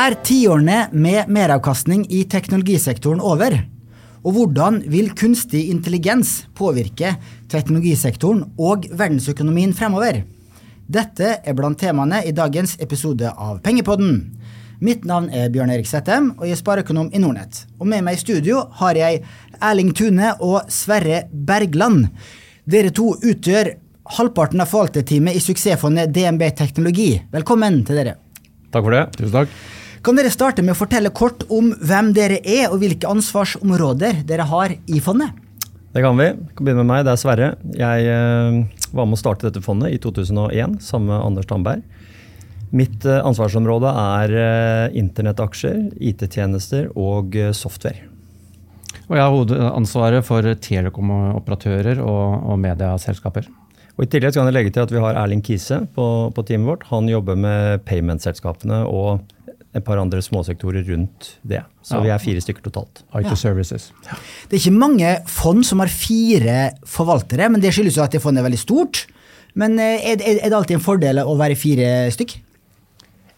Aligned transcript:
Er 0.00 0.14
tiårene 0.24 0.86
med 0.96 1.28
meravkastning 1.28 2.06
i 2.08 2.22
teknologisektoren 2.24 3.18
over? 3.20 3.52
Og 4.24 4.32
hvordan 4.32 4.78
vil 4.88 5.10
kunstig 5.12 5.66
intelligens 5.68 6.46
påvirke 6.56 7.10
teknologisektoren 7.52 8.46
og 8.56 8.86
verdensøkonomien 8.96 9.74
fremover? 9.76 10.22
Dette 10.88 11.34
er 11.44 11.56
blant 11.58 11.76
temaene 11.82 12.22
i 12.24 12.32
dagens 12.32 12.78
episode 12.80 13.28
av 13.28 13.58
Pengepodden. 13.66 14.14
Mitt 14.80 15.04
navn 15.04 15.26
er 15.36 15.50
Bjørn 15.52 15.74
Erik 15.74 15.90
Settem, 15.90 16.30
og 16.38 16.46
jeg 16.48 16.56
er 16.56 16.60
spareøkonom 16.62 17.10
i 17.12 17.20
Nordnett. 17.20 17.66
Og 17.76 17.90
med 17.90 18.06
meg 18.06 18.16
i 18.16 18.22
studio 18.22 18.62
har 18.80 18.96
jeg 18.96 19.20
Erling 19.58 19.92
Tune 19.92 20.30
og 20.38 20.70
Sverre 20.72 21.26
Bergland. 21.28 22.06
Dere 22.64 22.94
to 22.96 23.10
utgjør 23.18 23.74
halvparten 24.16 24.64
av 24.64 24.72
forvalterteamet 24.72 25.36
i 25.36 25.44
suksessfondet 25.44 26.16
DNB 26.16 26.46
Teknologi. 26.62 27.10
Velkommen 27.36 27.82
til 27.84 28.00
dere. 28.00 28.16
Takk 28.70 28.86
for 28.86 28.96
det. 28.96 29.04
Tusen 29.18 29.36
takk. 29.42 29.60
Kan 30.00 30.16
dere 30.16 30.30
starte 30.32 30.62
med 30.64 30.72
å 30.72 30.78
fortelle 30.78 31.10
kort 31.12 31.42
om 31.52 31.74
hvem 31.76 32.14
dere 32.16 32.38
er, 32.40 32.70
og 32.70 32.78
hvilke 32.80 33.08
ansvarsområder 33.10 34.22
dere 34.24 34.46
har 34.48 34.72
i 34.72 35.00
fondet? 35.04 35.34
Det 35.92 36.00
kan 36.00 36.16
vi. 36.16 36.30
Jeg 36.30 36.54
kan 36.56 36.64
begynne 36.64 36.84
med 36.86 36.88
meg. 36.88 37.02
Det 37.04 37.12
er 37.12 37.20
Sverre. 37.20 37.48
Jeg 37.76 38.06
eh, 38.08 38.86
var 38.96 39.08
med 39.10 39.18
å 39.18 39.20
starte 39.20 39.48
dette 39.48 39.60
fondet 39.60 39.92
i 39.92 39.98
2001 40.00 40.78
sammen 40.86 41.10
med 41.12 41.18
Anders 41.18 41.48
Tandberg. 41.50 41.84
Mitt 42.72 43.04
eh, 43.04 43.20
ansvarsområde 43.28 43.92
er 43.92 44.36
eh, 44.40 44.98
internettaksjer, 45.02 45.90
IT-tjenester 46.00 46.88
og 46.96 47.36
software. 47.58 48.06
Og 49.10 49.18
jeg 49.18 49.24
har 49.26 49.34
hovedansvaret 49.34 50.24
for 50.24 50.48
telekomoperatører 50.64 52.00
og, 52.00 52.46
og 52.54 52.62
medieselskaper. 52.62 53.50
Og 53.98 54.06
I 54.06 54.08
tillegg 54.14 54.32
kan 54.32 54.48
jeg 54.48 54.56
legge 54.56 54.72
til 54.72 54.86
at 54.86 54.94
vi 54.94 55.02
har 55.02 55.18
Erling 55.20 55.42
Kise 55.44 55.82
på, 55.92 56.06
på 56.32 56.44
teamet 56.48 56.70
vårt. 56.70 56.88
Han 56.88 57.10
jobber 57.10 57.36
med 57.36 57.82
payment-selskapene 57.84 58.80
og 58.88 59.26
et 59.76 59.84
par 59.86 60.00
andre 60.02 60.18
småsektorer 60.24 60.82
rundt 60.88 61.30
det. 61.46 61.62
Så 61.86 61.98
ja. 61.98 62.02
vi 62.02 62.12
er 62.14 62.22
fire 62.22 62.42
stykker 62.42 62.64
totalt. 62.66 63.04
IT 63.14 63.28
ja. 63.28 63.38
Services. 63.38 63.90
Det 64.02 64.56
er 64.56 64.60
ikke 64.60 64.74
mange 64.74 65.14
fond 65.30 65.62
som 65.66 65.82
har 65.82 65.92
fire 65.92 66.58
forvaltere, 66.88 67.48
men 67.52 67.62
det 67.62 67.72
skyldes 67.76 67.98
jo 67.98 68.04
at 68.04 68.14
det 68.14 68.22
fondet 68.22 68.42
er 68.42 68.48
veldig 68.48 68.62
stort. 68.62 69.04
Men 69.58 69.78
er, 69.82 70.18
er 70.18 70.46
det 70.46 70.54
alltid 70.54 70.78
en 70.78 70.84
fordel 70.84 71.22
å 71.22 71.34
være 71.38 71.58
fire 71.58 71.90
stykk? 72.14 72.36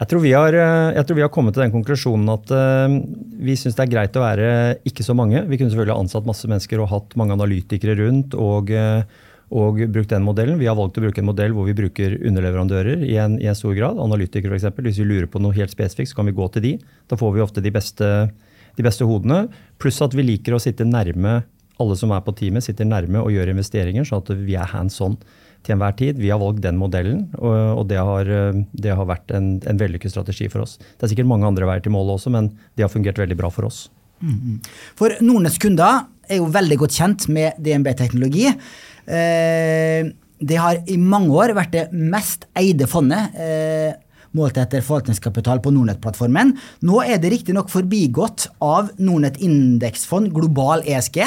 Jeg 0.02 0.10
tror, 0.10 0.24
har, 0.26 0.56
jeg 0.96 1.06
tror, 1.06 1.16
vi 1.20 1.22
har, 1.22 1.30
kommet 1.30 1.54
til 1.54 1.62
den 1.62 1.74
konklusjonen 1.74 2.30
at 2.32 2.48
uh, 2.50 2.94
vi 3.38 3.54
syns 3.54 3.76
det 3.78 3.84
er 3.84 3.92
greit 3.92 4.16
å 4.18 4.24
være 4.24 4.48
ikke 4.88 5.04
så 5.06 5.14
mange. 5.14 5.44
Vi 5.46 5.60
kunne 5.60 5.70
selvfølgelig 5.70 5.94
ha 5.94 6.02
ansatt 6.02 6.26
masse 6.26 6.48
mennesker 6.50 6.82
og 6.82 6.90
hatt 6.90 7.14
mange 7.20 7.36
analytikere 7.36 7.94
rundt. 8.00 8.34
og 8.34 8.72
uh, 8.74 9.04
og 9.52 9.82
brukt 9.92 10.10
den 10.12 10.24
modellen. 10.24 10.60
Vi 10.60 10.68
har 10.70 10.76
valgt 10.78 10.96
å 10.96 11.04
bruke 11.04 11.20
en 11.20 11.28
modell 11.28 11.52
hvor 11.56 11.68
vi 11.68 11.76
bruker 11.76 12.16
underleverandører 12.22 13.04
i 13.04 13.18
en, 13.20 13.36
i 13.42 13.48
en 13.50 13.58
stor 13.58 13.76
grad. 13.76 14.00
Analytikere 14.00 14.56
f.eks. 14.56 14.72
Hvis 14.80 15.02
vi 15.02 15.08
lurer 15.08 15.28
på 15.30 15.42
noe 15.42 15.56
helt 15.56 15.74
spesifikt, 15.74 16.12
så 16.12 16.20
kan 16.20 16.30
vi 16.30 16.36
gå 16.36 16.48
til 16.54 16.64
de. 16.64 16.72
Da 17.12 17.18
får 17.20 17.34
vi 17.36 17.44
ofte 17.44 17.64
de 17.64 17.72
beste, 17.74 18.08
de 18.78 18.86
beste 18.86 19.08
hodene. 19.08 19.44
Pluss 19.82 20.00
at 20.04 20.16
vi 20.16 20.24
liker 20.24 20.56
å 20.56 20.62
sitte 20.62 20.88
nærme 20.88 21.42
alle 21.82 21.96
som 21.98 22.12
er 22.14 22.22
på 22.24 22.34
teamet, 22.36 22.64
sitter 22.64 22.86
nærme 22.88 23.22
og 23.22 23.32
gjør 23.34 23.52
investeringer, 23.54 24.06
sånn 24.06 24.22
at 24.22 24.30
vi 24.44 24.56
er 24.58 24.70
hands 24.70 25.00
on 25.04 25.16
til 25.62 25.76
enhver 25.76 25.96
tid. 25.98 26.20
Vi 26.20 26.30
har 26.32 26.40
valgt 26.42 26.62
den 26.64 26.78
modellen, 26.78 27.24
og, 27.38 27.84
det, 27.90 27.98
har, 27.98 28.28
det, 28.72 28.92
har, 28.92 29.08
vært 29.08 29.32
en, 29.34 29.54
en 29.68 29.80
vellykket 29.80 30.14
strategi 30.14 30.48
for 30.52 30.66
oss. 30.66 30.78
Det 30.78 31.06
er 31.06 31.14
sikkert 31.14 31.30
mange 31.30 31.48
andre 31.48 31.68
veier 31.68 31.84
til 31.84 31.94
målet 31.94 32.18
også, 32.18 32.32
men 32.34 32.52
det 32.76 32.86
har 32.86 32.92
fungert 32.92 33.20
veldig 33.22 33.38
bra 33.38 33.52
for 33.52 33.70
oss. 33.70 33.86
Mm 34.22 34.60
For 34.94 35.10
Nordnetts 35.24 35.58
kunder 35.58 36.04
er 36.28 36.40
jo 36.40 36.50
veldig 36.52 36.78
godt 36.82 36.96
kjent 36.96 37.28
med 37.32 37.58
DNB-teknologi. 37.62 38.48
Eh, 39.06 40.10
det 40.42 40.58
har 40.58 40.80
i 40.90 40.96
mange 40.98 41.34
år 41.34 41.54
vært 41.56 41.74
det 41.74 41.84
mest 41.92 42.48
eide 42.58 42.88
fondet. 42.90 43.36
Eh, 43.38 43.92
målt 44.36 44.56
etter 44.58 44.84
forvaltningskapital 44.84 45.60
på 45.62 45.72
Nordnett-plattformen. 45.74 46.54
Nå 46.88 47.02
er 47.04 47.20
det 47.20 47.32
riktignok 47.34 47.70
forbigått 47.72 48.48
av 48.64 48.90
Nordnett 48.98 49.40
indeksfond 49.44 50.32
global 50.34 50.84
ESG. 50.88 51.20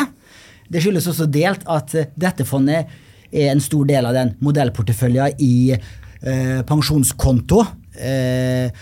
Det 0.73 0.81
skyldes 0.81 1.07
også 1.11 1.27
delt 1.29 1.65
at 1.69 1.93
dette 2.17 2.47
fondet 2.49 2.89
er 3.35 3.51
en 3.51 3.61
stor 3.63 3.85
del 3.87 4.07
av 4.09 4.15
den 4.17 4.33
modellporteføljen 4.43 5.37
i 5.43 5.75
eh, 5.75 6.61
pensjonskonto. 6.67 7.61
Eh, 7.95 8.73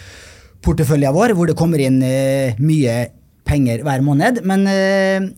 porteføljen 0.63 1.15
vår, 1.15 1.35
hvor 1.35 1.49
det 1.49 1.57
kommer 1.59 1.83
inn 1.83 1.99
eh, 2.07 2.55
mye 2.63 2.97
penger 3.47 3.83
hver 3.83 4.03
måned. 4.05 4.41
Men 4.47 4.67
eh, 4.71 5.31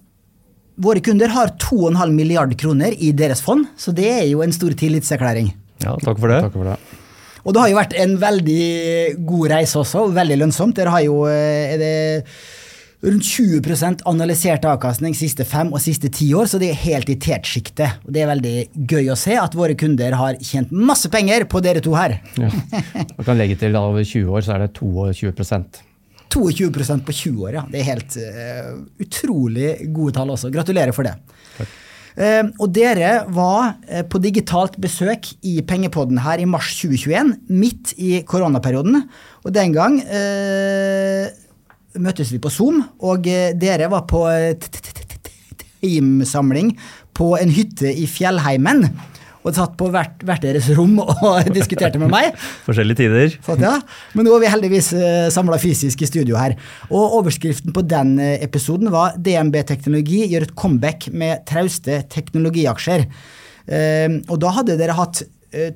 Våre 0.76 1.00
kunder 1.00 1.32
har 1.32 1.54
2,5 1.62 2.12
milliard 2.12 2.52
kroner 2.60 2.96
i 3.00 3.14
deres 3.16 3.42
fond, 3.44 3.64
så 3.80 3.94
det 3.96 4.10
er 4.12 4.26
jo 4.28 4.44
en 4.44 4.52
stor 4.56 4.76
tillitserklæring. 4.76 5.54
Ja, 5.86 5.96
takk 6.04 6.20
for 6.20 6.32
det. 6.32 6.42
Takk 6.44 6.58
for 6.58 6.68
det. 6.68 6.76
Og 7.46 7.54
det 7.54 7.62
har 7.62 7.72
jo 7.72 7.78
vært 7.78 7.96
en 8.02 8.16
veldig 8.20 8.68
god 9.30 9.50
reise 9.54 9.80
også, 9.80 10.08
og 10.08 10.16
veldig 10.18 10.40
lønnsomt. 10.42 10.76
Dere 10.76 10.94
har 10.96 11.06
jo 11.06 11.22
eh, 11.30 11.76
er 11.76 11.82
det 11.82 11.96
rundt 13.06 13.28
20% 13.28 14.04
analysert 14.10 14.66
avkastning 14.66 15.16
siste 15.18 15.46
fem 15.48 15.72
og 15.72 15.82
siste 15.84 16.10
ti 16.14 16.32
år, 16.36 16.50
så 16.50 16.60
det 16.62 16.72
er 16.74 16.84
helt 16.86 17.12
i 17.14 17.18
tetsjiktet. 17.22 18.02
Og 18.08 18.16
det 18.16 18.24
er 18.24 18.32
veldig 18.34 18.56
gøy 18.90 19.12
å 19.14 19.20
se 19.20 19.38
at 19.40 19.56
våre 19.56 19.78
kunder 19.80 20.18
har 20.18 20.40
tjent 20.42 20.74
masse 20.76 21.12
penger 21.14 21.46
på 21.52 21.62
dere 21.64 21.84
to 21.86 21.96
her. 21.96 22.18
Ja. 22.42 22.50
Man 23.16 23.28
kan 23.28 23.38
legge 23.40 23.60
til 23.62 23.78
over 23.80 24.04
20 24.04 24.32
år 24.32 24.48
så 24.48 24.58
er 24.58 24.66
det 24.66 24.74
22 24.80 25.36
22% 26.36 27.06
på 27.06 27.16
20 27.16 27.48
år, 27.48 27.56
ja. 27.60 27.64
Det 27.72 27.82
er 27.82 27.90
helt 27.90 28.18
uh, 28.20 28.76
utrolig 29.02 29.72
gode 29.96 30.16
tall 30.18 30.34
også. 30.36 30.52
Gratulerer 30.54 30.96
for 30.96 31.08
det. 31.08 31.16
Uh, 32.16 32.52
og 32.64 32.70
dere 32.76 33.26
var 33.36 33.76
uh, 33.88 34.04
på 34.08 34.22
digitalt 34.24 34.78
besøk 34.82 35.32
i 35.48 35.58
Pengepodden 35.68 36.20
her 36.24 36.44
i 36.44 36.50
mars 36.50 36.74
2021, 36.82 37.34
midt 37.52 37.96
i 37.98 38.20
koronaperioden. 38.28 39.02
Og 39.46 39.56
den 39.56 39.76
gang 39.76 40.00
møttes 41.96 42.32
vi 42.34 42.42
på 42.44 42.52
Zoom, 42.52 42.82
og 43.00 43.24
dere 43.24 43.88
var 43.92 44.04
på 44.10 44.26
teamsamling 45.80 46.74
på 47.16 47.36
en 47.40 47.54
hytte 47.56 47.94
i 47.94 48.08
fjellheimen 48.10 48.90
og 49.46 49.54
satt 49.54 49.76
på 49.78 49.90
hvert, 49.94 50.24
hvert 50.26 50.46
deres 50.46 50.70
rom 50.78 50.98
og 51.06 51.52
diskuterte 51.54 52.02
med 52.02 52.12
meg. 52.14 52.34
Forskjellige 52.66 53.04
tider. 53.04 53.38
Så, 53.46 53.58
ja. 53.62 53.78
Men 54.18 54.28
nå 54.28 54.36
er 54.36 54.46
vi 54.46 54.52
heldigvis 54.56 54.92
eh, 54.98 55.28
samla 55.34 55.60
fysisk 55.62 56.02
i 56.02 56.10
studio 56.10 56.40
her. 56.40 56.58
Og 56.90 57.20
overskriften 57.22 57.76
på 57.76 57.86
den 57.86 58.18
eh, 58.22 58.40
episoden 58.46 58.92
var 58.94 59.20
DNB 59.22 59.62
Teknologi 59.70 60.26
gjør 60.32 60.48
et 60.48 60.58
comeback 60.58 61.10
med 61.14 61.46
trauste 61.50 62.02
teknologiaksjer. 62.12 63.08
Uh, 63.66 64.20
og 64.30 64.38
da 64.44 64.52
hadde 64.60 64.76
dere 64.78 64.94
hatt 64.94 65.24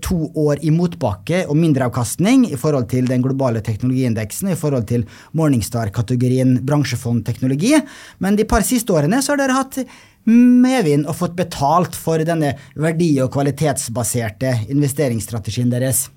to 0.04 0.28
år 0.38 0.60
i 0.68 0.70
motbakke 0.76 1.46
og 1.48 1.56
mindreavkastning 1.58 2.44
i 2.50 2.58
forhold 2.60 2.90
til 2.92 3.08
den 3.08 3.24
globale 3.24 3.62
teknologiindeksen, 3.64 4.52
i 4.52 4.58
forhold 4.60 4.90
til 4.90 5.06
Morningstar-kategorien 5.40 6.58
bransjefondteknologi. 6.68 7.78
Men 8.20 8.36
de 8.36 8.46
par 8.50 8.66
siste 8.68 8.92
årene 8.94 9.22
så 9.24 9.34
har 9.34 9.42
dere 9.42 9.56
hatt 9.56 9.80
medvind 10.30 11.08
og 11.10 11.18
fått 11.18 11.34
betalt 11.38 11.96
for 11.98 12.18
denne 12.26 12.54
verdi- 12.80 13.22
og 13.24 13.32
kvalitetsbaserte 13.34 14.70
investeringsstrategien 14.70 15.70
deres. 15.74 16.10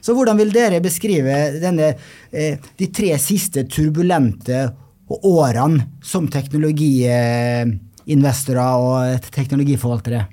Så 0.00 0.14
hvordan 0.14 0.36
vil 0.38 0.52
dere 0.54 0.80
beskrive 0.80 1.60
denne, 1.60 1.94
eh, 2.32 2.56
de 2.78 2.86
tre 2.94 3.18
siste 3.18 3.64
turbulente 3.68 4.74
årene 5.08 5.86
som 6.02 6.28
teknologiinvestorer 6.28 8.74
og 8.78 9.20
teknologiforvaltere? 9.34 10.26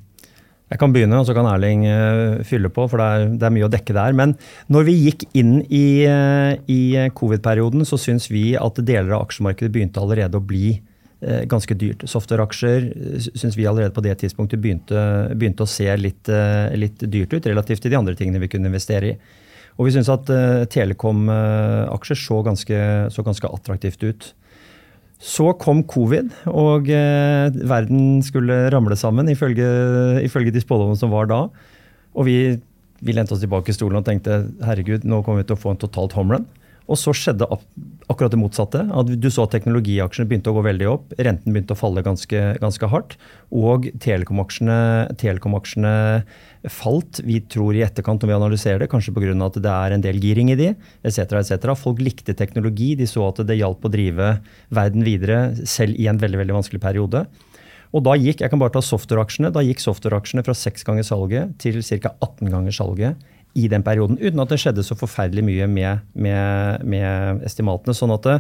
Jeg 0.66 0.80
kan 0.82 0.92
begynne, 0.92 1.20
og 1.20 1.26
så 1.28 1.34
kan 1.38 1.46
Erling 1.46 1.86
uh, 1.86 2.44
fylle 2.44 2.70
på, 2.74 2.88
for 2.90 2.98
det 2.98 3.06
er, 3.06 3.38
det 3.38 3.46
er, 3.46 3.52
mye 3.54 3.66
å 3.68 3.70
dekke 3.70 3.94
der. 3.94 4.14
Men 4.18 4.34
når 4.68 4.84
vi 4.88 4.96
gikk 4.98 5.24
inn 5.38 5.62
i, 5.70 6.08
uh, 6.10 6.58
i 6.66 6.98
covid-perioden, 7.14 7.86
så 7.86 7.98
syns 8.02 8.32
vi 8.34 8.58
at 8.58 8.74
deler 8.82 9.14
av 9.14 9.22
aksjemarkedet 9.28 9.70
begynte 9.72 10.02
allerede 10.02 10.38
å 10.42 10.44
bli 10.44 10.74
Eh, 10.74 10.95
ganske 11.50 11.76
dyrt. 11.78 12.06
Software-aksjer 12.10 12.86
eh, 12.92 13.28
syns 13.32 13.58
vi 13.58 13.68
allerede 13.70 13.94
på 13.96 14.04
det 14.06 14.18
tidspunktet 14.22 14.62
begynte, 14.62 15.00
begynte 15.34 15.66
å 15.66 15.70
se 15.70 15.88
litt, 15.98 16.30
eh, 16.30 16.76
litt, 16.78 17.02
dyrt 17.02 17.34
ut 17.34 17.50
relativt 17.50 17.86
til 17.86 17.94
de 17.94 18.00
andre 18.00 18.16
tingene 18.18 18.42
vi 18.44 18.50
kunne 18.52 18.70
investere 18.72 19.14
i. 19.14 19.18
Og 19.76 19.90
vi 19.90 19.92
syns 19.92 20.08
at 20.08 20.30
Telekom-aksjer 20.72 22.16
så, 22.16 22.38
så, 23.12 23.24
ganske 23.28 23.50
attraktivt 23.50 24.06
ut. 24.08 24.28
Så 25.20 25.50
kom 25.60 25.82
covid, 25.84 26.30
og 26.48 26.88
verden 26.88 28.22
skulle 28.24 28.70
ramle 28.72 28.96
sammen 28.96 29.28
ifølge, 29.28 29.68
ifølge 30.24 30.54
de 30.56 30.64
spådommene 30.64 31.00
som 31.00 31.12
var 31.12 31.28
da. 31.28 31.42
Og 32.16 32.30
vi, 32.30 32.38
vi 33.04 33.18
lente 33.18 33.36
oss 33.36 33.44
tilbake 33.44 33.74
i 33.74 33.76
stolen 33.76 34.00
og 34.00 34.08
tenkte 34.08 34.46
herregud, 34.64 35.04
nå 35.04 35.20
kommer 35.26 35.44
vi 35.44 35.50
til 35.50 35.58
å 35.58 35.64
få 35.66 35.76
en 35.76 35.84
totalt 35.84 36.16
homerun. 36.16 36.48
Og 36.86 37.00
så 37.02 37.14
skjedde 37.18 37.48
akkurat 38.12 38.34
det 38.34 38.38
motsatte. 38.38 38.84
at 38.86 39.10
Du 39.18 39.30
så 39.34 39.46
at 39.46 39.56
teknologiaksjene 39.56 40.28
begynte 40.30 40.52
å 40.52 40.58
gå 40.58 40.66
veldig 40.68 40.90
opp. 40.92 41.16
Renten 41.18 41.54
begynte 41.54 41.74
å 41.74 41.80
falle 41.80 42.04
ganske, 42.06 42.42
ganske 42.62 42.90
hardt. 42.92 43.16
Og 43.50 43.88
telekomaksjene, 44.04 45.16
telekomaksjene 45.22 45.96
falt. 46.70 47.24
Vi 47.26 47.40
tror 47.50 47.74
i 47.78 47.82
etterkant 47.86 48.22
når 48.22 48.32
vi 48.32 48.38
analyserer 48.38 48.84
det, 48.84 48.92
kanskje 48.92 49.16
pga. 49.16 49.34
at 49.46 49.58
det 49.62 49.74
er 49.74 49.96
en 49.96 50.06
del 50.06 50.22
giring 50.22 50.52
i 50.54 50.60
de, 50.60 50.70
etc. 51.04 51.42
etc. 51.42 51.74
Folk 51.74 52.00
likte 52.00 52.38
teknologi. 52.38 52.94
De 52.96 53.10
så 53.10 53.26
at 53.28 53.42
det 53.42 53.58
hjalp 53.58 53.82
å 53.82 53.92
drive 53.92 54.40
verden 54.70 55.04
videre 55.04 55.56
selv 55.66 55.98
i 55.98 56.08
en 56.08 56.22
veldig, 56.22 56.38
veldig 56.44 56.60
vanskelig 56.62 56.82
periode. 56.82 57.26
Og 57.96 58.04
da 58.04 58.14
gikk 58.20 58.42
jeg 58.44 58.52
kan 58.52 58.60
bare 58.60 58.74
ta 58.76 58.82
software-aksjene, 58.84 59.54
da 59.56 59.64
gikk 59.64 59.80
software-aksjene 59.80 60.44
fra 60.44 60.54
6 60.54 60.84
ganger 60.84 61.06
salget 61.08 61.56
til 61.64 61.80
ca. 61.80 62.12
18 62.20 62.52
ganger 62.52 62.76
salget 62.76 63.32
i 63.56 63.70
den 63.72 63.84
perioden, 63.86 64.20
uten 64.20 64.42
at 64.44 64.52
det 64.52 64.60
skjedde 64.60 64.84
så 64.84 64.98
forferdelig 65.00 65.44
mye 65.48 65.68
med, 65.72 66.04
med, 66.12 66.84
med 66.84 67.44
estimatene. 67.48 67.96
Sånn 67.96 68.14
at 68.16 68.28
det, 68.28 68.38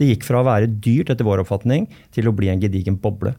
det, 0.00 0.10
gikk 0.10 0.26
fra 0.28 0.42
å 0.42 0.48
være 0.48 0.68
dyrt, 0.68 1.12
etter 1.14 1.26
vår 1.26 1.42
oppfatning, 1.44 1.86
til 2.14 2.28
å 2.28 2.34
bli 2.36 2.50
en 2.52 2.60
gedigen 2.60 2.98
boble. 3.00 3.32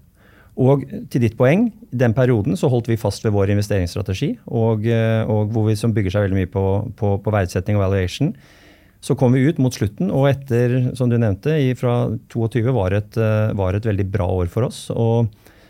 Og 0.60 0.84
til 1.14 1.24
ditt 1.24 1.38
poeng, 1.40 1.68
i 1.70 2.00
den 2.02 2.16
perioden 2.18 2.58
så 2.60 2.68
holdt 2.72 2.90
vi 2.90 2.98
fast 3.00 3.24
ved 3.24 3.36
vår 3.36 3.54
investeringsstrategi, 3.54 4.34
og, 4.50 4.88
eh, 4.90 5.22
og 5.30 5.54
hvor 5.54 5.70
vi, 5.70 5.78
som 5.80 5.94
bygger 5.96 6.16
seg 6.16 6.26
veldig 6.26 6.40
mye 6.42 6.52
på, 6.52 6.66
på, 7.00 7.14
på 7.24 7.36
verdsetting 7.36 7.78
og 7.78 7.86
valuation. 7.86 8.34
Så 9.00 9.16
kom 9.16 9.38
vi 9.38 9.46
ut 9.46 9.62
mot 9.62 9.72
slutten, 9.72 10.10
og 10.12 10.28
etter, 10.34 10.96
som 10.98 11.14
du 11.14 11.16
nevnte, 11.16 11.54
fra 11.80 12.10
22 12.34 12.74
var 12.76 12.98
et, 12.98 13.22
eh, 13.22 13.54
var 13.56 13.78
et 13.78 13.86
veldig 13.88 14.10
bra 14.12 14.28
år 14.42 14.50
for 14.52 14.68
oss. 14.68 14.88
og 14.90 15.30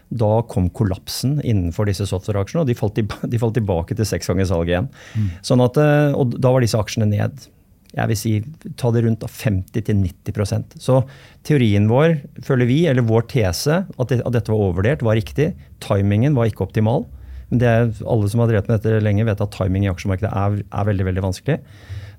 da 0.09 0.39
kom 0.49 0.69
kollapsen 0.73 1.37
innenfor 1.43 1.89
disse 1.89 2.07
software-aksjene, 2.09 2.63
og 2.63 2.69
de 2.69 2.75
falt, 2.77 2.97
de 2.97 3.41
falt, 3.41 3.55
tilbake 3.57 3.97
til 3.97 4.07
seks 4.09 4.29
ganger 4.31 4.49
salg 4.49 4.71
igjen. 4.71 4.89
Mm. 5.13 5.29
Sånn 5.45 5.63
at, 5.65 5.77
eh, 5.77 6.17
og 6.17 6.33
da 6.41 6.53
var 6.55 6.65
disse 6.65 6.79
aksjene 6.79 7.09
ned. 7.11 7.45
Jeg 7.89 8.09
vil 8.11 8.19
si 8.21 8.31
ta 8.77 8.91
det 8.93 9.01
rundt 9.01 9.23
50-90% 9.25 10.75
Så 10.77 10.99
teorien 11.47 11.87
vår, 11.89 12.19
føler 12.45 12.69
vi, 12.69 12.83
eller 12.89 13.05
vår 13.05 13.25
tese, 13.31 13.79
at, 13.89 14.11
det, 14.11 14.19
at, 14.21 14.33
dette 14.35 14.53
var 14.53 14.67
overvurdert, 14.67 15.05
var 15.05 15.17
riktig. 15.17 15.51
Timingen 15.81 16.37
var 16.37 16.49
ikke 16.49 16.67
optimal. 16.67 17.07
Men 17.49 17.63
det, 17.63 17.71
alle 18.05 18.29
som 18.29 18.43
har 18.43 18.51
drevet 18.51 18.69
med 18.69 18.77
dette 18.77 19.01
lenge, 19.01 19.25
vet 19.25 19.41
at 19.41 19.55
timing 19.55 19.87
i 19.87 19.89
aksjemarkedet 19.89 20.29
er, 20.29 20.59
er 20.61 20.89
veldig 20.91 21.07
veldig 21.09 21.25
vanskelig. 21.25 21.57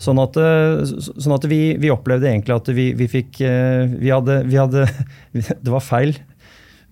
Sånn 0.00 0.18
at, 0.22 0.38
eh, 0.40 0.80
sånn 1.20 1.36
at 1.36 1.44
vi, 1.50 1.60
vi, 1.78 1.90
opplevde 1.92 2.30
egentlig 2.30 2.56
at 2.56 2.70
vi, 2.72 2.90
vi 2.96 3.06
fikk 3.10 3.42
eh, 3.44 3.84
vi 4.00 4.10
hadde, 4.10 4.40
vi 4.48 4.58
hadde, 4.58 4.86
Det 5.64 5.70
var 5.70 5.84
feil 5.84 6.16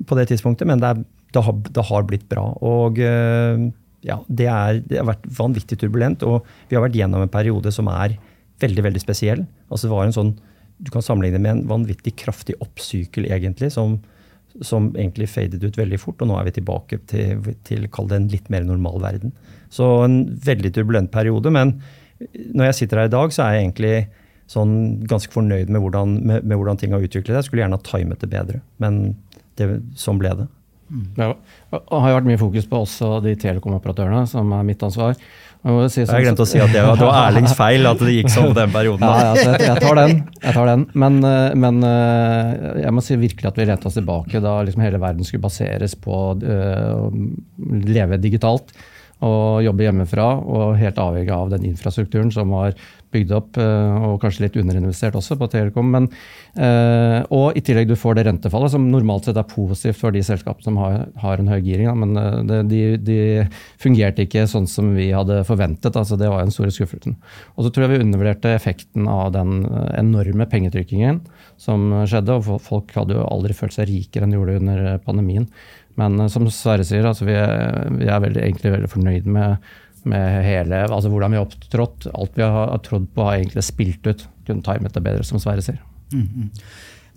på 0.07 0.19
det 0.19 0.29
tidspunktet, 0.31 0.69
men 0.69 0.83
det, 0.83 0.93
er, 0.93 1.05
det, 1.35 1.43
har, 1.45 1.61
det 1.75 1.85
har, 1.91 2.07
blitt 2.07 2.27
bra. 2.31 2.45
Og 2.65 3.01
eh, 3.03 3.65
ja, 4.07 4.19
det, 4.29 4.47
er, 4.47 4.83
det, 4.85 5.01
har 5.01 5.09
vært 5.11 5.27
vanvittig 5.39 5.81
turbulent, 5.81 6.23
og 6.27 6.47
vi 6.69 6.79
har 6.79 6.85
vært 6.85 6.99
gjennom 6.99 7.25
en 7.25 7.33
periode 7.33 7.73
som 7.75 7.91
er 7.93 8.19
veldig 8.63 8.85
veldig 8.89 9.03
spesiell. 9.03 9.43
Altså 9.69 9.89
det 9.89 9.95
var 9.95 10.07
en 10.07 10.17
sånn, 10.17 10.37
Du 10.79 10.93
kan 10.95 11.03
sammenligne 11.03 11.41
med 11.43 11.51
en 11.51 11.65
vanvittig 11.67 12.13
kraftig 12.21 12.55
oppsykel, 12.63 13.27
egentlig, 13.27 13.73
som, 13.75 13.97
som 14.63 14.93
egentlig 14.95 15.27
fadet 15.27 15.59
ut 15.65 15.79
veldig 15.79 15.99
fort. 15.99 16.23
Og 16.23 16.31
nå 16.31 16.37
er 16.39 16.47
vi 16.47 16.59
tilbake 16.61 17.01
til, 17.11 17.49
til 17.67 17.89
kall 17.91 18.07
det 18.11 18.21
en 18.21 18.29
litt 18.31 18.47
mer 18.55 18.63
normal 18.67 19.03
verden. 19.03 19.35
Så 19.75 19.89
en 20.05 20.21
veldig 20.45 20.71
turbulent 20.77 21.11
periode. 21.11 21.51
men 21.51 21.81
når 22.55 22.71
jeg 22.71 22.79
sitter 22.81 23.03
her 23.03 23.11
i 23.11 23.15
dag, 23.15 23.35
så 23.35 23.45
er 23.45 23.55
jeg 23.55 23.65
egentlig 23.67 23.95
sånn 24.49 24.75
ganske 25.09 25.33
fornøyd 25.33 25.71
med 25.71 25.83
hvordan, 25.85 26.15
med, 26.25 26.47
med 26.47 26.57
hvordan 26.57 26.81
ting 26.81 26.95
har 26.95 27.05
utviklet 27.05 27.35
seg. 27.35 27.41
Jeg 27.41 27.49
skulle 27.49 27.65
gjerne 27.65 27.79
ha 27.79 27.85
timet 27.85 28.23
det 28.23 28.31
bedre, 28.33 28.61
men 28.83 29.03
det, 29.59 29.83
sånn 29.99 30.21
ble 30.21 30.35
det. 30.39 30.49
Mm. 30.89 31.09
Ja, 31.21 31.35
det 31.75 31.83
har 31.93 32.15
vært 32.17 32.29
mye 32.31 32.41
fokus 32.41 32.65
på 32.69 32.81
også 32.87 33.19
de 33.25 33.35
telekomoperatørene, 33.41 34.25
som 34.31 34.53
er 34.57 34.65
mitt 34.65 34.83
ansvar. 34.85 35.19
Jeg, 35.59 35.91
si, 35.91 36.05
jeg 36.05 36.23
glemte 36.23 36.45
å 36.45 36.49
si 36.49 36.61
at 36.63 36.71
det 36.71 36.85
var, 36.87 36.97
det 36.97 37.07
var 37.09 37.17
Erlings 37.27 37.55
feil 37.59 37.89
at 37.91 38.01
det 38.01 38.13
gikk 38.15 38.31
sånn 38.31 38.53
på 38.53 38.57
den 38.57 38.71
perioden. 38.73 39.03
Ja, 39.05 39.25
ja, 39.27 39.33
jeg, 39.43 39.65
jeg, 39.67 39.83
tar 39.83 39.99
den. 39.99 40.21
Jeg 40.45 40.55
tar 40.55 40.71
den. 40.71 40.85
Men, 41.03 41.17
eh, 41.27 41.57
men, 41.59 41.81
eh, 41.89 42.53
jeg 42.85 42.95
må 42.95 43.03
si 43.05 43.19
virkelig 43.19 43.51
at 43.51 43.59
vi 43.59 43.67
lente 43.69 43.91
oss 43.91 43.99
tilbake 43.99 44.41
da 44.45 44.55
liksom 44.65 44.85
hele 44.87 45.03
verden 45.03 45.27
skulle 45.27 45.45
baseres 45.45 45.97
på 45.99 46.21
uh, 46.39 46.95
å 46.95 47.11
leve 47.91 48.21
digitalt 48.23 48.71
og 49.27 49.65
jobbe 49.67 49.83
hjemmefra, 49.83 50.29
og 50.47 50.77
helt 50.79 50.99
avhengig 51.03 51.35
av 51.35 51.51
den 51.51 51.65
infrastrukturen 51.73 52.31
som 52.31 52.55
var 52.55 52.77
bygd 53.15 53.33
opp, 53.37 53.59
eh, 53.61 53.97
og 54.05 54.21
kanskje 54.23 54.45
litt 54.45 54.59
underinvestert 54.61 55.17
også 55.19 55.37
på 55.41 55.49
Telekom. 55.53 55.91
Men, 55.95 56.09
eh, 56.57 57.25
og 57.35 57.57
i 57.57 57.63
tillegg 57.65 57.89
du 57.89 57.97
får 57.97 58.19
det 58.19 58.27
rentefallet, 58.29 58.73
som 58.75 58.91
normalt 58.91 59.29
sett 59.29 59.41
er 59.41 59.49
positivt 59.49 60.01
for 60.01 60.15
de 60.15 60.23
selskapene 60.25 60.65
som 60.65 60.77
har, 60.81 61.09
har 61.23 61.39
en 61.39 61.49
høy 61.49 61.61
giring. 61.65 61.91
Men 61.99 62.17
eh, 62.17 62.63
de, 62.69 62.83
de, 62.99 63.19
fungerte 63.79 64.27
ikke 64.27 64.47
sånn 64.51 64.69
som 64.71 64.93
vi 64.97 65.11
hadde 65.15 65.43
forventet. 65.49 65.97
altså 65.97 66.19
Det 66.19 66.29
var 66.29 66.43
en 66.43 66.55
stor 66.55 66.71
skuffelse. 66.75 67.15
Og 67.57 67.65
så 67.65 67.73
tror 67.73 67.87
jeg 67.87 67.97
vi 67.97 68.05
undervurderte 68.05 68.55
effekten 68.57 69.09
av 69.11 69.33
den 69.37 69.65
enorme 69.95 70.49
pengetrykkingen 70.51 71.21
som 71.61 71.91
skjedde. 72.09 72.39
og 72.39 72.63
Folk 72.65 72.95
hadde 72.97 73.19
jo 73.19 73.27
aldri 73.29 73.57
følt 73.57 73.77
seg 73.77 73.91
rikere 73.91 74.27
enn 74.27 74.35
de 74.35 74.41
gjorde 74.41 74.61
under 74.63 74.89
pandemien. 75.05 75.49
Men 75.99 76.29
som 76.31 76.47
Sverre 76.55 76.87
sier, 76.87 77.07
altså 77.09 77.27
vi, 77.27 77.35
er, 77.35 77.89
vi 77.99 78.07
er 78.07 78.23
veldig, 78.23 78.43
egentlig 78.45 78.75
veldig 78.77 78.91
fornøyd 78.93 79.31
med, 79.35 79.71
med 80.09 80.45
hele, 80.47 80.85
altså 80.87 81.11
hvordan 81.11 81.35
vi 81.35 81.41
har 81.41 81.49
opptrådt. 81.49 82.11
Alt 82.15 82.39
vi 82.39 82.47
har 82.47 82.79
trodd 82.87 83.09
på, 83.15 83.25
har 83.27 83.41
egentlig 83.41 83.65
spilt 83.67 84.07
ut. 84.07 84.29
Kunne 84.47 84.65
timet 84.67 84.95
det 84.95 85.05
bedre, 85.05 85.27
som 85.27 85.41
Sverre 85.43 85.65
sier. 85.65 85.83
Mm 86.13 86.29
-hmm. 86.29 86.51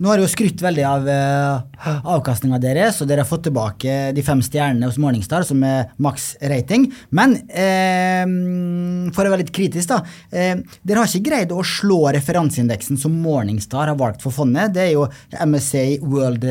Nå 0.02 0.08
har 0.10 0.18
jeg 0.18 0.24
jo 0.26 0.30
skrytt 0.32 0.62
veldig 0.64 0.82
av 0.82 1.04
uh, 1.06 1.90
avkastninga 2.16 2.58
deres, 2.58 2.96
og 2.98 3.06
dere 3.06 3.22
har 3.22 3.28
fått 3.28 3.44
tilbake 3.46 4.10
de 4.16 4.24
fem 4.26 4.40
stjernene 4.42 4.88
hos 4.88 4.98
Morningstar, 4.98 5.44
som 5.46 5.62
er 5.62 5.92
maks 6.02 6.32
rating. 6.50 6.88
Men 7.14 7.36
eh, 7.46 9.12
for 9.14 9.22
å 9.22 9.30
være 9.30 9.44
litt 9.44 9.54
kritisk, 9.54 9.92
da. 9.92 10.00
Eh, 10.32 10.56
dere 10.82 11.04
har 11.04 11.06
ikke 11.06 11.28
greid 11.28 11.54
å 11.54 11.62
slå 11.62 12.10
referanseindeksen 12.16 12.98
som 12.98 13.14
Morningstar 13.22 13.92
har 13.92 14.00
valgt 14.00 14.24
for 14.26 14.34
fondet. 14.34 14.74
Det 14.74 14.88
er 14.88 14.92
jo 14.96 15.06
MSA 15.38 15.84
World 16.02 16.48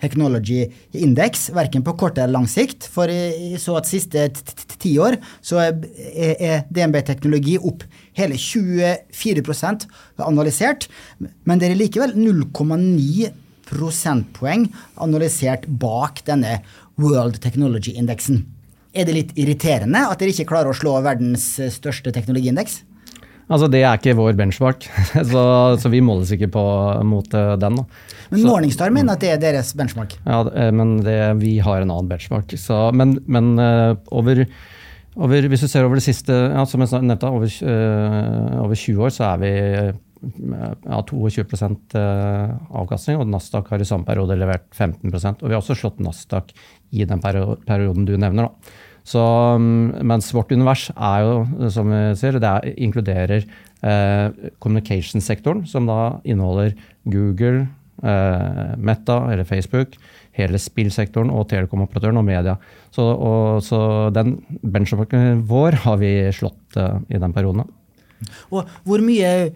Technology 0.00 0.64
Index, 0.96 1.48
verken 1.54 1.84
på 1.86 1.94
kort 2.00 2.18
eller 2.18 2.32
lang 2.34 2.48
sikt. 2.50 2.88
For 2.90 3.10
så 3.60 3.76
at 3.78 3.90
siste 3.90 4.28
ti 4.80 4.96
år 5.02 5.18
så 5.44 5.60
er 5.62 6.64
DNB 6.72 7.00
Teknologi 7.06 7.58
opp 7.58 7.84
hele 8.18 8.38
24% 8.40 9.86
analysert, 10.26 10.88
men 11.44 11.60
det 11.60 11.70
er 11.70 11.78
likevel 11.78 12.16
0,9 12.16 13.30
prosentpoeng 13.70 14.66
analysert 15.00 15.68
bak 15.80 16.24
denne 16.26 16.58
World 17.00 17.38
Technology-indeksen. 17.44 18.42
Er 18.90 19.06
det 19.06 19.14
litt 19.14 19.36
irriterende 19.38 20.02
at 20.10 20.18
dere 20.18 20.34
ikke 20.34 20.48
klarer 20.50 20.72
å 20.72 20.76
slå 20.76 20.96
verdens 21.04 21.52
største 21.76 22.10
teknologiindeks? 22.14 22.80
Altså, 23.50 23.66
Det 23.70 23.82
er 23.82 23.98
ikke 23.98 24.16
vår 24.18 24.36
benchmark, 24.38 24.86
så, 25.32 25.44
så 25.80 25.90
vi 25.90 26.02
måles 26.04 26.30
ikke 26.36 26.50
på, 26.54 26.64
mot 27.06 27.34
eh, 27.34 27.54
den. 27.60 27.80
Da. 27.80 27.86
Men 28.30 28.44
Morningstar 28.46 28.92
mener 28.94 29.18
at 29.18 29.24
det 29.24 29.32
er 29.34 29.40
deres 29.42 29.72
benchmark? 29.78 30.14
Ja, 30.22 30.44
eh, 30.54 30.70
men 30.74 31.00
det, 31.06 31.16
vi 31.42 31.56
har 31.58 31.82
en 31.82 31.90
annen 31.90 32.10
benchmark. 32.10 32.54
Så, 32.60 32.78
men, 32.94 33.18
men 33.26 33.56
uh, 33.58 33.96
over 34.14 34.44
over, 35.20 35.48
hvis 35.50 35.64
du 35.64 35.66
ser 35.66 35.82
over 35.84 35.98
det 35.98 36.04
siste, 36.06 36.30
ja, 36.32 36.62
som 36.70 36.80
jeg 36.84 37.02
nevnte, 37.02 37.26
over, 37.26 37.50
over 38.62 38.78
20 38.78 39.02
år, 39.04 39.10
så 39.10 39.24
er 39.32 39.40
vi 39.42 39.50
ja, 39.50 41.00
22 41.08 41.42
uh, 41.98 42.54
avkastning. 42.78 43.18
Og 43.18 43.26
Nasdaq 43.28 43.72
har 43.72 43.82
i 43.82 43.88
samme 43.88 44.06
periode 44.06 44.36
levert 44.38 44.68
15% 44.70 45.42
Og 45.42 45.48
vi 45.48 45.56
har 45.56 45.60
også 45.60 45.76
slått 45.78 45.98
Nasdaq 46.04 46.54
i 46.94 47.06
den 47.08 47.22
perioden 47.22 48.06
du 48.06 48.14
nevner. 48.14 48.46
Da. 48.46 48.78
Så, 49.10 49.22
um, 49.58 49.90
mens 50.06 50.28
vårt 50.34 50.52
univers 50.54 50.86
er 50.94 51.24
jo, 51.26 51.68
som 51.72 51.90
vi 51.90 52.00
sier, 52.18 52.38
det 52.38 52.50
er, 52.50 52.78
inkluderer 52.78 53.42
eh, 53.82 54.50
communication-sektoren, 54.62 55.64
som 55.66 55.88
da 55.88 56.20
inneholder 56.22 56.76
Google, 57.10 57.66
eh, 58.04 58.76
Meta 58.78 59.18
eller 59.32 59.48
Facebook, 59.48 59.96
hele 60.38 60.60
spillsektoren 60.62 61.32
og 61.34 61.48
telekomoperatøren 61.50 62.20
og 62.20 62.26
media. 62.28 62.54
Så, 62.94 63.02
og, 63.02 63.64
så 63.66 63.80
den 64.14 64.36
benchmarken 64.62 65.42
vår 65.48 65.80
har 65.86 65.98
vi 66.02 66.12
slått 66.36 66.78
eh, 66.78 67.00
i 67.10 67.18
den 67.22 67.34
perioden. 67.34 67.66
Og 68.52 68.68
hvor 68.84 69.00
mye 69.00 69.48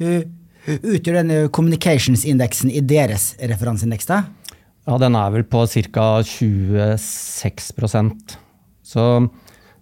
uh, 0.00 0.22
utgjør 0.80 1.18
denne 1.20 1.38
communications-indeksen 1.52 2.72
i 2.72 2.80
deres 2.80 3.34
referanseindeks? 3.38 4.08
Ja, 4.08 4.96
Den 4.98 5.18
er 5.20 5.34
vel 5.34 5.44
på 5.44 5.66
ca. 5.68 6.06
26 6.24 7.70
så, 8.86 9.06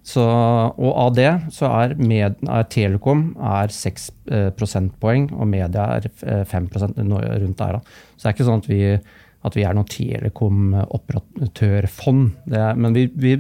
så, 0.05 0.25
og 0.73 0.93
av 1.07 1.11
det 1.19 1.33
så 1.55 1.69
er, 1.83 1.89
med, 2.01 2.41
er 2.45 2.71
Telekom 2.73 3.27
er 3.37 3.75
6 3.75 4.09
eh, 4.31 4.49
prosentpoeng, 4.57 5.29
og 5.37 5.51
media 5.53 5.83
er 5.99 6.09
5 6.49 6.71
rundt 6.73 7.61
der. 7.61 7.77
Da. 7.77 7.81
Så 8.17 8.25
det 8.25 8.31
er 8.31 8.37
ikke 8.37 8.49
sånn 8.49 8.65
at 8.65 8.73
vi 8.73 8.81
at 9.45 9.53
vi 9.59 9.65
er 9.67 9.75
noe 9.77 9.85
telekom-operatørfond. 9.91 12.31
Men 12.81 12.95
vi, 12.97 13.03
vi, 13.13 13.35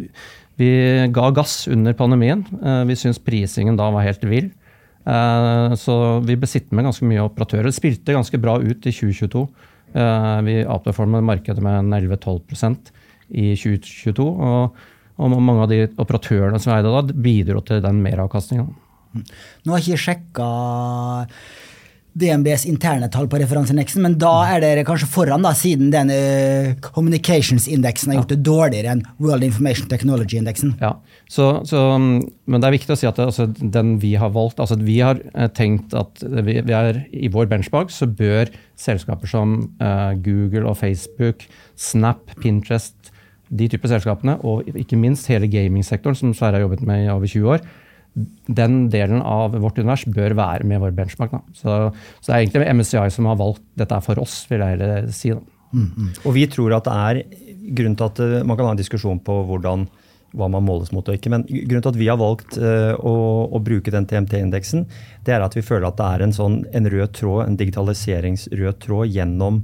vi, 0.60 0.68
ga 1.14 1.30
gass 1.34 1.68
under 1.72 1.92
pandemien. 1.96 2.44
Eh, 2.60 2.84
vi 2.90 2.96
syns 2.98 3.24
prisingen 3.24 3.78
da 3.80 3.86
var 3.94 4.06
helt 4.06 4.24
vill. 4.28 4.48
Eh, 5.04 5.74
så 5.80 5.94
vi 6.24 6.36
ble 6.36 6.46
sittende 6.48 6.76
med 6.80 6.88
ganske 6.90 7.06
mye 7.08 7.24
operatører. 7.24 7.66
Det 7.70 7.78
spilte 7.78 8.16
ganske 8.16 8.38
bra 8.42 8.54
ut 8.60 8.80
i 8.84 8.92
2022. 8.92 9.42
Eh, 9.94 10.38
vi 10.48 10.54
outperformet 10.66 11.24
markedet 11.24 11.62
med 11.64 11.74
11-12% 11.88 12.92
i 13.32 13.56
2022. 13.56 14.28
Og, 14.28 14.64
og, 15.16 15.34
mange 15.34 15.66
av 15.66 15.70
de 15.70 15.82
operatørene 16.00 16.60
som 16.62 16.74
eide 16.74 16.90
da, 16.90 17.02
bidro 17.26 17.62
til 17.66 17.82
den 17.84 18.00
meravkastninga. 18.04 18.66
Nå 19.14 19.74
har 19.74 19.82
jeg 19.82 19.94
ikke 19.94 20.04
sjekka 20.08 20.48
DNBs 22.14 22.62
interne 22.70 23.08
tall 23.10 23.26
på 23.30 23.40
referanseindeksen, 23.42 24.04
men 24.04 24.14
da 24.22 24.32
er 24.46 24.62
dere 24.62 24.84
kanskje 24.86 25.08
foran, 25.10 25.42
da, 25.42 25.50
siden 25.58 25.90
den 25.90 26.12
uh, 26.14 26.68
communications-indeksen 26.94 28.12
har 28.12 28.20
gjort 28.20 28.34
det 28.36 28.38
dårligere 28.46 28.92
enn 28.94 29.02
World 29.18 29.46
Information 29.46 29.88
Technology-indeksen. 29.90 30.76
Ja, 30.82 30.92
så, 31.26 31.48
så, 31.66 31.82
Men 31.98 32.62
det 32.62 32.68
er 32.68 32.76
viktig 32.76 32.94
å 32.94 32.98
si 33.00 33.08
at 33.10 33.18
det, 33.18 33.26
altså, 33.32 33.48
den 33.58 33.96
vi 34.02 34.12
har 34.20 34.30
valgt 34.34 34.60
altså 34.62 34.76
Vi 34.78 35.00
har 35.02 35.18
uh, 35.34 35.48
tenkt 35.50 35.96
at 35.98 36.22
vi, 36.22 36.60
vi, 36.60 36.76
er 36.76 37.02
i 37.10 37.30
vår 37.34 37.50
benchmark 37.50 37.90
så 37.90 38.06
bør 38.06 38.52
selskaper 38.78 39.30
som 39.30 39.56
uh, 39.82 40.14
Google 40.22 40.68
og 40.70 40.78
Facebook, 40.78 41.48
Snap, 41.74 42.30
Pinterest, 42.38 43.03
de 43.54 43.70
typer 43.70 43.92
selskapene, 43.92 44.36
og 44.42 44.68
ikke 44.74 44.98
minst 44.98 45.28
hele 45.30 45.48
gamingsektoren, 45.50 46.18
som 46.18 46.34
Sverre 46.34 46.58
har 46.58 46.66
jobbet 46.66 46.84
med 46.86 47.04
i 47.04 47.10
over 47.12 47.30
20 47.30 47.56
år, 47.56 47.64
den 48.46 48.84
delen 48.92 49.22
av 49.26 49.56
vårt 49.58 49.78
univers 49.80 50.04
bør 50.06 50.36
være 50.38 50.66
med 50.68 50.82
vår 50.82 50.94
benchmark. 50.94 51.34
Så, 51.56 51.90
så 52.20 52.28
det 52.28 52.34
er 52.34 52.44
egentlig 52.44 52.76
MSCI 52.78 53.08
som 53.10 53.26
har 53.30 53.40
valgt 53.40 53.64
dette 53.78 53.98
for 54.06 54.22
oss, 54.22 54.44
vil 54.50 54.62
jeg 54.62 54.76
heller 54.76 55.10
si. 55.14 55.32
Mm, 55.74 55.88
mm. 55.90 56.10
Og 56.22 56.36
vi 56.36 56.46
tror 56.50 56.76
at 56.76 56.86
det 56.86 56.94
er 56.94 57.42
grunnen 57.74 57.98
til 57.98 58.06
at 58.06 58.22
eh, 58.22 58.46
man 58.46 58.58
kan 58.58 58.68
ha 58.68 58.74
en 58.74 58.80
diskusjon 58.80 59.18
på 59.24 59.38
hvordan, 59.48 59.88
hva 60.38 60.48
man 60.52 60.66
måles 60.66 60.92
mot 60.94 61.08
og 61.08 61.18
ikke. 61.18 61.32
Men 61.32 61.46
grunnen 61.48 61.82
til 61.82 61.94
at 61.94 61.98
vi 61.98 62.10
har 62.10 62.20
valgt 62.20 62.58
uh, 62.58 62.94
å, 62.98 63.14
å, 63.54 63.60
bruke 63.62 63.92
den 63.94 64.06
TMT-indeksen, 64.10 64.86
det 65.26 65.34
er 65.34 65.44
at 65.44 65.54
vi 65.54 65.62
føler 65.62 65.88
at 65.88 65.98
det 65.98 66.10
er 66.10 66.26
en, 66.26 66.34
sånn, 66.34 66.60
en 66.74 66.90
rød 66.90 67.14
tråd, 67.18 67.44
en 67.46 67.58
digitaliseringsrød 67.58 68.80
tråd 68.82 69.14
gjennom 69.14 69.62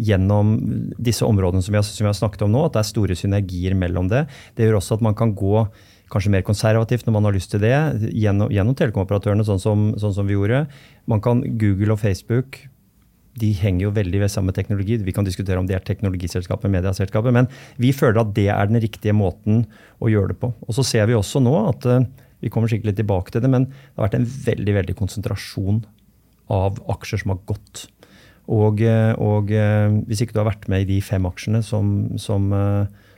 gjennom 0.00 0.56
disse 0.96 1.26
områdene 1.26 1.62
som 1.64 1.74
vi, 1.74 1.80
har, 1.80 1.86
som 1.86 2.04
vi, 2.04 2.08
har, 2.08 2.16
snakket 2.16 2.46
om 2.46 2.52
nå, 2.54 2.64
at 2.66 2.76
det 2.76 2.82
er 2.82 2.90
store 2.90 3.16
synergier 3.18 3.76
mellom 3.78 4.10
det. 4.10 4.24
Det 4.56 4.66
gjør 4.66 4.80
også 4.80 4.98
at 4.98 5.06
man 5.06 5.16
kan 5.18 5.34
gå 5.36 5.64
kanskje 6.10 6.32
mer 6.34 6.44
konservativt 6.46 7.06
når 7.06 7.16
man 7.16 7.28
har 7.28 7.36
lyst 7.36 7.52
til 7.52 7.62
det, 7.62 7.74
gjennom, 8.18 8.50
gjennom 8.50 8.76
telekomoperatørene, 8.78 9.46
sånn 9.46 9.62
som, 9.62 9.88
sånn 10.00 10.16
som, 10.16 10.26
vi 10.26 10.36
gjorde. 10.38 10.64
Man 11.10 11.22
kan 11.24 11.44
Google 11.60 11.94
og 11.94 12.02
Facebook 12.02 12.64
de 13.40 13.52
henger 13.54 13.86
jo 13.86 13.92
veldig 13.94 14.24
ved 14.24 14.32
samme 14.32 14.52
teknologi. 14.52 14.98
Vi 15.06 15.14
kan 15.14 15.24
diskutere 15.24 15.60
om 15.60 15.68
det 15.68 15.76
er 15.78 15.84
teknologiselskapet, 15.86 16.72
medieselskapet, 16.72 17.32
men 17.32 17.46
vi 17.80 17.92
føler 17.94 18.24
at 18.24 18.34
det 18.36 18.48
er 18.52 18.68
den 18.68 18.80
riktige 18.82 19.14
måten 19.16 19.62
å 20.02 20.10
gjøre 20.10 20.34
det 20.34 20.40
på. 20.42 20.50
Og 20.66 20.76
så 20.76 20.84
ser 20.86 21.06
vi 21.08 21.16
også 21.16 21.42
nå 21.44 21.54
at 21.68 21.86
eh, 21.88 22.08
vi 22.42 22.50
kommer 22.52 22.72
skikkelig 22.72 22.96
tilbake 22.98 23.32
til 23.32 23.44
det, 23.44 23.52
men 23.52 23.68
det 23.70 23.96
har 23.96 24.08
vært 24.08 24.18
en 24.18 24.28
veldig 24.48 24.76
veldig 24.80 24.98
konsentrasjon 24.98 25.82
av 26.50 26.82
aksjer 26.90 27.22
som 27.22 27.36
har 27.36 27.42
gått. 27.48 27.86
Og, 28.50 28.82
eh, 28.82 29.12
og 29.22 29.52
eh, 29.54 30.00
hvis 30.08 30.24
ikke 30.24 30.34
du 30.34 30.42
har 30.42 30.50
vært 30.50 30.66
med 30.72 30.84
i 30.84 30.90
de 30.96 30.98
fem 31.04 31.28
aksjene 31.28 31.62
som, 31.66 32.10
som 32.18 32.50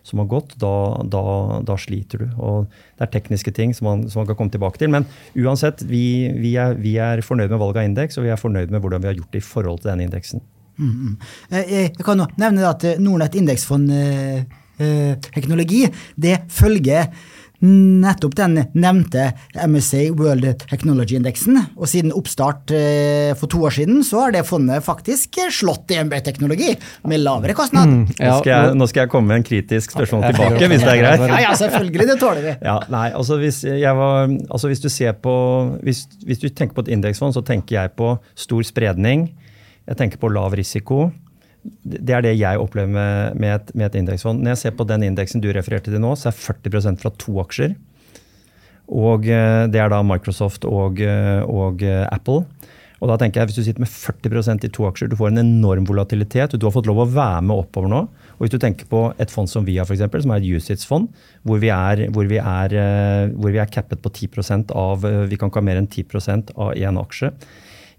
som 0.03 0.19
har 0.19 0.29
gått, 0.31 0.57
da, 0.61 0.75
da, 1.07 1.25
da, 1.67 1.77
sliter 1.79 2.25
du. 2.25 2.31
Og 2.43 2.67
det 2.99 3.07
er 3.07 3.13
tekniske 3.15 3.53
ting 3.55 3.75
som 3.77 3.89
man, 3.89 4.01
som 4.11 4.23
man, 4.23 4.29
kan 4.31 4.39
komme 4.39 4.55
tilbake 4.55 4.81
til. 4.81 4.91
Men 4.93 5.07
uansett, 5.39 5.85
vi, 5.87 6.31
vi, 6.43 6.57
er, 6.61 6.75
vi 6.83 6.97
er, 7.01 7.23
fornøyd 7.25 7.53
med 7.53 7.63
valget 7.63 7.83
av 7.83 7.91
indeks, 7.91 8.19
og 8.19 8.27
vi 8.27 8.33
er 8.35 8.41
fornøyd 8.41 8.75
med 8.75 8.83
hvordan 8.83 9.05
vi 9.05 9.13
har 9.13 9.21
gjort 9.21 9.37
det 9.37 9.43
i 9.43 9.47
forhold 9.47 9.83
til 9.83 9.93
denne 9.93 10.09
indeksen. 10.09 10.43
Mm, 10.81 10.91
mm. 10.91 11.15
Jeg 11.53 11.93
kan 12.03 12.25
nevne 12.41 12.67
at 12.67 12.87
Nordnett 13.03 13.37
indeksfond 13.39 13.93
eh, 13.95 14.43
eh, 14.83 15.13
teknologi 15.29 15.85
det 16.17 16.39
følger 16.51 17.13
nettopp 17.63 18.35
den 18.39 18.59
nevnte 18.75 19.29
MSA 19.55 20.09
World 20.19 20.65
Technology-indeksen. 20.67 21.61
Og 21.77 21.91
siden 21.91 22.15
oppstart 22.17 22.73
eh, 22.75 23.33
for 23.39 23.51
to 23.53 23.63
år 23.69 23.77
siden, 23.77 24.03
så 24.07 24.25
har 24.25 24.35
det 24.35 24.45
fondet 24.49 24.85
faktisk 24.85 25.39
slått 25.55 25.93
EMB-teknologi 25.95 26.73
med 27.09 27.23
lavere 27.23 27.55
kostnad. 27.59 27.89
Mm, 27.89 28.05
ja, 28.19 28.33
nå, 28.33 28.41
skal 28.41 28.53
jeg, 28.53 28.77
nå, 28.81 28.89
skal 28.91 29.05
jeg, 29.05 29.13
komme 29.15 29.33
med 29.33 29.43
en 29.43 29.47
kritisk 29.47 29.95
spørsmål 29.95 30.27
tilbake, 30.31 30.71
hvis 30.73 30.85
det 30.85 30.93
er 30.95 31.01
greit? 31.05 31.27
Ja, 31.31 31.41
ja 31.47 31.55
selvfølgelig. 31.59 32.09
Det 32.13 32.19
tåler 32.21 32.47
vi. 32.49 32.57
Ja, 32.67 32.79
nei, 32.93 33.07
altså 33.17 33.39
hvis, 33.43 33.63
var, 33.65 34.33
altså 34.51 34.73
hvis, 34.73 34.83
du 34.83 34.91
ser 34.93 35.17
på, 35.23 35.35
hvis, 35.87 36.05
hvis 36.27 36.43
du 36.43 36.49
tenker 36.51 36.77
på 36.79 36.87
et 36.87 36.93
indeksfond, 36.97 37.37
så 37.37 37.45
tenker 37.47 37.79
jeg 37.79 37.95
på 37.99 38.17
stor 38.35 38.67
spredning. 38.67 39.29
Jeg 39.89 39.99
tenker 39.99 40.21
på 40.23 40.31
lav 40.33 40.55
risiko. 40.59 41.11
Det 41.63 42.15
er 42.15 42.25
det 42.25 42.35
jeg 42.35 42.59
opplever 42.59 42.91
med, 43.39 43.49
et, 43.55 43.73
med 43.75 43.87
et 43.87 44.01
indeksfond. 44.01 44.43
Når 44.43 44.57
jeg 44.57 44.63
ser 44.65 44.77
på 44.79 44.87
den 44.89 45.07
indeksen 45.07 45.43
du 45.43 45.51
refererte 45.55 45.93
til 45.93 46.03
nå, 46.03 46.15
så 46.19 46.33
er 46.33 46.39
40% 46.39 47.03
fra 47.03 47.13
to 47.23 47.39
aksjer. 47.43 47.77
Og 48.93 49.29
eh, 49.31 49.65
det 49.71 49.81
er 49.81 49.93
da 49.93 50.03
Microsoft 50.05 50.67
og, 50.69 51.01
eh, 51.01 51.41
og, 51.47 51.85
eh, 51.87 52.05
Apple. 52.11 52.45
Og 53.03 53.11
da 53.11 53.17
tenker 53.19 53.41
jeg, 53.41 53.51
Hvis 53.51 53.57
du 53.59 53.65
sitter 53.67 53.83
med 53.83 53.91
40% 53.91 54.65
i 54.65 54.71
to 54.71 54.85
aksjer, 54.87 55.09
du 55.11 55.17
får 55.17 55.33
en 55.33 55.43
enorm 55.43 55.87
volatilitet. 55.87 56.55
Du 56.59 56.67
har 56.67 56.75
fått 56.75 56.87
lov 56.87 57.03
å 57.03 57.11
være 57.11 57.43
med 57.43 57.65
oppover 57.65 57.91
nå. 57.91 58.03
Og 58.39 58.45
Hvis 58.45 58.55
du 58.55 58.59
tenker 58.59 58.87
på 58.87 59.13
et 59.19 59.31
fond 59.31 59.51
som 59.51 59.65
vi 59.65 59.77
har, 59.79 59.87
for 59.87 59.95
eksempel, 59.95 60.23
som 60.23 60.31
er 60.31 60.39
et 60.39 60.47
USITS-fond, 60.47 61.09
hvor, 61.43 61.59
hvor, 61.59 62.13
hvor, 62.15 63.51
vi 63.51 63.59
er 63.59 63.75
cappet 63.75 64.03
på 64.03 64.11
10% 64.11 64.71
av 64.71 65.03
Vi 65.03 65.37
kan 65.37 65.51
ikke 65.51 65.59
ha 65.59 65.67
mer 65.67 65.83
enn 65.83 65.91
10% 65.91 66.55
av 66.55 66.75
én 66.75 66.99
aksje 66.99 67.33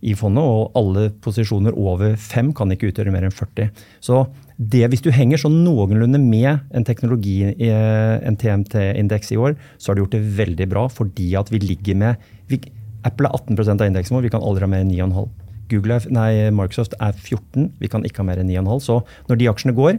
i 0.03 0.13
fondet, 0.19 0.43
og 0.43 0.73
alle 0.77 1.07
posisjoner 1.23 1.75
over 1.79 2.17
fem 2.19 2.51
kan 2.55 2.71
ikke 2.73 2.91
utgjøre 2.91 3.13
mer 3.13 3.27
enn 3.27 3.33
40. 3.33 3.69
Så 4.03 4.25
det, 4.57 4.83
hvis 4.91 5.03
du 5.03 5.09
henger 5.15 5.41
sånn 5.41 5.61
noenlunde 5.63 6.19
med 6.21 6.65
en 6.75 6.85
teknologi, 6.87 7.39
eh, 7.47 8.15
en 8.21 8.37
TMT-indeks 8.39 9.33
i 9.33 9.39
år, 9.39 9.55
så 9.77 9.91
har 9.91 9.95
du 9.95 10.03
gjort 10.03 10.17
det 10.17 10.25
veldig 10.37 10.67
bra 10.69 10.87
fordi 10.91 11.31
at 11.39 11.49
vi 11.53 11.61
ligger 11.63 11.97
med 11.99 12.27
vi, 12.51 12.59
Apple 13.07 13.27
er 13.27 13.35
18 13.35 13.79
av 13.79 13.87
indeksen 13.87 14.15
vår, 14.15 14.27
vi 14.27 14.33
kan 14.33 14.43
aldri 14.43 14.67
ha 14.67 14.71
mer 14.71 14.83
enn 14.83 14.91
9,5. 14.91 15.31
Google 15.71 15.99
nei, 16.13 16.51
Microsoft 16.53 16.95
er 17.01 17.15
14, 17.15 17.71
vi 17.79 17.89
kan 17.91 18.05
ikke 18.05 18.21
ha 18.21 18.27
mer 18.27 18.43
enn 18.43 18.51
9,5. 18.51 18.83
Så 18.83 18.99
når 19.29 19.39
de 19.39 19.49
aksjene 19.51 19.75
går, 19.77 19.97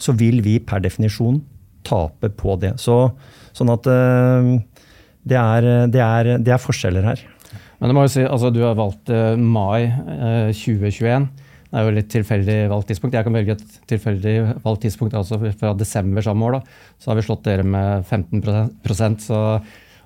så 0.00 0.14
vil 0.16 0.42
vi 0.44 0.58
per 0.62 0.82
definisjon 0.84 1.40
tape 1.86 2.30
på 2.36 2.56
det. 2.60 2.74
Så, 2.82 2.96
sånn 3.56 3.72
at 3.72 3.86
uh, 3.88 4.56
det, 5.24 5.38
er, 5.38 5.68
det, 5.92 6.02
er, 6.04 6.32
det 6.40 6.54
er 6.54 6.62
forskjeller 6.62 7.06
her. 7.12 7.22
Men 7.80 7.90
det 7.90 7.96
må 7.96 8.04
jo 8.04 8.12
si, 8.12 8.24
altså, 8.28 8.50
du 8.52 8.60
har 8.62 8.76
valgt 8.78 9.10
uh, 9.12 9.38
mai 9.40 9.88
uh, 9.88 10.50
2021. 10.52 11.30
Det 11.70 11.78
er 11.78 11.86
jo 11.86 11.94
litt 11.94 12.10
tilfeldig 12.12 12.56
valgt 12.72 12.90
tidspunkt. 12.90 13.14
Jeg 13.16 13.26
kan 13.26 13.36
velge 13.36 13.54
et 13.54 13.76
tilfeldig 13.88 14.34
valgt 14.64 14.84
tidspunkt 14.84 15.14
altså 15.16 15.38
fra 15.38 15.72
desember 15.78 16.24
samme 16.26 16.48
år. 16.48 16.58
Da. 16.58 16.80
Så 16.98 17.12
har 17.12 17.18
vi 17.20 17.24
slått 17.24 17.44
dere 17.46 17.64
med 17.64 18.04
15 18.10 19.22
så, 19.22 19.40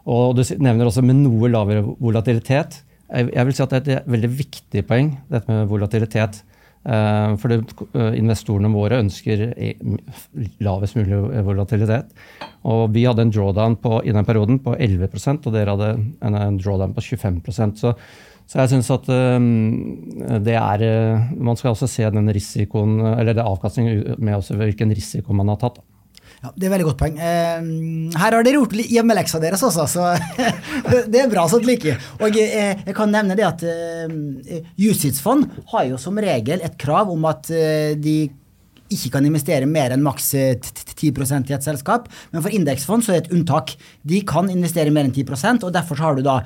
Og 0.04 0.36
du 0.36 0.42
nevner 0.60 0.90
også 0.90 1.02
med 1.02 1.22
noe 1.22 1.48
lavere 1.50 1.82
volatilitet. 1.82 2.82
Jeg, 3.08 3.30
jeg 3.32 3.48
vil 3.48 3.56
si 3.56 3.64
at 3.64 3.72
det 3.72 3.80
er 3.80 4.02
et 4.02 4.12
veldig 4.12 4.30
viktig 4.44 4.84
poeng, 4.86 5.14
dette 5.32 5.50
med 5.50 5.70
volatilitet. 5.72 6.42
Uh, 6.84 7.32
for 7.40 7.48
det, 7.48 7.62
uh, 7.96 8.12
investorene 8.12 8.68
våre 8.68 8.98
ønsker 9.00 9.46
lavest 10.60 10.98
mulig 10.98 11.16
volatilitet. 11.46 12.10
Og 12.68 12.90
vi 12.92 13.06
hadde 13.08 13.24
en 13.24 13.32
drawdown 13.32 13.78
på, 13.80 14.02
i 14.04 14.12
den 14.12 14.28
perioden 14.28 14.60
på 14.60 14.76
11 14.76 15.08
og 15.32 15.50
dere 15.54 15.76
hadde 15.76 15.90
en, 16.20 16.58
drawdown 16.60 16.92
på 16.96 17.04
25% 17.04 17.80
så, 17.80 17.94
så 18.44 18.60
jeg 18.60 18.74
syns 18.74 18.90
at 18.92 19.08
um, 19.08 19.48
det 20.44 20.58
er 20.60 20.84
Man 21.40 21.56
skal 21.56 21.72
også 21.72 21.88
se 21.88 22.04
den 22.12 22.28
risikoen, 22.28 22.98
eller 23.14 23.32
det 23.32 23.48
avkastningen 23.48 24.20
med 24.20 24.52
hvilken 24.60 24.92
risiko 24.92 25.32
man 25.32 25.48
har 25.54 25.62
tatt. 25.64 25.80
Ja, 26.44 26.52
Det 26.52 26.68
er 26.68 26.74
veldig 26.74 26.86
godt 26.90 27.00
poeng. 27.00 27.16
Eh, 27.16 27.68
her 28.20 28.36
har 28.36 28.44
dere 28.44 28.58
gjort 28.58 28.76
hjemmeleksa 28.76 29.40
deres 29.40 29.64
også, 29.64 29.86
så 29.88 30.10
det 31.12 31.22
er 31.22 31.32
bra 31.32 31.46
sånt 31.48 31.64
like. 31.68 31.96
Og 32.20 32.36
eh, 32.36 32.84
jeg 32.84 32.96
kan 32.96 33.12
nevne 33.12 33.36
det 33.38 33.46
at 33.48 33.64
eh, 33.64 34.60
Jusitsfond 34.80 35.48
har 35.72 35.88
jo 35.88 36.00
som 36.00 36.20
regel 36.20 36.60
et 36.64 36.76
krav 36.80 37.12
om 37.12 37.24
at 37.30 37.48
eh, 37.54 37.94
de 37.96 38.26
ikke 38.92 39.14
kan 39.16 39.24
investere 39.26 39.66
mer 39.66 39.94
enn 39.94 40.04
maks 40.04 40.28
10% 40.36 41.48
i 41.48 41.56
et 41.56 41.64
selskap. 41.64 42.12
Men 42.30 42.44
for 42.44 42.52
indeksfond 42.52 43.06
så 43.06 43.14
er 43.14 43.22
det 43.22 43.30
et 43.30 43.34
unntak. 43.38 43.72
De 44.04 44.20
kan 44.28 44.52
investere 44.52 44.92
mer 44.92 45.08
enn 45.08 45.16
10% 45.16 45.64
og 45.64 45.72
derfor 45.74 46.04
har 46.04 46.18
du 46.18 46.22
da 46.26 46.42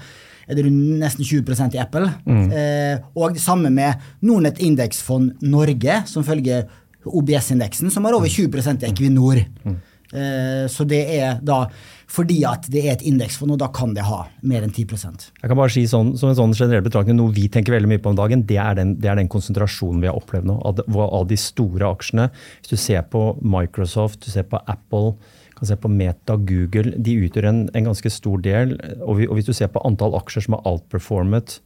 er 0.48 0.56
det 0.56 0.70
nesten 0.70 1.26
20 1.26 1.74
i 1.74 1.80
Apple. 1.82 2.08
Mm. 2.24 2.46
Eh, 2.48 3.02
og 3.18 3.34
det 3.36 3.42
samme 3.42 3.70
med 3.74 4.00
Nordnett 4.24 4.62
indeksfond 4.64 5.42
Norge, 5.44 6.02
som 6.08 6.24
følger 6.24 6.64
OBS-indeksen, 7.04 7.90
som 7.92 8.04
har 8.04 8.16
over 8.16 8.28
20 8.28 8.48
i 8.80 8.88
Equinor. 8.88 9.42
Mm. 9.64 9.76
Eh, 10.12 10.64
så 10.72 10.86
det 10.88 11.02
er 11.18 11.40
da 11.44 11.66
fordi 12.08 12.38
at 12.48 12.64
det 12.72 12.86
er 12.86 12.94
et 12.94 13.02
indeksfond, 13.04 13.52
og 13.52 13.58
da 13.60 13.66
kan 13.74 13.90
det 13.92 14.06
ha 14.08 14.22
mer 14.40 14.64
enn 14.64 14.72
10% 14.72 15.26
Jeg 15.42 15.50
kan 15.50 15.58
bare 15.58 15.72
si 15.74 15.82
sånn, 15.84 16.14
som 16.16 16.30
en 16.30 16.38
sånn 16.38 16.54
generell 16.56 16.86
betraktning, 16.86 17.18
Noe 17.18 17.34
vi 17.36 17.50
tenker 17.52 17.74
veldig 17.74 17.90
mye 17.90 18.00
på 18.00 18.14
om 18.14 18.16
dagen, 18.16 18.46
det 18.48 18.56
er 18.62 18.78
den, 18.78 18.94
det 19.02 19.10
er 19.12 19.20
den 19.20 19.28
konsentrasjonen 19.28 20.00
vi 20.00 20.08
har 20.08 20.16
opplevd 20.16 20.48
nå. 20.48 20.56
Av, 20.64 20.80
av, 21.04 21.26
de 21.28 21.36
store 21.36 21.90
aksjene. 21.92 22.30
Hvis 22.62 22.72
du 22.72 22.80
ser 22.80 23.04
på 23.12 23.22
Microsoft, 23.44 24.22
du 24.24 24.32
ser 24.32 24.48
på 24.48 24.60
Apple, 24.64 25.18
kan 25.58 25.68
se 25.68 25.76
på 25.76 25.90
Meta, 25.92 26.38
Google, 26.48 26.94
de 26.96 27.16
utgjør 27.26 27.50
en, 27.50 27.62
en 27.76 27.88
ganske 27.90 28.12
stor 28.14 28.40
del. 28.40 28.78
Og, 29.02 29.18
vi, 29.18 29.28
og, 29.28 29.36
hvis 29.36 29.50
du 29.50 29.56
ser 29.58 29.68
på 29.74 29.82
antall 29.84 30.16
aksjer 30.16 30.46
som 30.46 30.56
har 30.56 30.68
outperformet 30.72 31.58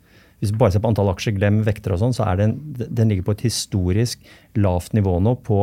hvis 0.42 0.50
du 0.50 0.56
bare 0.58 0.74
ser 0.74 0.82
på 0.82 0.90
antall 0.90 1.06
aksjer, 1.12 1.36
glem 1.36 1.60
vekter 1.62 1.92
og 1.94 2.00
sånn, 2.00 2.14
så 2.16 2.24
er 2.26 2.40
den, 2.40 2.56
den 2.74 3.12
ligger 3.12 3.28
på 3.28 3.34
et 3.36 3.44
historisk 3.46 4.24
lavt 4.58 4.90
nivå 4.90 5.20
nå 5.22 5.36
på, 5.46 5.58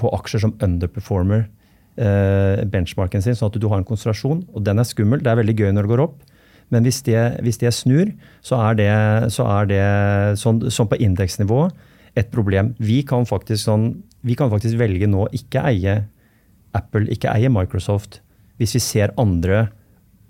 på 0.00 0.12
aksjer 0.16 0.46
som 0.46 0.54
underperformer 0.64 1.44
benchmarken 1.94 3.22
sin, 3.22 3.36
sånn 3.38 3.52
at 3.52 3.58
du 3.62 3.68
har 3.70 3.78
en 3.78 3.86
konsentrasjon. 3.86 4.40
Og 4.50 4.64
den 4.66 4.82
er 4.82 4.86
skummel. 4.88 5.20
Det 5.22 5.30
er 5.30 5.38
veldig 5.38 5.54
gøy 5.54 5.68
når 5.70 5.86
det 5.86 5.92
går 5.92 6.02
opp. 6.08 6.16
Men 6.72 6.86
hvis 6.86 7.02
det, 7.06 7.20
hvis 7.44 7.60
det 7.60 7.72
snur, 7.76 8.10
så 8.44 8.58
er 8.70 8.78
det, 8.78 8.90
så 9.34 9.46
er 9.60 9.68
det 9.70 9.84
sånn, 10.40 10.62
sånn, 10.72 10.90
på 10.90 10.98
indeksnivå 11.02 11.60
et 12.18 12.30
problem. 12.34 12.72
Vi 12.82 13.02
kan, 13.06 13.26
faktisk 13.28 13.62
sånn, 13.66 13.88
vi 14.24 14.36
kan 14.38 14.50
faktisk 14.52 14.78
velge 14.80 15.08
nå 15.10 15.28
ikke 15.36 15.64
eie 15.70 15.96
Apple, 16.74 17.06
ikke 17.12 17.32
eie 17.34 17.50
Microsoft, 17.52 18.20
hvis 18.58 18.74
vi 18.76 18.82
ser 18.82 19.14
andre 19.20 19.68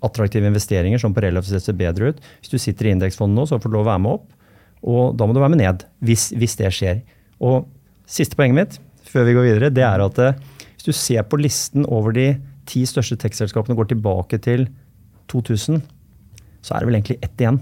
attraktive 0.05 0.49
investeringer 0.49 1.01
som 1.01 1.13
på 1.15 1.23
relativt 1.23 1.55
sett 1.55 1.69
ser 1.69 1.77
bedre 1.79 2.11
ut. 2.11 2.25
Hvis 2.41 2.53
du 2.53 2.59
sitter 2.61 2.89
i 2.89 2.95
indeksfondet 2.97 3.39
nå, 3.39 3.45
så 3.49 3.61
får 3.61 3.71
du 3.71 3.77
lov 3.77 3.87
å 3.87 3.91
være 3.93 4.03
med 4.03 4.17
opp. 4.19 4.27
Og 4.85 5.15
da 5.17 5.25
må 5.25 5.33
du 5.33 5.41
være 5.41 5.55
med 5.55 5.63
ned, 5.63 5.85
hvis, 6.05 6.29
hvis 6.37 6.57
det 6.59 6.69
skjer. 6.75 6.99
Og 7.41 7.65
siste 8.09 8.37
poenget 8.37 8.59
mitt 8.59 8.77
før 9.09 9.25
vi 9.25 9.33
går 9.37 9.47
videre, 9.47 9.71
det 9.73 9.85
er 9.85 10.03
at 10.03 10.19
eh, 10.21 10.37
hvis 10.85 10.93
du 10.93 11.01
ser 11.01 11.25
på 11.25 11.39
listen 11.41 11.85
over 11.89 12.13
de 12.13 12.35
ti 12.69 12.83
største 12.85 13.17
tech-selskapene 13.17 13.77
går 13.77 13.89
tilbake 13.89 14.37
til 14.41 14.67
2000, 15.31 15.81
så 16.61 16.75
er 16.75 16.81
det 16.81 16.89
vel 16.89 16.97
egentlig 16.99 17.17
ett 17.25 17.41
igjen. 17.41 17.57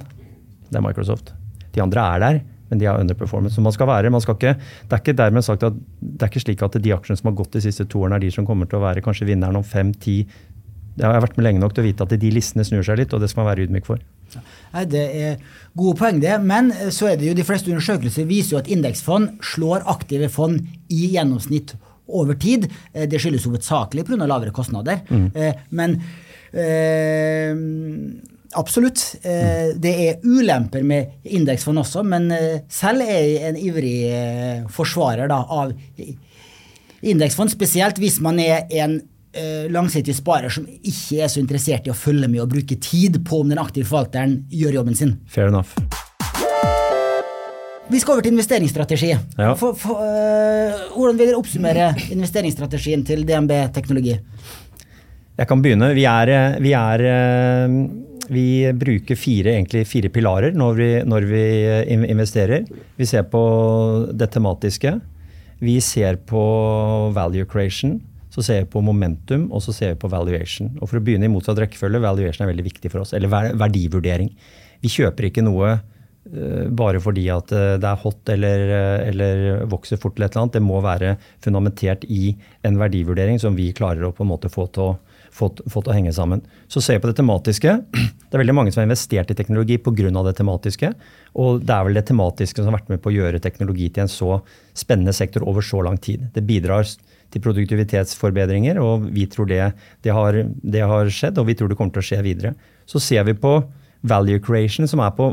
Det 0.70 0.80
er 0.80 0.84
Microsoft. 0.84 1.32
De 1.75 1.84
andre 1.84 2.03
er 2.03 2.24
der, 2.24 2.39
men 2.70 2.82
de 2.82 2.88
har 2.89 3.00
underperformance. 3.00 3.56
Så 3.56 3.63
man 3.63 3.75
skal 3.75 3.88
være, 3.88 4.12
man 4.12 4.24
skal 4.24 4.36
ikke, 4.36 4.56
det 4.60 4.96
er 4.96 5.03
ikke 5.03 5.15
dermed 5.20 5.46
sagt 5.46 5.63
at 5.63 5.75
det 6.00 6.25
er 6.25 6.32
ikke 6.32 6.44
slik 6.44 6.63
at 6.65 6.75
de 6.84 6.96
aksjene 6.96 7.20
som 7.20 7.32
har 7.32 7.38
gått 7.39 7.56
de 7.56 7.63
siste 7.63 7.86
to 7.88 8.03
årene, 8.03 8.20
er 8.20 8.25
de 8.25 8.32
som 8.36 8.48
kommer 8.48 8.68
til 8.68 8.80
å 8.80 8.84
være 8.84 9.03
kanskje 9.06 9.27
vinneren 9.30 9.60
om 9.60 9.63
fem, 9.63 9.94
ti, 9.94 10.25
Jeg 10.94 11.10
har 11.10 11.24
vært 11.24 11.38
med 11.39 11.48
lenge 11.48 11.58
nok 11.58 11.72
til 11.74 11.82
å 11.82 11.88
vite 11.88 12.06
at 12.06 12.12
de 12.22 12.30
listene 12.30 12.62
snur 12.62 12.84
seg 12.86 13.00
litt, 13.00 13.13
og 13.15 13.22
det 13.24 13.32
skal 13.32 13.42
man 13.42 13.48
være 13.50 13.63
ydmyk 13.65 13.88
for. 13.88 14.01
Nei, 14.75 14.84
Det 14.86 15.01
er 15.01 15.39
gode 15.74 15.98
poeng, 15.98 16.20
det. 16.22 16.36
Men 16.42 16.70
eh, 16.72 16.92
så 16.94 17.08
er 17.10 17.18
det 17.18 17.32
jo 17.32 17.34
de 17.34 17.46
fleste 17.48 17.72
undersøkelser 17.72 18.27
viser 18.30 18.53
jo 18.53 18.60
at 18.60 18.70
indeksfond 18.70 19.39
slår 19.42 19.88
aktive 19.89 20.30
fond 20.30 20.62
i 20.94 21.15
gjennomsnitt 21.15 21.74
over 22.08 22.36
tid. 22.36 22.68
Eh, 22.94 23.08
Det 23.08 23.20
skyldes 23.22 23.46
hovedsakelig 23.48 24.06
pga. 24.06 24.26
lavere 24.28 24.52
kostnader. 24.52 25.02
Mm. 25.10 25.32
Men 25.70 26.02
eh, 26.54 27.56
absolutt. 28.60 29.16
eh, 29.24 29.72
Det 29.76 29.94
er 30.10 30.20
ulemper 30.24 30.84
med 30.84 31.06
indeksfond 31.26 31.80
også, 31.82 32.04
men 32.06 32.32
eh, 32.32 32.60
selv 32.70 33.02
er 33.02 33.16
jeg 33.24 33.50
en 33.50 33.58
ivrig 33.58 33.96
eh, 34.12 34.68
forsvarer 34.70 35.28
da, 35.32 35.42
av 35.50 35.74
indeksfond, 37.04 37.52
spesielt 37.52 37.98
hvis 38.00 38.20
man 38.24 38.40
er 38.40 38.64
en 38.84 39.00
eh, 39.34 39.66
langsiktig 39.74 40.16
sparer 40.16 40.50
som 40.54 40.68
ikke 40.70 41.24
er 41.26 41.28
så 41.32 41.42
interessert 41.42 41.88
i 41.88 41.92
å 41.92 41.98
følge 41.98 42.30
med 42.32 42.42
og 42.46 42.52
bruke 42.54 42.78
tid 42.80 43.20
på 43.28 43.42
om 43.44 43.50
den 43.52 43.60
aktive 43.60 43.90
forvalteren 43.90 44.44
gjør 44.54 44.80
jobben 44.82 44.96
sin. 44.96 45.18
Fair 45.28 45.48
enough. 45.52 45.74
Vi 47.94 48.00
skal 48.02 48.16
over 48.16 48.26
til 48.26 48.34
investeringsstrategi. 48.34 49.12
Ja. 49.38 49.52
For, 49.60 49.78
for, 49.78 50.02
uh, 50.02 50.94
hvordan 50.96 51.20
vil 51.20 51.30
dere 51.30 51.38
oppsummere 51.38 51.92
investeringsstrategien 52.16 53.04
til 53.06 53.22
DNB 53.28 53.54
Teknologi? 53.76 54.16
Jeg 55.38 55.50
kan 55.50 55.62
begynne. 55.62 55.92
Vi, 55.98 56.06
er, 56.06 56.30
eh, 56.30 56.56
vi, 56.62 56.74
er, 56.78 57.02
eh, 57.10 57.78
vi 58.30 58.46
bruker 58.78 59.18
fire, 59.18 59.56
egentlig 59.56 59.82
fire 59.90 60.12
pilarer 60.14 60.54
når 60.54 60.76
vi, 60.78 60.90
når 61.10 61.26
vi 61.26 61.46
investerer. 62.14 62.68
Vi 62.98 63.08
ser 63.10 63.26
på 63.32 63.42
det 64.14 64.30
tematiske. 64.36 64.94
Vi 65.64 65.80
ser 65.82 66.20
på 66.30 66.44
value 67.16 67.50
creation. 67.50 67.98
Så 68.34 68.46
ser 68.46 68.64
vi 68.64 68.72
på 68.74 68.82
momentum, 68.82 69.48
og 69.54 69.62
så 69.66 69.74
ser 69.74 69.94
vi 69.94 70.02
på 70.02 70.10
valuation. 70.10 70.70
Og 70.82 70.90
For 70.90 70.98
å 70.98 71.04
begynne 71.06 71.26
i 71.26 71.34
motsatt 71.34 71.60
rekkefølge, 71.62 72.02
valuation 72.02 72.46
er 72.46 72.54
veldig 72.54 72.70
viktig 72.70 72.94
for 72.94 73.02
oss. 73.02 73.14
Eller 73.18 73.30
verdivurdering. 73.58 74.30
Vi 74.86 74.90
kjøper 74.90 75.30
ikke 75.30 75.46
noe 75.46 75.76
eh, 75.76 75.84
bare 76.24 77.01
fordi 77.03 77.25
at 77.34 77.51
eh, 77.51 77.75
det 77.82 77.88
er 77.89 78.00
hot 78.00 78.30
eller, 78.32 78.62
eh, 78.72 79.08
eller 79.10 79.65
vokser 79.72 80.00
fort 80.00 80.15
eller 80.15 80.30
et 80.30 80.36
eller 80.36 80.46
annet. 80.46 80.56
Det 80.56 80.63
må 80.63 80.80
være 80.84 81.15
fundamentert 81.44 82.06
i 82.08 82.36
en 82.63 82.77
verdivurdering 82.80 83.42
som 83.42 83.58
vi 83.58 83.74
klarer 83.75 84.08
å 84.08 84.13
på 84.15 84.24
en 84.24 84.32
måte 84.32 84.51
få 84.51 84.70
til 84.72 84.86
å, 84.86 84.94
få, 85.36 85.50
få 85.68 85.84
til 85.84 85.92
å 85.92 85.98
henge 85.98 86.13
sammen. 86.15 86.44
Så 86.72 86.82
ser 86.82 86.98
vi 86.98 87.03
på 87.03 87.12
det 87.12 87.20
tematiske. 87.20 87.75
Det 88.34 88.39
er 88.39 88.42
veldig 88.42 88.56
mange 88.58 88.72
som 88.74 88.82
har 88.82 88.88
investert 88.88 89.30
i 89.30 89.36
teknologi 89.38 89.75
pga. 89.77 90.10
det 90.25 90.32
tematiske. 90.39 90.88
Og 91.38 91.60
det 91.62 91.74
er 91.75 91.84
vel 91.86 92.00
det 92.00 92.08
tematiske 92.08 92.63
som 92.63 92.72
har 92.72 92.80
vært 92.80 92.89
med 92.89 93.01
på 93.03 93.12
å 93.12 93.13
gjøre 93.13 93.42
teknologi 93.44 93.92
til 93.94 94.08
en 94.08 94.10
så 94.10 94.39
spennende 94.74 95.13
sektor 95.13 95.46
over 95.46 95.62
så 95.62 95.84
lang 95.86 96.00
tid. 96.01 96.32
Det 96.34 96.42
bidrar 96.42 96.88
til 97.30 97.44
produktivitetsforbedringer, 97.46 98.80
og 98.82 99.06
vi 99.13 99.27
tror 99.30 99.51
det, 99.51 99.62
det, 100.01 100.15
har, 100.18 100.39
det 100.63 100.82
har 100.82 101.13
skjedd, 101.13 101.38
og 101.38 101.46
vi 101.46 101.53
tror 101.53 101.70
det 101.70 101.77
kommer 101.77 101.94
til 101.94 102.01
å 102.01 102.08
skje 102.10 102.24
videre. 102.25 102.56
Så 102.89 102.98
ser 102.98 103.30
vi 103.30 103.38
på 103.38 103.53
value 104.01 104.42
creation, 104.42 104.89
som 104.89 105.06
er 105.06 105.13
på 105.13 105.30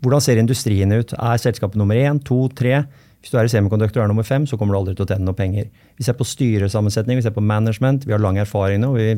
hvordan 0.00 0.24
ser 0.24 0.40
industrien 0.40 0.92
ut? 0.96 1.14
Er 1.16 1.40
selskapet 1.40 1.78
nummer 1.80 1.98
én, 1.98 2.20
to, 2.24 2.46
tre? 2.56 2.84
Hvis 3.20 3.34
du 3.34 3.36
er 3.36 3.44
i 3.44 3.52
semikonduktor 3.52 4.00
og 4.00 4.06
er 4.06 4.12
nummer 4.14 4.24
fem, 4.24 4.46
så 4.48 4.56
kommer 4.56 4.72
du 4.72 4.80
aldri 4.80 4.94
til 4.96 5.04
å 5.04 5.10
tjene 5.10 5.26
noe 5.28 5.36
penger. 5.36 5.68
Vi 6.00 6.06
ser 6.06 6.16
på 6.16 6.24
styresammensetning, 6.24 7.18
vi 7.20 7.24
ser 7.26 7.34
på 7.36 7.44
management. 7.44 8.06
Vi 8.08 8.14
har 8.16 8.22
lang 8.22 8.40
erfaring 8.40 8.80
nå. 8.80 8.94
Vi 8.96 9.10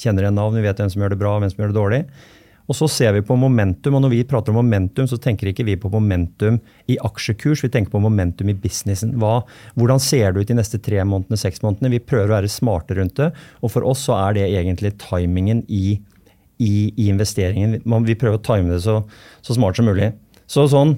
kjenner 0.00 0.24
igjen 0.24 0.38
navn, 0.40 0.56
vi 0.56 0.64
vet 0.64 0.80
hvem 0.80 0.92
som 0.92 1.04
gjør 1.04 1.12
det 1.12 1.20
bra 1.20 1.34
hvem 1.36 1.52
som 1.52 1.60
gjør 1.60 1.74
det 1.74 1.76
dårlig. 1.76 2.04
Og 2.70 2.76
så 2.78 2.86
ser 2.86 3.16
vi 3.16 3.24
på 3.26 3.34
momentum, 3.34 3.96
og 3.98 4.04
når 4.04 4.12
vi 4.12 4.20
prater 4.30 4.54
om 4.54 4.60
momentum, 4.60 5.08
så 5.10 5.18
tenker 5.18 5.50
ikke 5.50 5.66
vi 5.66 5.74
på 5.80 5.90
momentum 5.90 6.60
i 6.88 6.96
aksjekurs, 7.02 7.64
vi 7.66 7.70
tenker 7.74 7.90
på 7.90 8.02
momentum 8.02 8.52
i 8.52 8.54
businessen. 8.54 9.16
Hva, 9.18 9.40
hvordan 9.74 10.00
ser 10.02 10.30
det 10.30 10.44
ut 10.44 10.52
de 10.52 10.56
neste 10.60 10.78
tre 10.78 11.02
månedene, 11.02 11.40
seks 11.40 11.64
månedene? 11.64 11.90
Vi 11.96 12.04
prøver 12.12 12.30
å 12.30 12.36
være 12.36 12.52
smarte 12.52 12.94
rundt 12.96 13.18
det. 13.18 13.32
Og 13.60 13.74
for 13.74 13.88
oss 13.90 14.06
så 14.06 14.14
er 14.20 14.38
det 14.38 14.46
egentlig 14.52 14.94
timingen 15.02 15.64
i, 15.66 15.98
i, 16.62 16.72
i 16.94 17.10
investeringen. 17.10 17.80
Man, 17.90 18.06
vi 18.06 18.16
prøver 18.20 18.38
å 18.38 18.44
time 18.46 18.70
det 18.70 18.84
så, 18.86 19.00
så 19.42 19.58
smart 19.58 19.80
som 19.80 19.90
mulig. 19.90 20.12
Så 20.50 20.66
sånn, 20.72 20.96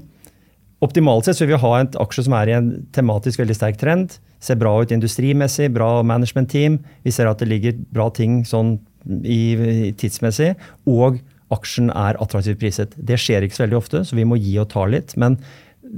Optimalt 0.83 1.29
sett 1.29 1.39
så 1.39 1.47
vil 1.47 1.55
vi 1.55 1.63
ha 1.63 1.73
en 1.79 1.91
aksje 2.03 2.25
som 2.27 2.35
er 2.35 2.51
i 2.51 2.55
en 2.57 2.71
tematisk 2.95 3.39
veldig 3.39 3.55
sterk 3.55 3.77
trend. 3.79 4.17
Ser 4.43 4.59
bra 4.59 4.73
ut 4.83 4.91
industrimessig, 4.91 5.69
bra 5.77 6.01
management-team. 6.03 6.81
Vi 7.07 7.13
ser 7.15 7.31
at 7.31 7.39
det 7.39 7.47
ligger 7.53 7.77
bra 7.95 8.09
ting 8.11 8.41
sånn 8.49 8.81
i, 9.23 9.55
i 9.55 9.93
tidsmessig. 9.99 10.57
Og 10.91 11.21
aksjen 11.55 11.93
er 11.95 12.19
attraktivt 12.19 12.59
priset. 12.59 12.97
Det 12.99 13.21
skjer 13.21 13.47
ikke 13.47 13.61
så 13.61 13.67
veldig 13.69 13.79
ofte, 13.79 14.03
så 14.09 14.19
vi 14.19 14.27
må 14.27 14.41
gi 14.43 14.57
og 14.59 14.73
ta 14.75 14.89
litt. 14.91 15.15
Men 15.15 15.39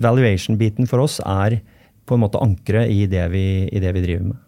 valuation-biten 0.05 0.91
for 0.91 1.07
oss 1.07 1.17
er 1.25 1.63
på 2.05 2.19
en 2.19 2.27
måte 2.27 2.43
ankeret 2.45 2.93
i, 2.93 3.07
i 3.07 3.09
det 3.09 3.95
vi 3.97 4.05
driver 4.05 4.35
med. 4.35 4.45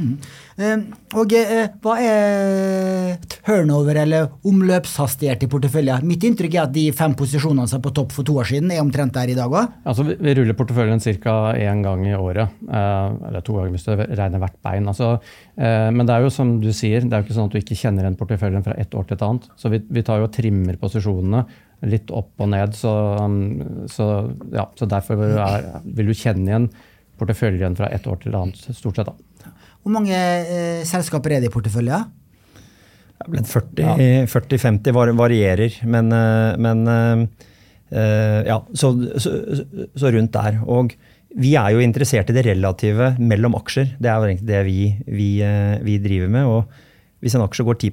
Eh, 0.00 0.49
Og 0.60 1.32
eh, 1.36 1.70
hva 1.80 1.94
er 2.04 3.14
turnover 3.32 3.96
eller 4.02 4.28
omløpshastighet 4.46 5.46
i 5.46 5.48
porteføljen? 5.50 6.04
Mitt 6.06 6.24
inntrykk 6.26 6.56
er 6.56 6.66
at 6.66 6.74
de 6.74 6.84
fem 6.96 7.14
posisjonene 7.16 7.68
som 7.70 7.80
er 7.80 7.84
på 7.86 7.92
topp 7.96 8.12
for 8.14 8.28
to 8.28 8.36
år 8.42 8.50
siden, 8.50 8.72
er 8.74 8.82
omtrent 8.82 9.14
der 9.16 9.32
i 9.32 9.36
dag 9.38 9.48
òg. 9.48 9.72
Altså, 9.88 10.04
vi, 10.10 10.34
ruller 10.36 10.58
porteføljen 10.58 11.00
ca. 11.00 11.36
én 11.56 11.80
gang 11.86 12.04
i 12.06 12.14
året. 12.16 12.60
Eh, 12.68 13.16
eller 13.30 13.46
to 13.46 13.56
ganger 13.56 13.74
hvis 13.74 13.88
du 13.88 13.94
regner 13.96 14.42
hvert 14.42 14.60
bein. 14.66 14.90
Altså, 14.92 15.14
eh, 15.56 15.88
men 15.94 16.04
det 16.04 16.16
er 16.16 16.26
jo 16.26 16.34
som 16.34 16.58
du 16.60 16.70
sier, 16.76 17.06
det 17.06 17.16
er 17.16 17.24
jo 17.24 17.28
ikke 17.30 17.38
sånn 17.38 17.50
at 17.50 17.56
du 17.56 17.62
ikke 17.62 17.80
kjenner 17.80 18.04
igjen 18.04 18.20
porteføljen 18.20 18.66
fra 18.66 18.76
ett 18.80 18.94
år 18.94 19.08
til 19.08 19.16
et 19.16 19.26
annet. 19.26 19.48
Så 19.56 19.72
vi, 19.72 19.80
vi 19.88 20.04
tar 20.06 20.20
jo 20.20 20.28
og 20.28 20.36
trimmer 20.36 20.76
posisjonene 20.80 21.46
litt 21.88 22.12
opp 22.12 22.44
og 22.44 22.52
ned. 22.52 22.76
Så, 22.76 22.92
um, 23.16 23.86
så, 23.88 24.12
ja, 24.52 24.68
så 24.76 24.88
derfor 24.90 25.24
er, 25.24 25.72
vil 25.88 26.12
du 26.12 26.16
kjenne 26.16 26.46
igjen 26.50 26.70
porteføljen 27.20 27.76
fra 27.76 27.88
ett 27.92 28.06
år 28.08 28.20
til 28.20 28.32
et 28.32 28.40
annet, 28.40 28.60
stort 28.76 29.00
sett. 29.00 29.08
da. 29.08 29.29
Hvor 29.82 29.92
mange 29.94 30.14
eh, 30.16 30.82
selskaper 30.88 31.36
er 31.36 31.40
det 31.44 31.48
i 31.50 31.54
porteføljen? 31.54 32.08
Det 33.20 33.26
er 33.26 33.30
vel 33.34 33.44
40 33.44 34.26
40-50 34.32 34.94
var- 34.96 35.12
varierer, 35.16 35.74
men, 35.84 36.10
eh, 36.12 36.56
men 36.60 36.82
eh, 36.88 37.24
eh, 37.92 38.40
ja, 38.48 38.58
så, 38.74 38.92
så, 39.20 39.34
så 39.96 40.12
rundt 40.14 40.32
der. 40.36 40.60
Og 40.66 40.94
vi 41.40 41.52
er 41.54 41.70
jo 41.76 41.82
interessert 41.84 42.30
i 42.32 42.34
det 42.36 42.46
relative 42.48 43.12
mellom 43.20 43.54
aksjer. 43.60 43.92
Det 44.00 44.08
er 44.10 44.16
jo 44.18 44.30
egentlig 44.30 44.48
det 44.50 44.62
vi, 44.66 44.78
vi, 45.06 45.28
eh, 45.46 45.76
vi 45.86 45.98
driver 46.02 46.32
med. 46.32 46.48
Og 46.50 46.64
hvis 47.22 47.36
en 47.36 47.44
aksje 47.44 47.64
går 47.68 47.78
10 47.84 47.90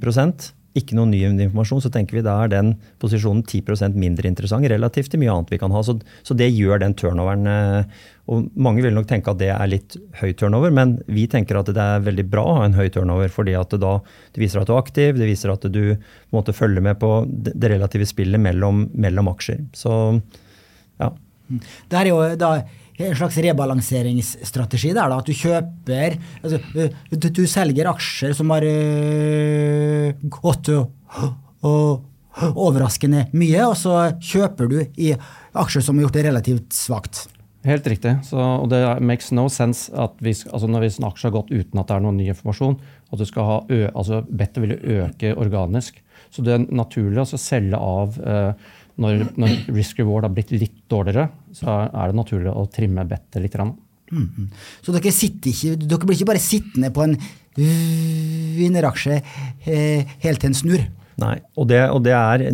ikke 0.79 0.97
noe 0.97 1.09
ny 1.09 1.23
informasjon, 1.27 1.81
så 1.83 1.91
tenker 1.93 2.17
vi 2.19 2.25
da 2.25 2.35
er 2.43 2.51
den 2.53 2.75
posisjonen 3.01 3.43
10% 3.43 3.97
mindre 3.99 4.29
interessant 4.29 4.67
relativt 4.69 5.11
til 5.13 5.21
mye 5.21 5.33
annet 5.33 5.51
vi 5.53 5.59
kan 5.61 5.73
ha. 5.73 5.81
Så, 5.85 5.97
så 6.23 6.37
det 6.37 6.51
gjør 6.53 6.81
den 6.83 6.95
turnoveren. 6.97 7.47
eh, 7.49 8.05
Og 8.27 8.49
mange 8.59 8.83
vil 8.83 8.95
nok 8.95 9.07
tenke 9.07 9.31
at 9.31 9.39
det 9.39 9.51
er 9.53 9.69
litt 9.71 9.95
høy 10.19 10.33
turnover, 10.35 10.73
men 10.75 10.97
vi 11.07 11.27
tenker 11.31 11.59
at 11.59 11.69
det 11.71 11.83
er 11.83 12.03
veldig 12.03 12.25
bra 12.27 12.43
å 12.43 12.55
ha 12.57 12.65
en 12.67 12.75
høy 12.75 12.89
turnover, 12.91 13.29
fordi 13.31 13.55
at 13.55 13.71
det 13.71 13.79
da 13.83 13.93
det 14.35 14.41
viser 14.43 14.59
at 14.59 14.67
du 14.67 14.73
er 14.75 14.81
aktiv, 14.81 15.15
det 15.15 15.29
viser 15.29 15.53
at 15.53 15.63
du 15.63 15.83
på 15.95 16.33
en 16.33 16.35
måte 16.35 16.55
følger 16.55 16.83
med 16.83 16.99
på 16.99 17.11
det 17.27 17.71
relative 17.71 18.05
spillet 18.09 18.41
mellom, 18.43 18.89
mellom 18.93 19.31
aksjer. 19.31 19.63
Så 19.71 19.93
ja. 20.99 21.13
Det 21.87 21.95
er 21.95 22.09
jo 22.11 22.19
da 22.35 22.57
en 22.97 23.15
slags 23.17 23.37
rebalanseringsstrategi 23.45 24.91
der, 24.95 25.11
da, 25.11 25.19
at 25.21 25.29
du 25.29 25.35
kjøper 25.37 26.17
altså, 26.41 26.59
du, 27.13 27.29
du 27.29 27.43
selger 27.49 27.91
aksjer 27.91 28.33
som 28.37 28.53
har 28.55 28.65
øh, 28.65 30.27
gått 30.39 30.71
og, 30.73 30.91
og 31.67 32.47
overraskende 32.57 33.27
mye, 33.37 33.63
og 33.65 33.77
så 33.79 34.11
kjøper 34.21 34.69
du 34.69 34.77
i 35.01 35.13
aksjer 35.57 35.85
som 35.85 35.97
har 35.97 36.07
gjort 36.07 36.17
det 36.19 36.27
relativt 36.27 36.77
svakt. 36.77 37.25
Helt 37.67 37.87
riktig. 37.89 38.13
Så, 38.23 38.37
og 38.37 38.69
det 38.71 38.79
makes 39.03 39.31
no 39.35 39.47
sense 39.51 39.91
at 39.97 40.15
hvis, 40.23 40.45
altså 40.47 40.69
når 40.71 40.85
hvis 40.85 40.99
en 41.01 41.07
aksje 41.09 41.27
har 41.27 41.35
gått 41.35 41.49
uten 41.51 41.81
at 41.81 41.89
det 41.89 41.97
er 41.97 42.03
noen 42.05 42.19
ny 42.19 42.29
informasjon, 42.31 42.77
at 43.11 43.19
du 43.19 43.25
skal 43.27 43.47
ha 43.47 43.57
ø, 43.67 43.79
altså 43.89 44.21
bettet 44.29 44.63
vil 44.63 44.77
øke 44.77 45.33
organisk. 45.35 45.99
Så 46.31 46.43
det 46.45 46.53
er 46.53 46.67
naturlig 46.75 47.23
å 47.23 47.39
selge 47.39 47.79
av 47.79 48.17
eh, 48.19 48.69
når, 48.97 49.27
når 49.37 49.57
risk 49.75 49.99
reward 50.01 50.25
har 50.25 50.33
blitt 50.33 50.53
litt 50.55 50.79
dårligere, 50.89 51.27
så 51.55 51.83
er 51.87 52.09
det 52.09 52.17
naturlig 52.17 52.53
å 52.53 52.65
trimme 52.73 53.05
bettet 53.09 53.43
litt. 53.43 53.57
Mm. 53.57 53.75
Mhm. 54.11 54.47
Så 54.85 54.95
dere, 54.95 55.11
ikke, 55.11 55.75
dere 55.83 56.07
blir 56.07 56.17
ikke 56.17 56.31
bare 56.31 56.43
sittende 56.43 56.91
på 56.95 57.05
en 57.05 57.17
vinneraksje 57.57 59.19
eh, 59.19 60.17
helt 60.23 60.41
til 60.41 60.51
en 60.51 60.57
snur? 60.57 60.83
Nei, 61.17 61.37
og 61.57 61.69
det, 61.71 61.81
og 61.89 62.03
det 62.05 62.13
er 62.13 62.45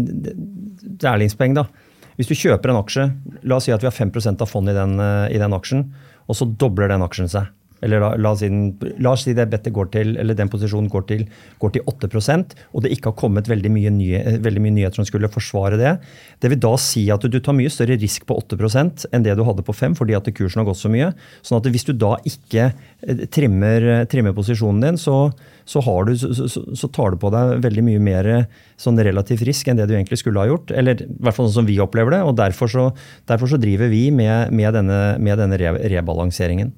lærlingspoeng, 1.03 1.57
da. 1.57 1.67
Hvis 2.15 2.29
du 2.29 2.37
kjøper 2.37 2.71
en 2.71 2.79
aksje, 2.79 3.07
la 3.43 3.57
oss 3.57 3.67
si 3.67 3.73
at 3.73 3.83
vi 3.83 3.89
har 3.89 3.95
5% 3.95 4.43
av 4.43 4.49
fondet 4.49 4.75
i 4.75 4.79
den, 4.79 4.95
eh, 5.01 5.33
i 5.35 5.41
den 5.41 5.55
aksjen, 5.55 5.87
og 6.29 6.37
så 6.39 6.47
dobler 6.47 6.91
den 6.91 7.03
aksjen 7.03 7.31
seg. 7.31 7.49
Eller 7.83 8.01
la, 8.03 8.13
la, 8.15 8.31
oss 8.33 8.43
den- 8.43 8.73
la 9.03 9.13
oss 9.13 9.25
si 9.27 9.33
det 9.35 9.49
bettet 9.51 9.73
går 9.75 9.91
til, 9.93 10.15
eller 10.17 10.37
den 10.37 10.49
posisjonen 10.51 10.89
går 10.91 11.07
til, 11.09 11.25
går 11.59 11.73
til 11.75 11.83
8% 11.89 12.55
og 12.73 12.83
det 12.83 12.91
ikke 12.95 13.11
har 13.11 13.17
kommet 13.19 13.49
veldig 13.51 13.71
mye, 13.73 13.91
nye, 13.93 14.21
eh, 14.23 14.39
veldig 14.43 14.63
mye 14.63 14.75
nyheter 14.77 15.01
som 15.01 15.07
skulle 15.07 15.29
forsvare 15.31 15.77
det. 15.79 15.93
Det 16.41 16.51
vil 16.51 16.61
da 16.63 16.73
si 16.81 17.05
at 17.13 17.21
du 17.21 17.39
tar 17.39 17.55
mye 17.57 17.71
større 17.71 17.97
risk 17.99 18.25
på 18.29 18.37
8% 18.39 19.05
enn 19.11 19.25
det 19.25 19.35
du 19.37 19.43
hadde 19.47 19.65
på 19.65 19.75
5 19.75 19.97
fordi 19.99 20.15
at 20.17 20.29
kursen 20.33 20.61
har 20.61 20.69
gått 20.69 20.81
så 20.81 20.91
mye. 20.91 21.13
Sånn 21.43 21.59
at 21.59 21.69
hvis 21.71 21.85
du 21.87 21.93
da 21.93 22.15
ikke 22.27 22.69
eh, 22.71 23.25
trimmer, 23.33 24.05
trimmer 24.11 24.35
posisjonen 24.35 24.81
din, 24.83 24.97
så, 25.01 25.31
så, 25.65 25.83
du, 26.07 26.13
så, 26.17 26.47
så, 26.47 26.91
tar 26.93 27.13
du 27.13 27.17
på 27.21 27.31
deg 27.33 27.59
veldig 27.63 27.83
mye 27.89 28.03
mer 28.03 28.29
eh, 28.31 28.45
sånn 28.77 28.99
relativ 28.99 29.43
risk 29.47 29.67
enn 29.67 29.79
det 29.79 29.87
du 29.89 29.95
egentlig 29.95 30.21
skulle 30.21 30.41
ha 30.41 30.49
gjort. 30.49 30.71
Eller 30.71 31.03
i 31.03 31.09
hvert 31.19 31.37
fall 31.37 31.49
sånn 31.49 31.61
som 31.63 31.69
vi 31.69 31.79
opplever 31.83 32.17
det. 32.17 32.23
og 32.23 32.37
Derfor 32.39 32.71
så, 32.71 32.87
derfor 33.29 33.51
driver 33.61 33.91
vi 33.91 34.07
med, 34.11 34.53
med 34.53 34.73
denne, 34.75 35.01
med 35.19 35.39
denne 35.39 35.59
re, 35.59 35.75
rebalanseringen. 35.93 36.73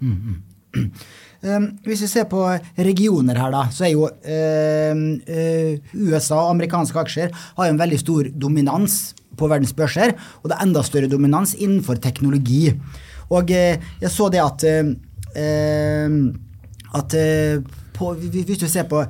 Um, 1.46 1.66
hvis 1.84 2.00
vi 2.02 2.08
ser 2.08 2.24
på 2.30 2.40
regioner 2.80 3.36
her, 3.38 3.52
da, 3.52 3.66
så 3.70 3.84
er 3.86 3.92
jo 3.92 4.06
uh, 4.08 4.96
USA 5.94 6.38
og 6.40 6.54
amerikanske 6.54 6.98
aksjer 7.02 7.34
har 7.58 7.68
en 7.68 7.78
veldig 7.78 7.98
stor 8.00 8.30
dominans 8.32 8.96
på 9.36 9.48
verdens 9.52 9.74
børser, 9.76 10.14
og 10.40 10.48
det 10.48 10.56
er 10.56 10.64
enda 10.64 10.82
større 10.82 11.10
dominans 11.12 11.52
innenfor 11.54 12.00
teknologi. 12.02 12.72
Og 13.28 13.52
uh, 13.52 13.90
jeg 14.00 14.10
så 14.10 14.30
det 14.32 14.40
at, 14.42 14.64
at 16.96 17.16
på, 17.98 18.10
hvis 18.16 18.62
du 18.62 18.66
ser 18.66 18.88
på 18.88 19.04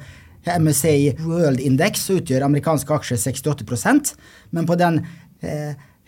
MSI 0.47 1.15
World 1.23 1.63
Index, 1.63 2.03
så 2.09 2.19
utgjør 2.19 2.49
amerikanske 2.49 2.99
aksjer 2.99 3.23
68% 3.23 4.13
men 4.51 4.67
på 4.67 4.77
den 4.79 5.01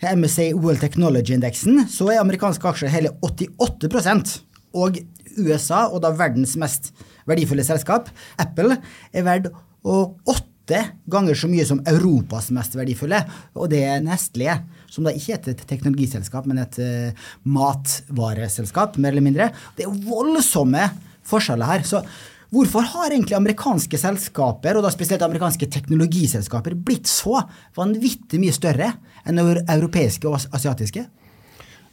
MSA 0.03 0.51
World 0.59 0.83
Technology-indeksen 0.83 1.85
så 1.91 2.11
er 2.11 2.21
amerikanske 2.21 2.69
aksjer 2.69 2.91
hele 2.91 3.15
88 3.23 4.43
og 4.73 4.99
USA, 5.39 5.85
og 5.87 6.01
da 6.03 6.11
verdens 6.15 6.55
mest 6.59 6.91
verdifulle 7.29 7.65
selskap, 7.65 8.09
Apple, 8.41 8.79
er 9.13 9.27
verdt 9.27 9.51
åtte 9.85 10.81
ganger 11.09 11.37
så 11.37 11.49
mye 11.49 11.65
som 11.65 11.81
Europas 11.89 12.49
mest 12.53 12.75
verdifulle, 12.77 13.21
og 13.57 13.69
det 13.71 13.83
er 13.87 14.03
Nestlé. 14.05 14.59
Som 14.89 15.05
da 15.05 15.13
ikke 15.13 15.35
er 15.35 15.51
et 15.51 15.61
teknologiselskap, 15.69 16.47
men 16.49 16.63
et 16.63 16.79
uh, 16.81 17.27
matvareselskap, 17.45 18.97
mer 18.97 19.13
eller 19.13 19.25
mindre. 19.25 19.51
Det 19.77 19.85
er 19.85 20.01
voldsomme 20.07 20.87
forskjeller 21.29 21.69
her. 21.69 21.85
så 21.85 22.01
Hvorfor 22.49 22.81
har 22.81 23.13
egentlig 23.13 23.35
amerikanske 23.37 23.97
selskaper, 24.01 24.77
og 24.77 24.85
da 24.85 24.89
spesielt 24.89 25.21
amerikanske 25.21 25.67
teknologiselskaper, 25.69 26.73
blitt 26.73 27.05
så 27.09 27.43
vanvittig 27.77 28.41
mye 28.41 28.55
større 28.55 28.89
enn 29.29 29.41
europeiske 29.43 30.25
og 30.25 30.39
asiatiske? 30.57 31.05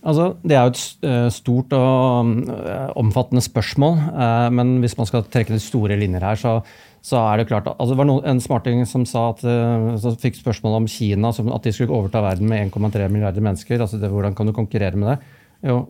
Altså, 0.04 0.26
det 0.46 0.56
er 0.56 0.66
jo 0.66 0.72
et 0.74 1.06
eh, 1.08 1.28
stort 1.34 1.72
og 1.74 2.34
eh, 2.52 2.90
omfattende 3.00 3.42
spørsmål. 3.42 3.96
Eh, 4.12 4.48
men 4.54 4.76
hvis 4.82 4.96
man 4.98 5.08
skal 5.08 5.24
trekke 5.24 5.54
de 5.54 5.62
store 5.62 5.96
linjer 5.98 6.26
her, 6.26 6.38
så, 6.38 6.58
så 7.06 7.22
er 7.22 7.40
det 7.40 7.48
klart 7.50 7.70
altså 7.72 7.94
Det 7.94 7.98
var 8.02 8.08
noen, 8.10 8.26
en 8.28 8.42
smarting 8.42 8.84
som 8.86 9.06
at, 9.06 9.42
så 10.02 10.14
fikk 10.20 10.38
spørsmål 10.38 10.82
om 10.82 10.90
Kina, 10.90 11.32
at 11.32 11.66
de 11.66 11.74
skulle 11.74 11.94
overta 11.94 12.22
verden 12.22 12.50
med 12.50 12.68
1,3 12.68 13.08
milliarder 13.10 13.42
mennesker. 13.42 13.80
altså 13.80 13.98
det, 13.98 14.12
Hvordan 14.12 14.34
kan 14.34 14.46
du 14.46 14.54
konkurrere 14.54 14.96
med 14.96 15.14
det? 15.14 15.18
Jo, 15.66 15.86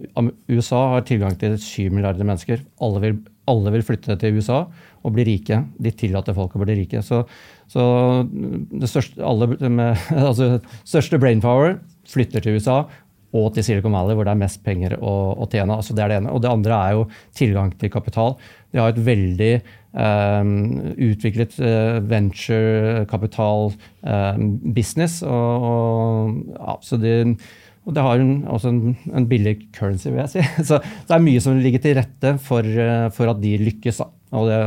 USA 0.49 0.83
har 0.95 1.07
tilgang 1.07 1.35
til 1.39 1.57
7 1.59 1.91
milliarder 1.91 2.25
mennesker. 2.25 2.63
Alle 2.81 3.03
vil, 3.03 3.17
alle 3.51 3.73
vil, 3.75 3.85
flytte 3.85 4.17
til 4.21 4.39
USA 4.39 4.63
og 5.03 5.15
bli 5.15 5.27
rike. 5.27 5.59
De 5.83 5.93
tillater 5.93 6.37
folk 6.37 6.55
å 6.55 6.63
bli 6.63 6.79
rike. 6.79 7.03
Så, 7.05 7.25
så 7.71 7.83
det 8.27 8.89
største, 8.91 9.21
alle 9.27 9.51
med, 9.69 10.07
altså, 10.29 10.57
største 10.87 11.21
brainpower 11.21 11.81
flytter 12.07 12.45
til 12.45 12.61
USA 12.61 12.85
og 13.37 13.51
til 13.55 13.67
Silicon 13.67 13.95
Valley, 13.97 14.17
hvor 14.17 14.27
det 14.27 14.35
er 14.35 14.41
mest 14.41 14.63
penger 14.65 14.97
å, 14.99 15.15
å, 15.37 15.49
tjene. 15.51 15.77
Altså 15.77 15.97
det 15.97 16.05
er 16.05 16.13
det 16.13 16.21
ene. 16.21 16.33
Og 16.35 16.43
det 16.45 16.53
andre 16.53 16.79
er 16.79 16.97
jo 16.97 17.05
tilgang 17.37 17.73
til 17.81 17.93
kapital. 17.93 18.37
De 18.73 18.81
har 18.81 18.93
et 18.93 19.05
veldig 19.07 19.53
um, 19.93 20.51
utviklet 21.09 21.55
uh, 21.61 22.01
venturekapital 22.11 23.71
um, 24.03 24.51
business. 24.77 25.21
Og, 25.27 25.69
og, 25.71 26.43
ja, 26.57 26.77
de, 27.05 27.15
og 27.87 27.97
det 27.97 28.05
har 28.09 28.23
en, 28.23 28.35
også 28.57 28.73
en, 28.73 28.83
en, 29.13 29.29
billig 29.31 29.57
currency, 29.77 30.11
vil 30.11 30.25
jeg 30.25 30.35
si. 30.37 30.45
Så 30.69 30.81
det 30.83 31.17
er 31.17 31.27
mye 31.27 31.43
som 31.45 31.59
ligger 31.63 31.85
til 31.85 31.99
rette 32.01 32.37
for, 32.43 32.67
uh, 32.67 33.09
for 33.15 33.33
at 33.33 33.43
de 33.43 33.57
lykkes. 33.63 34.03
Og 34.37 34.51
det, 34.51 34.61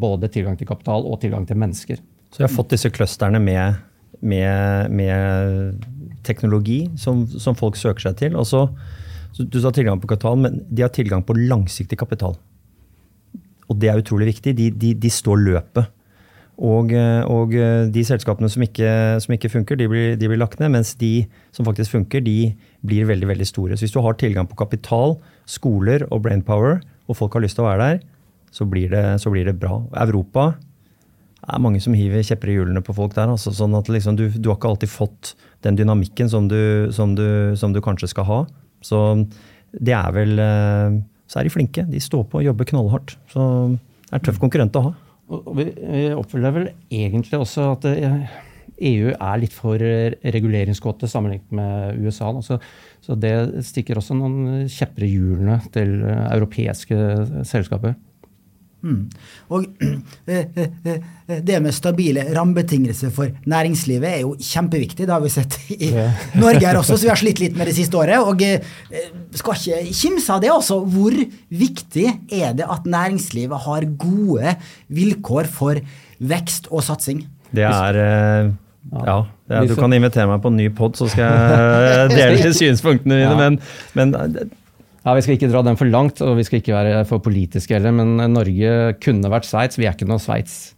både 0.00 0.30
tilgang 0.32 0.58
til 0.58 0.68
kapital 0.68 1.06
og 1.08 1.20
tilgang 1.22 1.46
til 1.48 1.58
mennesker. 1.58 2.00
Så 2.28 2.42
vi 2.42 2.44
har 2.44 2.52
fått 2.52 2.74
disse 2.74 2.90
clusterne 2.92 3.40
med, 3.40 3.78
med, 4.20 4.92
med 4.92 5.86
teknologi 6.28 6.82
som, 7.00 7.24
som, 7.40 7.56
folk 7.58 7.78
søker 7.80 8.08
seg 8.08 8.18
til. 8.20 8.38
Også, 8.38 8.66
du 9.38 9.60
sa 9.62 9.72
tilgang 9.74 10.00
på 10.02 10.10
kapital, 10.10 10.38
men 10.40 10.62
de 10.68 10.84
har 10.84 10.92
tilgang 10.94 11.24
på 11.26 11.36
langsiktig 11.38 11.98
kapital. 12.00 12.36
Og 13.68 13.78
det 13.80 13.90
er 13.90 14.00
utrolig 14.00 14.30
viktig. 14.32 14.54
De, 14.56 14.68
de, 14.72 14.92
de 14.96 15.12
står 15.12 15.40
løpet. 15.44 15.94
Og, 16.58 16.90
og, 17.30 17.52
de 17.94 18.02
selskapene 18.02 18.48
som 18.50 18.64
ikke, 18.64 18.90
som 19.22 19.34
ikke 19.36 19.50
funker, 19.52 19.78
de 19.78 19.86
blir, 19.90 20.16
de 20.18 20.30
blir, 20.30 20.40
lagt 20.40 20.58
ned. 20.58 20.72
Mens 20.74 20.94
de 20.98 21.28
som 21.54 21.68
faktisk 21.68 21.94
funker, 21.94 22.24
de 22.24 22.54
blir 22.86 23.06
veldig 23.10 23.28
veldig 23.30 23.46
store. 23.46 23.76
Så 23.76 23.86
hvis 23.86 23.94
du 23.94 24.00
har 24.02 24.16
tilgang 24.18 24.48
på 24.50 24.58
kapital, 24.58 25.18
skoler 25.46 26.06
og 26.08 26.24
brainpower, 26.24 26.80
og 27.08 27.20
folk 27.20 27.36
har 27.36 27.44
lyst 27.44 27.60
til 27.60 27.66
å 27.66 27.70
være 27.70 27.84
der, 27.84 28.00
så 28.54 28.64
blir 28.66 28.90
det, 28.90 29.04
så 29.22 29.30
blir 29.30 29.46
det 29.46 29.58
bra. 29.60 29.82
Europa 30.00 30.54
det 31.38 31.54
er 31.54 31.62
mange 31.62 31.80
som 31.80 31.94
hiver 31.96 32.24
kjepper 32.26 32.50
i 32.50 32.54
hjulene 32.58 32.82
på 32.84 32.92
folk 32.96 33.14
der. 33.16 33.30
Altså, 33.30 33.54
sånn 33.54 33.76
at 33.78 33.88
liksom, 33.88 34.18
du, 34.18 34.26
du, 34.34 34.50
har 34.50 34.58
ikke 34.58 34.72
alltid 34.72 34.90
fått 34.90 35.30
den 35.66 35.78
dynamikken 35.78 36.30
som 36.30 36.48
du, 36.50 36.88
som, 36.94 37.14
du, 37.18 37.54
som 37.58 37.74
du, 37.74 37.80
kanskje 37.84 38.10
skal 38.12 38.28
ha. 38.28 38.40
Så 38.84 39.00
det 39.74 39.94
er 39.96 40.12
vel 40.14 40.38
eh, 40.40 40.98
Så 41.28 41.40
er 41.40 41.48
de 41.48 41.52
flinke. 41.52 41.84
De 41.84 42.00
står 42.00 42.24
på 42.30 42.40
og 42.40 42.46
jobber 42.46 42.68
knallhardt. 42.70 43.16
Så 43.32 43.42
det 43.74 44.12
er 44.12 44.20
en 44.20 44.26
tøff 44.28 44.40
konkurrent 44.40 44.78
å 44.80 44.88
ha. 44.88 44.92
Og 45.28 45.48
vi, 45.58 45.66
oppfølger 46.16 46.54
vel 46.54 46.70
egentlig 46.88 47.36
også 47.36 47.72
at 47.74 47.88
EU 47.90 47.98
eh, 47.98 48.30
e 48.78 49.12
er 49.12 49.40
litt 49.42 49.52
for 49.52 49.82
reguleringskåte 50.38 51.10
sammenlignet 51.10 51.52
med 51.52 51.98
USA. 52.00 52.30
Så, 52.40 52.60
så 53.04 53.18
det 53.18 53.34
stikker 53.66 54.00
også 54.00 54.16
noen 54.16 54.68
kjepper 54.72 55.04
i 55.04 55.12
hjulene 55.12 55.58
til 55.74 55.98
europeiske 56.06 57.44
selskaper. 57.50 57.98
Mm. 58.78 59.08
Og 59.50 59.64
eh, 60.30 60.44
eh, 60.54 60.68
eh, 60.86 61.40
det 61.42 61.58
med 61.62 61.74
stabile 61.74 62.22
rammebetingelser 62.36 63.10
for 63.14 63.32
næringslivet 63.50 64.10
er 64.10 64.20
jo 64.22 64.36
kjempeviktig. 64.38 65.06
Det 65.06 65.14
har 65.14 65.24
vi 65.24 65.32
sett 65.32 65.56
i 65.74 65.90
Norge 66.42 66.62
her 66.62 66.78
også, 66.78 66.96
så 66.96 67.08
vi 67.08 67.12
har 67.12 67.20
slitt 67.20 67.42
litt 67.42 67.58
med 67.58 67.70
det 67.70 67.74
siste 67.78 67.98
året. 67.98 68.22
Og 68.22 68.38
skal 69.38 69.58
ikke 69.58 69.96
kimse 70.02 70.36
av 70.36 70.44
det 70.44 70.52
også. 70.54 70.78
Hvor 70.94 71.16
viktig 71.64 72.06
er 72.38 72.54
det 72.58 72.68
at 72.68 72.86
næringslivet 72.86 73.66
har 73.66 73.88
gode 73.98 74.54
vilkår 74.94 75.50
for 75.50 75.82
vekst 76.18 76.70
og 76.70 76.86
satsing? 76.86 77.26
Det 77.50 77.66
er 77.66 78.02
ja, 78.88 79.18
ja, 79.50 79.64
du 79.68 79.74
kan 79.76 79.92
invitere 79.92 80.24
meg 80.30 80.40
på 80.40 80.48
en 80.48 80.56
ny 80.56 80.68
pod, 80.72 80.94
så 80.96 81.10
skal 81.12 81.26
jeg 81.28 82.14
dele 82.14 82.54
synspunktene 82.56 83.18
mine. 83.20 83.34
Men, 83.36 83.58
men 83.98 84.14
ja, 85.04 85.14
Vi 85.14 85.24
skal 85.24 85.36
ikke 85.38 85.50
dra 85.52 85.64
den 85.66 85.78
for 85.80 85.90
langt, 85.90 86.22
og 86.24 86.36
vi 86.38 86.46
skal 86.46 86.62
ikke 86.62 86.76
være 86.76 87.04
for 87.08 87.24
politiske 87.24 87.76
heller, 87.76 87.94
men 87.94 88.16
Norge 88.34 88.94
kunne 89.02 89.32
vært 89.32 89.48
Sveits. 89.48 89.78
Vi 89.78 89.86
er 89.88 89.96
ikke 89.96 90.08
noe 90.10 90.22
Sveits. 90.22 90.72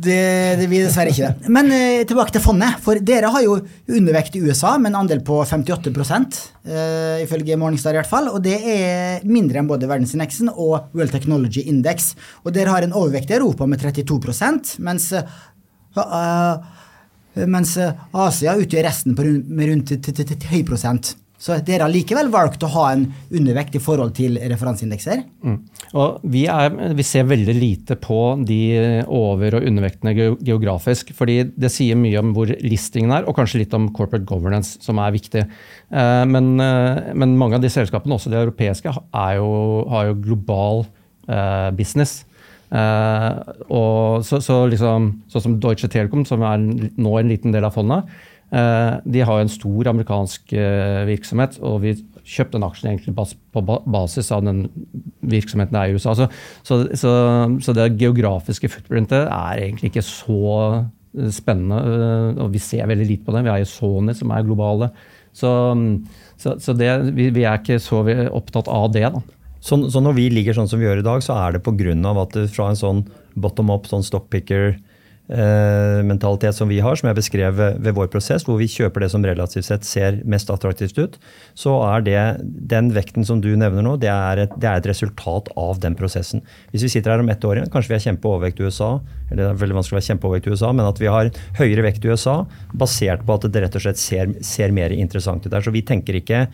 Det, 0.00 0.56
det 0.56 0.66
blir 0.70 0.86
dessverre 0.86 1.12
ikke 1.12 1.28
det. 1.28 1.50
Men 1.52 1.68
eh, 1.76 2.06
tilbake 2.08 2.32
til 2.32 2.40
fondet. 2.40 2.78
For 2.80 2.96
dere 3.04 3.28
har 3.34 3.42
jo 3.44 3.58
undervekt 3.98 4.38
i 4.38 4.40
USA 4.40 4.72
med 4.80 4.94
en 4.94 5.02
andel 5.02 5.20
på 5.26 5.42
58 5.44 5.90
eh, 5.92 7.20
ifølge 7.26 7.58
Morningstar 7.60 7.92
i 7.92 8.00
hvert 8.00 8.08
fall. 8.08 8.30
Og 8.32 8.40
det 8.44 8.56
er 8.64 9.26
mindre 9.28 9.60
enn 9.60 9.68
både 9.68 9.90
verdensindeksen 9.90 10.48
og 10.54 10.88
World 10.96 11.12
Technology 11.12 11.66
Index. 11.68 12.14
Og 12.46 12.56
dere 12.56 12.72
har 12.72 12.86
en 12.86 12.96
overvekt 12.96 13.34
i 13.34 13.36
Europa 13.36 13.68
med 13.68 13.84
32% 13.84 14.78
mens, 14.80 15.10
uh, 16.00 16.54
mens 17.44 17.76
Asia 17.76 18.56
utgjør 18.56 18.88
resten 18.88 19.18
på, 19.18 19.28
med 19.28 19.74
rundt 19.74 19.92
10 20.00 20.64
så 21.40 21.56
dere 21.64 21.86
har 21.86 21.92
likevel 21.92 22.28
valgt 22.28 22.60
å 22.66 22.68
ha 22.74 22.82
en 22.92 23.06
undervekt 23.32 23.78
i 23.78 23.80
forhold 23.80 24.12
til 24.18 24.36
referanseindekser? 24.36 25.22
Mm. 25.40 25.56
Vi, 26.28 26.42
vi, 26.98 27.06
ser 27.06 27.24
veldig 27.30 27.54
lite 27.56 27.96
på 27.96 28.18
de 28.44 28.58
over- 29.06 29.56
og 29.56 29.64
undervektene 29.70 30.12
geografisk. 30.44 31.14
fordi 31.16 31.38
det 31.56 31.72
sier 31.72 31.96
mye 31.96 32.20
om 32.20 32.34
hvor 32.36 32.52
listingen 32.60 33.14
er, 33.16 33.24
og 33.24 33.38
kanskje 33.38 33.62
litt 33.62 33.76
om 33.76 33.88
corporate 33.96 34.28
governance, 34.28 34.76
som 34.84 35.00
er 35.00 35.16
viktig. 35.16 35.46
Eh, 35.90 36.24
men, 36.28 36.60
eh, 36.60 37.14
men 37.14 37.38
mange 37.40 37.56
av 37.56 37.64
de 37.64 37.72
selskapene, 37.72 38.14
også 38.14 38.30
de 38.30 38.36
europeiske, 38.44 38.92
jo, 38.92 39.50
har 39.88 40.10
jo 40.10 40.18
global 40.20 40.84
eh, 41.28 41.70
business. 41.72 42.26
og 42.70 44.22
så, 44.22 44.38
så 44.38 44.60
liksom, 44.70 45.08
Sånn 45.26 45.42
som 45.42 45.56
Deutsche 45.58 45.88
Telekom, 45.90 46.22
som 46.28 46.44
er 46.46 46.60
nå 46.60 47.16
en 47.18 47.32
liten 47.32 47.50
del 47.50 47.64
av 47.66 47.74
fondet, 47.74 48.06
de 48.50 49.22
har 49.22 49.40
en 49.40 49.50
stor 49.50 49.90
amerikansk 49.92 50.54
eh, 50.58 51.04
virksomhet, 51.06 51.58
og 51.62 51.84
vi 51.84 51.94
kjøpte 52.26 52.58
en 52.58 52.66
aksje 52.66 52.88
egentlig 52.90 53.14
på 53.54 53.62
basis 53.62 54.30
av 54.34 54.42
den 54.46 54.64
virksomheten 55.30 55.76
det 55.76 55.82
er 55.82 55.92
i 55.92 55.98
USA. 55.98 56.14
Så, 56.18 56.26
så, 56.66 56.80
så, 56.98 57.12
så 57.62 57.74
det 57.76 57.92
geografiske 58.00 58.70
footprintet 58.72 59.28
er 59.28 59.62
egentlig 59.62 59.92
ikke 59.92 60.06
så 60.06 60.42
eh, 60.50 61.30
spennende, 61.34 61.78
og 62.42 62.50
vi 62.54 62.62
ser 62.62 62.90
veldig 62.90 63.06
lite 63.06 63.26
på 63.26 63.36
det. 63.36 63.44
Vi 63.46 63.54
har 63.54 63.62
jo 63.62 63.70
Sony, 63.70 64.16
som 64.18 64.34
er 64.34 64.46
globale. 64.46 64.90
Så, 65.30 65.54
det, 66.74 66.90
vi, 67.14 67.30
vi, 67.30 67.46
er 67.46 67.60
ikke 67.60 67.78
så 67.82 68.02
opptatt 68.34 68.70
av 68.70 68.90
det. 68.96 69.06
da. 69.14 69.22
Så, 69.62 69.78
når 69.78 70.16
vi 70.18 70.28
ligger 70.32 70.56
sånn 70.56 70.70
som 70.70 70.80
vi 70.80 70.88
gjør 70.88 71.04
i 71.04 71.06
dag, 71.06 71.22
så 71.22 71.38
er 71.38 71.54
det 71.54 71.62
pga. 71.62 71.94
at 72.18 72.38
fra 72.50 72.70
en 72.72 72.82
sånn 72.82 73.04
bottom 73.38 73.70
up, 73.70 73.86
sånn 73.86 74.02
stockpicker, 74.02 74.74
Eh, 74.74 74.89
mentalitet 75.30 76.56
som 76.56 76.68
vi 76.70 76.80
har, 76.82 76.96
som 76.98 77.06
jeg 77.06 77.18
beskrev 77.18 77.54
ved 77.54 77.94
vår 77.94 78.08
prosess, 78.10 78.42
hvor 78.46 78.58
vi 78.58 78.66
kjøper 78.70 79.04
det 79.04 79.10
som 79.12 79.24
relativt 79.24 79.68
sett 79.68 79.86
ser 79.86 80.18
mest 80.28 80.50
attraktivt 80.50 80.98
ut, 80.98 81.18
så 81.54 81.76
er 81.86 82.02
det 82.06 82.22
den 82.42 82.90
vekten 82.96 83.26
som 83.26 83.42
du 83.42 83.52
nevner 83.54 83.84
nå, 83.86 83.96
det 84.02 84.10
er 84.10 84.44
et, 84.46 84.56
det 84.58 84.66
er 84.66 84.82
et 84.82 84.90
resultat 84.90 85.52
av 85.60 85.78
den 85.82 85.94
prosessen. 85.98 86.42
Hvis 86.72 86.86
vi 86.86 86.92
sitter 86.96 87.14
her 87.14 87.22
om 87.22 87.30
ett 87.30 87.46
år 87.46 87.60
igjen, 87.60 87.70
kanskje 87.70 87.92
vi 87.92 87.98
har 87.98 88.06
kjempeovervekt 88.08 88.60
i 88.60 88.66
USA, 88.66 88.90
eller 89.30 89.42
det 89.44 89.48
er 89.52 89.62
veldig 89.62 89.78
vanskelig 89.78 89.96
å 89.96 90.00
være 90.00 90.08
kjempeovervekt 90.08 90.50
i 90.50 90.56
USA, 90.56 90.72
men 90.74 90.90
at 90.90 91.00
vi 91.02 91.12
har 91.14 91.32
høyere 91.60 91.86
vekt 91.86 92.04
i 92.04 92.12
USA 92.12 92.36
basert 92.74 93.24
på 93.26 93.38
at 93.38 93.46
det 93.46 93.64
rett 93.66 93.78
og 93.78 93.86
slett 93.86 94.02
ser, 94.02 94.34
ser 94.46 94.74
mer 94.74 94.94
interessant 94.96 95.46
ut 95.46 95.52
der. 95.52 95.62
Så 95.62 95.74
vi 95.74 95.86
tenker 95.86 96.18
ikke 96.18 96.46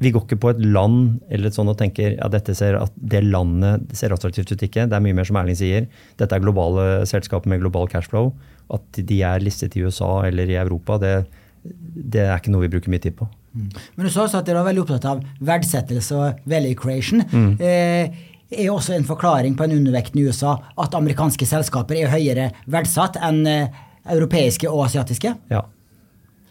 vi 0.00 0.12
går 0.14 0.24
ikke 0.24 0.38
på 0.40 0.52
et 0.54 0.60
land 0.64 1.18
eller 1.28 1.50
et 1.50 1.56
sånt 1.56 1.68
og 1.68 1.76
tenker 1.80 2.14
at 2.24 2.32
dette 2.32 2.54
ser, 2.56 2.78
at 2.80 2.94
det 2.96 3.20
landet 3.26 3.90
ser 3.96 4.14
attraktivt 4.14 4.48
ut 4.54 4.64
ikke. 4.64 4.86
Det 4.88 4.96
er 4.96 5.04
mye 5.04 5.16
mer 5.16 5.28
som 5.28 5.36
Erling 5.36 5.58
sier. 5.58 5.90
Dette 6.20 6.36
er 6.36 6.40
globale 6.40 7.04
selskaper 7.08 7.52
med 7.52 7.60
global 7.60 7.90
cashflow. 7.90 8.30
At 8.72 8.96
de 8.96 9.18
er 9.26 9.44
listet 9.44 9.76
i 9.76 9.84
USA 9.84 10.22
eller 10.28 10.48
i 10.48 10.56
Europa, 10.56 10.96
det, 11.02 11.12
det 11.60 12.24
er 12.24 12.32
ikke 12.38 12.54
noe 12.54 12.64
vi 12.64 12.72
bruker 12.72 12.92
mye 12.92 13.04
tid 13.04 13.18
på. 13.18 13.28
Mm. 13.52 13.68
Men 13.96 14.06
du 14.06 14.12
sa 14.14 14.24
også 14.24 14.40
at 14.40 14.48
dere 14.48 14.62
var 14.62 14.70
veldig 14.70 14.84
opptatt 14.86 15.08
av 15.10 15.22
verdsettelse 15.44 16.16
og 16.16 16.48
value 16.48 16.78
creation. 16.78 17.24
Mm. 17.28 17.52
Eh, 17.60 18.26
er 18.50 18.72
også 18.72 18.96
en 18.96 19.06
forklaring 19.06 19.54
på 19.58 19.66
en 19.66 19.76
undervekten 19.76 20.22
i 20.22 20.24
USA 20.26 20.56
at 20.80 20.96
amerikanske 20.96 21.46
selskaper 21.46 21.98
er 22.00 22.10
høyere 22.14 22.48
verdsatt 22.70 23.20
enn 23.22 23.44
eh, 23.46 23.82
europeiske 24.10 24.70
og 24.70 24.86
asiatiske? 24.88 25.34
Ja. 25.52 25.66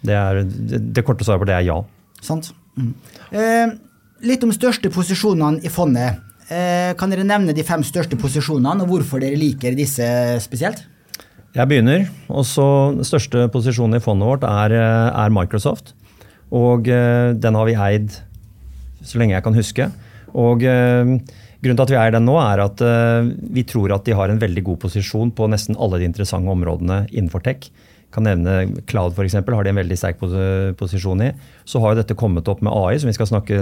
Det, 0.06 0.16
er, 0.16 0.44
det, 0.46 0.84
det 0.96 1.04
korte 1.08 1.26
svaret 1.26 1.44
på 1.44 1.50
det 1.50 1.58
er 1.58 1.66
ja. 1.68 1.82
Sant. 2.24 2.54
Mm. 2.80 2.94
Eh, 3.30 3.74
litt 4.26 4.44
om 4.46 4.54
største 4.54 4.89
posisjonene 4.94 5.62
i 5.65 5.72
fondet. 5.72 6.22
Eh, 6.50 6.96
kan 6.98 7.12
dere 7.12 7.28
nevne 7.28 7.54
de 7.54 7.65
fem 7.65 7.84
største 7.86 8.18
posisjonene, 8.18 8.82
og 8.82 8.89
hvorfor 8.89 9.22
dere 9.22 9.38
liker 9.38 9.78
disse 9.78 10.06
spesielt? 10.42 10.82
Jeg 11.54 11.70
begynner. 11.70 12.08
Også, 12.30 12.63
største 13.06 13.48
posisjonen 13.54 13.98
i 13.98 14.04
fondet 14.04 14.30
vårt 14.30 14.44
er, 14.46 14.74
eh, 14.74 15.10
er 15.13 15.30
Microsoft. 15.30 15.94
Og 16.52 16.84
den 16.86 17.54
har 17.54 17.65
vi 17.65 17.76
eid 17.78 18.10
så 19.06 19.20
lenge 19.20 19.36
jeg 19.36 19.44
kan 19.44 19.54
huske. 19.54 19.92
Og 20.34 20.62
Grunnen 21.62 21.76
til 21.76 21.84
at 21.84 21.92
vi 21.92 21.98
eier 22.00 22.12
den 22.12 22.26
nå, 22.26 22.39
er 22.39 22.60
at 22.63 22.80
vi 23.54 23.63
tror 23.63 23.94
at 23.94 24.06
de 24.06 24.15
har 24.15 24.30
en 24.30 24.39
veldig 24.39 24.63
god 24.63 24.80
posisjon 24.80 25.30
på 25.30 25.46
nesten 25.46 25.78
alle 25.78 26.00
de 26.00 26.06
interessante 26.06 26.50
områdene 26.50 27.06
innenfor 27.12 27.44
tech 27.44 27.70
kan 28.13 28.26
nevne 28.26 28.84
Cloud 28.89 29.13
f.eks. 29.13 29.38
har 29.45 29.65
de 29.65 29.72
en 29.74 29.82
veldig 29.82 29.98
sterk 30.00 30.22
posisjon 30.80 31.26
i. 31.28 31.32
Så 31.69 31.82
har 31.84 31.93
jo 31.93 32.02
dette 32.02 32.17
kommet 32.17 32.48
opp 32.50 32.63
med 32.65 32.74
AI, 32.74 33.00
som 33.02 33.10
vi 33.10 33.17
skal 33.17 33.30
snakke 33.30 33.60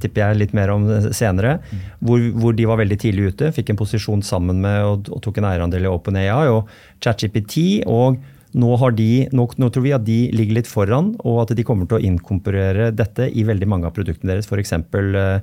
tipper 0.00 0.22
jeg, 0.22 0.40
litt 0.40 0.54
mer 0.56 0.72
om 0.72 0.86
senere. 1.12 1.58
Mm. 1.70 1.86
Hvor, 2.08 2.26
hvor, 2.40 2.56
de 2.56 2.68
var 2.70 2.80
veldig 2.80 3.00
tidlig 3.02 3.32
ute, 3.34 3.50
fikk 3.56 3.72
en 3.72 3.80
posisjon 3.80 4.22
sammen 4.26 4.62
med 4.64 4.84
og, 4.86 5.10
og 5.12 5.22
tok 5.24 5.40
en 5.40 5.50
eierandel 5.50 5.86
i 5.86 5.90
OpenAI 5.90 6.46
og 6.52 6.70
ChatGPT. 7.02 7.82
og 7.86 8.20
nå, 8.50 8.70
de, 8.98 9.28
nå, 9.30 9.44
nå, 9.62 9.68
tror 9.70 9.84
vi 9.84 9.92
at 9.94 10.02
de 10.02 10.18
ligger 10.34 10.56
litt 10.58 10.68
foran, 10.70 11.12
og 11.22 11.44
at 11.44 11.52
de 11.54 11.64
kommer 11.66 11.86
til 11.86 12.00
å 12.00 12.06
inkorporere 12.08 12.88
dette 12.90 13.28
i 13.30 13.44
veldig 13.46 13.68
mange 13.70 13.86
av 13.86 13.94
produktene 13.94 14.32
deres. 14.32 14.48
F.eks. 14.50 14.74
Uh, 14.90 15.38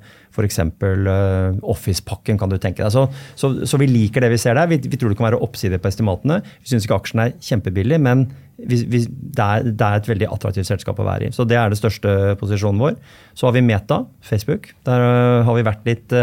uh, 1.08 1.62
Office-pakken, 1.72 2.40
kan 2.40 2.52
du 2.52 2.58
tenke 2.60 2.84
deg. 2.84 2.92
Så, 2.92 3.06
så, 3.40 3.54
så, 3.64 3.80
vi 3.80 3.88
liker 3.88 4.26
det 4.26 4.34
vi 4.34 4.42
ser 4.42 4.60
der. 4.60 4.68
Vi, 4.72 4.82
vi 4.84 5.00
tror 5.00 5.14
det 5.14 5.20
kan 5.20 5.30
være 5.30 5.40
oppsider 5.46 5.80
på 5.80 5.88
estimatene. 5.92 6.42
Vi 6.60 6.74
syns 6.74 6.88
ikke 6.88 7.00
aksjen 7.00 7.24
er 7.24 7.38
kjempebillig, 7.48 8.02
men 8.04 8.28
vi, 8.58 8.82
vi, 8.90 9.04
det, 9.08 9.46
er, 9.46 9.70
det, 9.70 9.88
er, 9.88 10.02
et 10.02 10.12
veldig 10.12 10.30
attraktivt 10.34 10.68
selskap 10.68 11.00
å 11.00 11.08
være 11.08 11.30
i. 11.30 11.36
Så 11.36 11.48
det 11.48 11.62
er 11.62 11.72
det 11.72 11.80
største 11.80 12.36
posisjonen 12.42 12.84
vår. 12.84 13.00
Så 13.38 13.48
har 13.48 13.56
vi 13.56 13.64
Meta, 13.64 14.04
Facebook. 14.20 14.74
Der 14.90 15.08
uh, 15.08 15.48
har 15.48 15.56
vi 15.56 15.68
vært 15.70 15.88
litt, 15.88 16.20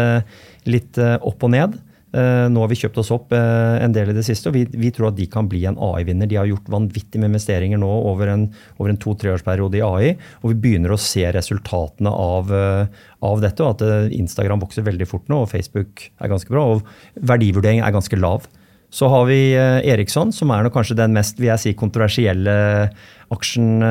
litt 0.69 1.01
opp 1.01 1.49
og 1.49 1.55
ned. 1.55 1.79
Eh, 2.15 2.45
nå 2.47 2.61
har 2.63 2.69
vi 2.71 2.77
kjøpt 2.79 2.99
oss 3.01 3.11
opp 3.11 3.33
eh, 3.35 3.75
en 3.83 3.93
del 3.95 4.13
i 4.13 4.15
det 4.15 4.23
siste, 4.23 4.47
og 4.47 4.55
vi, 4.55 4.63
vi 4.79 4.91
tror 4.95 5.09
at 5.09 5.17
de 5.17 5.25
kan 5.31 5.49
bli 5.51 5.65
en 5.67 5.79
AI-vinner. 5.83 6.29
De 6.31 6.37
har 6.39 6.47
gjort 6.47 6.69
vanvittig 6.71 7.19
med 7.19 7.33
investeringer 7.33 7.81
nå 7.81 7.89
over 8.11 8.31
en, 8.31 8.45
over 8.79 8.93
en 8.93 8.99
to-treårsperiode 9.01 9.81
i 9.81 9.83
AI, 9.83 10.13
og 10.41 10.53
vi 10.53 10.59
begynner 10.67 10.93
å 10.95 11.01
se 11.01 11.25
resultatene 11.35 12.11
av, 12.11 12.53
eh, 12.55 13.01
av, 13.25 13.41
dette. 13.43 13.65
og 13.65 13.75
At 13.75 14.13
Instagram 14.15 14.63
vokser 14.63 14.85
veldig 14.87 15.09
fort 15.11 15.27
nå, 15.31 15.41
og 15.43 15.51
Facebook 15.51 16.05
er 16.07 16.31
ganske 16.31 16.55
bra. 16.55 16.63
Og 16.77 17.25
verdivurdering 17.33 17.83
er 17.83 17.95
ganske 17.95 18.21
lav. 18.21 18.47
Så 18.95 19.09
har 19.11 19.25
vi 19.27 19.39
Eriksson, 19.57 20.29
som 20.31 20.53
er 20.55 20.69
kanskje 20.71 20.95
den 20.95 21.11
mest 21.17 21.41
vil 21.41 21.49
jeg 21.49 21.59
si, 21.59 21.73
kontroversielle 21.75 22.53
aksjen 23.33 23.83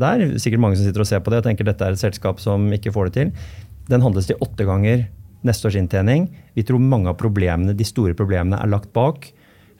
der. 0.00 0.22
Sikkert 0.40 0.62
mange 0.62 0.78
som 0.78 0.88
sitter 0.88 1.04
og 1.04 1.10
ser 1.10 1.20
på 1.20 1.34
det 1.34 1.42
og 1.42 1.48
tenker 1.50 1.68
dette 1.68 1.84
er 1.84 1.92
et 1.92 2.00
selskap 2.00 2.40
som 2.40 2.64
ikke 2.72 2.94
får 2.94 3.10
det 3.10 3.16
til. 3.18 3.58
Den 3.92 4.06
handles 4.06 4.30
til 4.30 4.40
åtte 4.40 4.64
ganger 4.64 5.04
neste 5.46 5.68
års 5.68 5.78
inntjening. 5.78 6.28
Vi 6.56 6.64
tror 6.66 6.82
mange 6.82 7.10
av 7.10 7.18
problemene, 7.20 7.76
de 7.76 7.86
store 7.86 8.16
problemene 8.18 8.58
er 8.58 8.70
lagt 8.70 8.90
bak, 8.96 9.30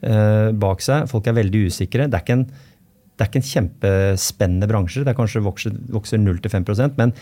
uh, 0.06 0.54
bak 0.54 0.84
seg. 0.84 1.08
Folk 1.10 1.26
er 1.26 1.38
veldig 1.40 1.66
usikre. 1.72 2.06
Det 2.06 2.18
er 2.18 2.24
ikke 2.24 2.38
en, 2.38 2.46
det 2.48 3.24
er 3.24 3.30
ikke 3.30 3.42
en 3.42 3.50
kjempespennende 3.50 4.70
bransje. 4.70 5.04
Det 5.04 5.12
er 5.12 5.18
kanskje 5.18 5.44
vokser, 5.44 5.76
vokser 5.94 6.22
0-5% 6.22 6.98
men 7.00 7.14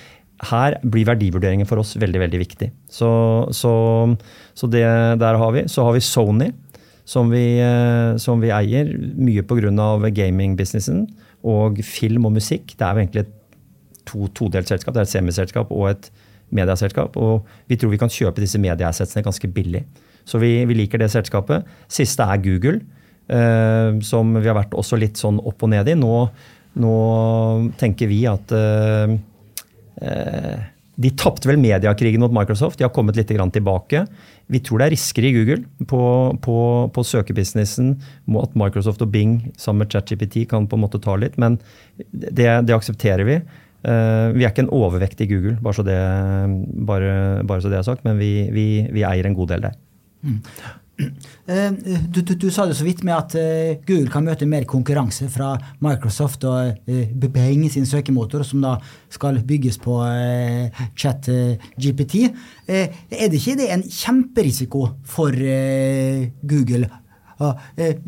her 0.44 0.76
blir 0.84 1.06
verdivurderingen 1.08 1.68
for 1.68 1.80
oss 1.80 1.94
veldig 1.96 2.20
veldig 2.26 2.40
viktig. 2.42 2.68
Så, 2.92 3.08
så, 3.56 3.72
så 4.52 4.68
det 4.68 4.84
der 5.22 5.38
har 5.40 5.54
vi. 5.54 5.64
Så 5.72 5.86
har 5.86 5.96
vi 5.96 6.04
Sony, 6.04 6.50
som 7.08 7.32
vi, 7.32 7.44
uh, 7.62 8.18
som 8.20 8.42
vi 8.42 8.52
eier. 8.52 8.92
Mye 9.16 9.46
pga. 9.46 10.10
gaming-businessen 10.10 11.06
og 11.46 11.80
film 11.84 12.26
og 12.28 12.36
musikk. 12.36 12.74
Det 12.76 12.84
er 12.84 12.92
jo 12.92 13.04
egentlig 13.04 13.24
et 13.24 13.34
to, 14.06 14.28
todelt 14.34 14.68
selskap. 14.68 14.94
Det 14.94 15.02
er 15.02 15.08
et 15.08 15.14
semiselskap 15.14 15.72
og 15.72 15.90
et 15.90 16.10
medieselskap. 16.54 17.16
Og 17.16 17.46
vi 17.70 17.78
tror 17.78 17.94
vi 17.94 18.00
kan 18.00 18.12
kjøpe 18.12 18.42
disse 18.42 18.60
medieassetsene 18.62 19.24
ganske 19.26 19.50
billig. 19.52 19.84
Så 20.26 20.40
vi, 20.42 20.58
vi, 20.66 20.76
liker 20.82 21.00
det 21.00 21.12
selskapet. 21.14 21.66
Siste 21.92 22.26
er 22.26 22.42
Google, 22.42 22.80
eh, 23.30 23.98
som 24.06 24.34
vi 24.34 24.46
har 24.48 24.58
vært 24.58 24.74
også 24.74 24.98
litt 24.98 25.20
sånn 25.20 25.38
opp 25.38 25.62
og 25.62 25.72
ned 25.74 25.92
i. 25.92 25.98
Nå, 25.98 26.14
nå 26.82 26.94
tenker 27.80 28.10
vi 28.10 28.24
at 28.30 28.56
eh, 28.56 29.18
eh 30.02 30.72
de 30.96 31.10
tapte 31.12 31.44
vel 31.44 31.58
mediekrigen 31.60 32.22
mot 32.24 32.32
Microsoft. 32.32 32.78
De 32.80 32.86
har 32.86 32.92
kommet 32.94 33.18
litt 33.18 33.28
tilbake. 33.28 34.06
Vi 34.48 34.60
tror 34.64 34.80
det 34.80 34.86
er 34.86 34.94
risker 34.94 35.26
i 35.28 35.32
Google 35.34 35.84
på, 35.84 36.00
på, 36.40 36.56
på 36.88 37.04
søkebusinessen. 37.04 37.90
At 38.40 38.56
Microsoft 38.56 39.04
og 39.04 39.12
Bing 39.12 39.52
sammen 39.60 39.84
med 39.84 39.92
ChatGPT 39.92 40.46
kan 40.48 40.66
på 40.66 40.78
en 40.78 40.84
måte 40.86 41.00
ta 41.04 41.18
litt. 41.20 41.36
Men 41.36 41.58
det, 41.96 42.48
det 42.64 42.72
aksepterer 42.72 43.28
vi. 43.28 43.36
Uh, 43.84 44.32
vi 44.34 44.42
er 44.42 44.50
ikke 44.50 44.64
en 44.64 44.72
overvekt 44.74 45.20
i 45.22 45.28
Google, 45.30 45.58
bare 45.62 45.76
så 45.76 45.84
det, 45.86 45.98
bare, 46.88 47.44
bare 47.46 47.62
så 47.62 47.70
det 47.70 47.78
er 47.78 47.86
sagt, 47.86 48.02
men 48.06 48.18
vi, 48.18 48.48
vi, 48.50 48.66
vi, 48.90 49.04
eier 49.06 49.28
en 49.28 49.36
god 49.36 49.52
del 49.52 49.68
der. 49.68 49.76
Mm. 50.26 50.40
Uh, 50.96 51.76
du, 52.08 52.22
du, 52.24 52.32
du, 52.40 52.48
sa 52.50 52.64
det 52.66 52.78
så 52.78 52.86
vidt 52.86 53.04
med 53.06 53.14
at 53.14 53.36
uh, 53.36 53.84
Google 53.86 54.10
kan 54.10 54.24
møte 54.26 54.48
mer 54.48 54.64
konkurranse 54.66 55.28
fra 55.30 55.52
Microsoft 55.84 56.48
og 56.48 56.88
Bing 56.88 57.66
sin 57.70 57.86
søkemotor, 57.86 58.42
som 58.48 58.64
da 58.64 58.78
skal 59.12 59.42
bygges 59.46 59.78
på 59.84 60.00
chat 60.96 61.28
GPT. 61.76 62.32
er 62.66 63.28
det 63.28 63.38
ikke 63.38 63.58
det 63.60 63.70
en 63.70 63.84
kjemperisiko 63.86 64.88
for 65.04 65.36
Google? 66.48 66.88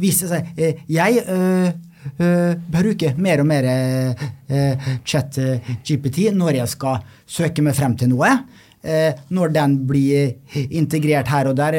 hvis 0.01 0.23
jeg 0.89 1.19
bruker 2.73 3.19
mer 3.21 3.43
og 3.43 3.49
mer 3.51 3.69
uh, 3.69 4.89
chat 5.05 5.39
GPT 5.85 6.31
når 6.35 6.63
jeg 6.63 6.73
skal 6.73 7.05
søke 7.29 7.65
meg 7.65 7.77
frem 7.79 7.99
til 7.99 8.13
noe. 8.15 8.33
Når 9.35 9.51
den 9.53 9.73
blir 9.91 10.61
integrert 10.71 11.29
her 11.29 11.49
og 11.51 11.57
der, 11.59 11.75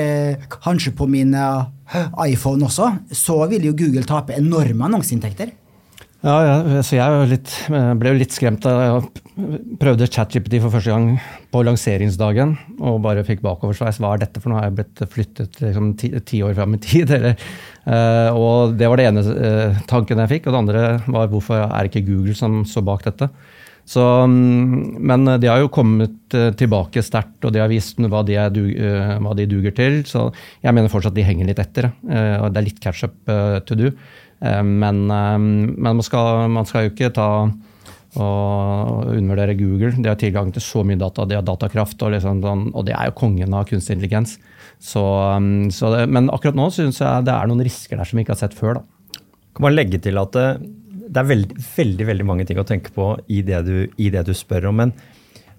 kanskje 0.52 0.92
på 0.94 1.08
min 1.10 1.32
iPhone 1.32 2.68
også, 2.68 2.89
så 3.15 3.38
vil 3.50 3.70
jo 3.70 3.74
Google 3.80 4.04
tape 4.06 4.36
enorme 4.38 4.86
annonseinntekter. 4.86 5.56
Ja, 6.19 6.34
ja, 6.43 6.82
så 6.84 6.97
jeg 6.97 7.27
litt, 7.32 7.51
ble 7.71 8.12
jo 8.12 8.17
litt 8.19 8.34
skremt 8.36 8.65
da 8.65 8.73
jeg 8.75 9.60
prøvde 9.79 10.08
ChatGPT 10.12 10.58
for 10.60 10.73
første 10.73 10.91
gang 10.91 11.13
på 11.53 11.62
lanseringsdagen 11.63 12.58
og 12.84 12.99
bare 13.05 13.23
fikk 13.23 13.39
bakoversveis. 13.45 14.01
Hva 14.03 14.17
er 14.17 14.25
dette 14.25 14.41
for 14.43 14.51
noe? 14.51 14.60
Har 14.60 14.67
jeg 14.67 14.75
blitt 14.82 15.03
flyttet 15.13 15.62
liksom, 15.63 15.93
ti, 16.01 16.12
ti, 16.27 16.41
år 16.43 16.58
fram 16.60 16.75
i 16.75 16.82
tid? 16.84 17.15
Eller, 17.15 17.39
uh, 17.88 18.36
og 18.36 18.75
Det 18.75 18.91
var 18.91 18.99
det 18.99 19.08
ene 19.08 19.23
uh, 19.23 19.79
tanken 19.88 20.19
jeg 20.25 20.34
fikk. 20.36 20.49
Og 20.49 20.58
det 20.58 20.62
andre 20.65 20.86
var 21.08 21.32
hvorfor 21.32 21.63
er 21.63 21.71
det 21.79 21.93
ikke 21.93 22.10
Google 22.12 22.36
som 22.36 22.65
står 22.67 22.88
bak 22.91 23.08
dette? 23.08 23.32
Så, 23.88 24.03
um, 24.03 24.99
men 24.99 25.23
de 25.39 25.47
har 25.47 25.63
jo 25.63 25.71
kommet 25.71 26.36
uh, 26.36 26.51
tilbake 26.51 26.99
sterkt, 26.99 27.39
og 27.47 27.55
de 27.55 27.63
har 27.63 27.71
vist 27.71 27.95
hva 27.95 28.27
de, 28.27 28.36
er, 28.36 29.19
hva 29.23 29.39
de, 29.39 29.47
duger 29.47 29.71
til. 29.71 30.01
Så 30.03 30.27
jeg 30.60 30.75
mener 30.75 30.91
fortsatt 30.91 31.15
at 31.15 31.23
de 31.23 31.29
henger 31.32 31.47
litt 31.47 31.63
etter. 31.63 31.93
og 32.03 32.51
Det 32.51 32.60
er 32.60 32.73
litt 32.73 32.84
catch 32.84 33.08
up 33.08 33.38
to 33.63 33.79
do. 33.88 33.95
Eh, 34.41 34.62
men, 34.63 35.04
eh, 35.12 35.39
men 35.39 35.80
man, 35.84 36.06
skal, 36.06 36.47
man, 36.52 36.67
skal, 36.69 36.88
jo 36.88 36.93
ikke 36.95 37.12
ta 37.15 37.30
og 38.19 39.12
undervurdere 39.13 39.54
Google. 39.60 39.93
De 39.93 40.10
har 40.10 40.17
tilgang 40.17 40.49
til 40.54 40.63
så 40.65 40.82
mye 40.88 40.97
data, 40.97 41.28
de 41.30 41.38
har 41.38 41.45
datakraft, 41.45 41.99
og, 42.02 42.15
liksom, 42.15 42.41
sånn, 42.41 42.63
og 42.73 42.88
det 42.88 42.95
er 42.97 43.12
jo 43.12 43.19
kongen 43.19 43.54
av 43.54 43.67
kunstig 43.69 43.99
intelligens. 43.99 44.39
Så, 44.82 45.04
mm, 45.38 45.69
så 45.75 45.91
det, 45.93 46.08
men 46.10 46.32
akkurat 46.34 46.58
nå 46.58 46.69
syns 46.73 47.02
jeg 47.04 47.28
det 47.28 47.36
er 47.36 47.52
noen 47.52 47.62
risker 47.67 47.99
der 47.99 48.10
som 48.10 48.17
vi 48.17 48.25
ikke 48.25 48.34
har 48.34 48.41
sett 48.41 48.58
før. 48.58 48.80
Da. 48.80 49.21
Kan 49.54 49.67
man 49.67 49.75
legge 49.75 49.99
til 50.02 50.17
at 50.17 50.34
det, 50.34 50.47
det 51.10 51.21
er 51.21 51.30
veldig, 51.30 51.60
veldig, 51.75 52.10
veldig, 52.10 52.28
mange 52.32 52.47
ting 52.49 52.62
å 52.62 52.65
tenke 52.67 52.93
på 52.95 53.12
i 53.30 53.43
det 53.45 53.62
du, 53.67 53.75
i 54.02 54.10
det 54.13 54.25
du 54.25 54.34
spør 54.38 54.71
om. 54.71 54.82
men 54.82 54.95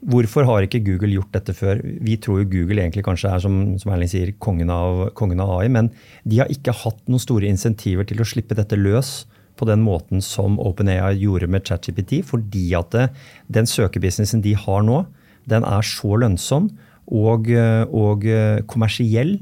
Hvorfor 0.00 0.46
har 0.48 0.64
ikke 0.64 0.80
Google 0.80 1.12
gjort 1.12 1.34
dette 1.34 1.52
før? 1.52 1.82
Vi 1.84 2.14
tror 2.16 2.40
jo 2.40 2.48
Google 2.48 2.80
egentlig 2.80 3.04
kanskje 3.04 3.34
er 3.34 3.42
som, 3.44 3.56
som 3.80 3.92
Erling 3.92 4.08
sier, 4.08 4.32
kongen 4.40 4.72
av, 4.72 5.10
kongen 5.18 5.42
av, 5.44 5.52
AI, 5.58 5.68
men 5.68 5.90
de 6.24 6.40
har 6.40 6.48
ikke 6.52 6.72
hatt 6.72 7.02
noen 7.04 7.20
store 7.20 7.50
insentiver 7.50 8.08
til 8.08 8.22
å 8.22 8.28
slippe 8.28 8.56
dette 8.56 8.78
løs 8.80 9.26
på 9.60 9.68
den 9.68 9.82
måten 9.84 10.24
som 10.24 10.56
OpenAI 10.62 11.18
gjorde 11.20 11.50
med 11.52 11.68
ChatGPT, 11.68 12.22
fordi 12.24 12.70
at 12.78 12.94
det, 12.96 13.10
den 13.52 13.68
søkebusinessen 13.68 14.40
de 14.46 14.54
har 14.56 14.86
nå, 14.88 15.02
den 15.50 15.66
er 15.68 15.84
så 15.84 16.16
lønnsom 16.22 16.70
og, 17.10 17.50
og 17.92 18.24
kommersiell 18.70 19.36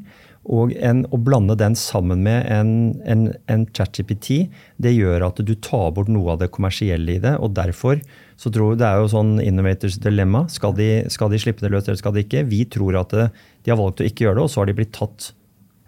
Og 0.48 0.70
en, 0.80 1.02
å 1.12 1.18
blande 1.20 1.58
den 1.60 1.74
sammen 1.76 2.22
med 2.24 2.46
en, 2.48 2.70
en, 3.04 3.26
en 3.52 3.66
ChatGPT, 3.76 4.48
det 4.80 4.94
gjør 4.94 5.26
at 5.26 5.42
du 5.44 5.52
tar 5.60 5.90
bort 5.92 6.08
noe 6.08 6.32
av 6.32 6.38
det 6.40 6.48
kommersielle 6.54 7.18
i 7.18 7.20
det. 7.20 7.34
og 7.36 7.52
derfor 7.58 8.00
så 8.38 8.52
tror 8.54 8.72
jeg 8.72 8.78
Det 8.80 8.86
er 8.86 9.00
jo 9.02 9.10
sånn 9.10 9.32
innovators 9.42 9.96
dilemma. 9.98 10.44
Skal 10.52 10.76
de, 10.78 10.88
skal 11.10 11.32
de 11.32 11.40
slippe 11.42 11.64
det 11.64 11.72
løs, 11.74 11.88
eller 11.88 11.98
skal 11.98 12.14
de 12.14 12.22
ikke? 12.22 12.44
Vi 12.46 12.62
tror 12.70 13.00
at 13.00 13.10
det, 13.16 13.26
de 13.66 13.72
har 13.74 13.80
valgt 13.80 14.04
å 14.04 14.06
ikke 14.06 14.28
gjøre 14.28 14.38
det, 14.38 14.44
og 14.46 14.52
så 14.52 14.62
har 14.62 14.70
de 14.70 14.78
blitt 14.78 14.94
tatt 14.94 15.32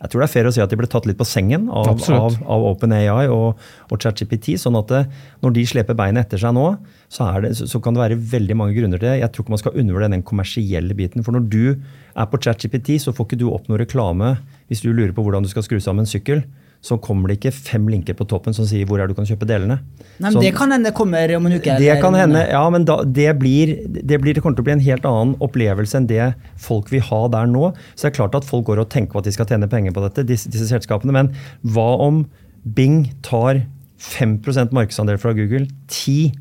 jeg 0.01 0.09
tror 0.09 0.23
det 0.23 0.27
er 0.31 0.33
fair 0.33 0.47
å 0.49 0.51
si 0.55 0.61
at 0.65 0.71
de 0.73 0.79
ble 0.81 0.89
tatt 0.89 1.05
litt 1.05 1.19
på 1.21 1.27
sengen 1.29 1.67
av, 1.77 1.91
av, 2.17 2.37
av 2.49 2.63
OpenAI 2.71 3.27
og, 3.29 3.59
og 3.93 3.99
ChatGPT. 4.01 4.55
sånn 4.57 4.79
at 4.79 4.89
det, 4.89 5.01
når 5.45 5.53
de 5.59 5.65
sleper 5.69 5.99
beinet 5.99 6.25
etter 6.25 6.41
seg 6.41 6.55
nå, 6.57 6.65
så, 7.13 7.27
det, 7.45 7.51
så, 7.59 7.81
kan 7.85 7.93
det 7.93 8.01
være 8.01 8.17
veldig 8.33 8.57
mange 8.57 8.79
grunner 8.79 8.97
til 8.97 9.11
det. 9.11 9.19
Jeg 9.21 9.35
tror 9.35 9.45
ikke 9.45 9.55
man 9.59 9.61
skal 9.61 9.77
undervurdere 9.77 10.15
den 10.15 10.25
kommersielle 10.25 10.97
biten. 10.97 11.27
For 11.27 11.37
når 11.37 11.45
du 11.53 11.65
er 11.75 12.31
på 12.33 12.41
ChatGPT, 12.41 12.95
så 13.05 13.13
får 13.13 13.29
ikke 13.29 13.41
du 13.43 13.51
opp 13.53 13.69
noe 13.69 13.83
reklame 13.83 14.39
hvis 14.73 14.81
du 14.81 14.89
lurer 14.89 15.13
på 15.13 15.27
hvordan 15.27 15.45
du 15.45 15.53
skal 15.53 15.69
skru 15.69 15.77
sammen 15.85 16.09
en 16.09 16.13
sykkel 16.15 16.47
så 16.81 16.97
kommer 17.03 17.29
det 17.29 17.37
ikke 17.39 17.53
fem 17.53 17.89
linker 17.93 18.17
på 18.17 18.25
toppen 18.29 18.55
som 18.57 18.65
sier 18.69 18.89
hvor 18.89 19.03
er 19.03 19.11
du 19.11 19.15
kan 19.17 19.27
kjøpe 19.29 19.49
delene. 19.49 19.79
Nei, 20.17 20.31
men 20.31 20.37
så, 20.39 20.43
Det 20.45 20.53
kan 20.57 20.73
hende 20.73 20.93
kommer 20.97 21.35
om 21.37 21.49
en 21.49 21.57
uke? 21.59 21.77
Det 21.81 21.97
kan 22.01 22.17
hende, 22.17 22.47
ja, 22.49 22.63
men 22.73 22.87
da, 22.89 23.01
det, 23.05 23.29
blir, 23.41 23.75
det, 23.85 24.21
blir, 24.23 24.33
det, 24.33 24.41
kommer 24.41 24.57
til 24.57 24.65
å 24.65 24.69
bli 24.71 24.77
en 24.79 24.87
helt 24.87 25.09
annen 25.09 25.35
opplevelse 25.45 26.01
enn 26.01 26.09
det 26.09 26.33
folk 26.61 26.89
vil 26.93 27.05
ha 27.11 27.23
der 27.37 27.51
nå. 27.51 27.73
Så 27.93 28.07
det 28.07 28.13
er 28.15 28.19
klart 28.23 28.39
at 28.39 28.49
folk 28.49 28.71
går 28.71 28.81
og 28.81 28.93
tenker 28.93 29.13
på 29.13 29.21
at 29.21 29.29
de 29.29 29.37
skal 29.37 29.49
tjene 29.51 29.69
penger 29.71 29.97
på 29.97 30.07
dette, 30.07 30.25
disse, 30.29 30.49
disse 30.53 30.71
selskapene. 30.73 31.13
Men 31.17 31.35
hva 31.75 31.91
om 32.01 32.25
Bing 32.65 33.11
tar 33.25 33.63
5% 34.01 34.73
markedsandel 34.77 35.21
fra 35.21 35.37
Google? 35.37 35.69
10 35.93 36.33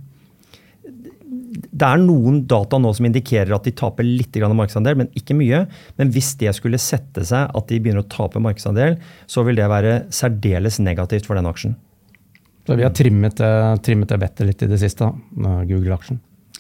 det 1.50 1.86
er 1.88 2.02
noen 2.02 2.44
data 2.50 2.78
nå 2.82 2.92
som 2.96 3.08
indikerer 3.08 3.56
at 3.56 3.66
de 3.66 3.74
taper 3.76 4.06
litt 4.06 4.38
markedsandel, 4.38 4.98
men 5.02 5.12
ikke 5.18 5.38
mye. 5.38 5.64
Men 5.98 6.14
hvis 6.14 6.36
det 6.40 6.54
skulle 6.58 6.82
sette 6.82 7.26
seg 7.26 7.50
at 7.56 7.70
de 7.70 7.80
begynner 7.82 8.06
å 8.06 8.10
tape 8.12 8.42
markedsandel, 8.44 8.98
så 9.26 9.44
vil 9.48 9.60
det 9.60 9.70
være 9.72 10.00
særdeles 10.14 10.80
negativt 10.84 11.30
for 11.30 11.40
den 11.40 11.50
aksjen. 11.50 11.78
Så 12.70 12.78
vi 12.78 12.86
har 12.86 12.94
trimmet, 12.94 13.40
trimmet 13.82 14.12
det 14.12 14.20
vettet 14.22 14.46
litt 14.46 14.62
i 14.62 14.70
det 14.70 14.78
siste, 14.78 15.08
Google-aksjen. 15.34 16.20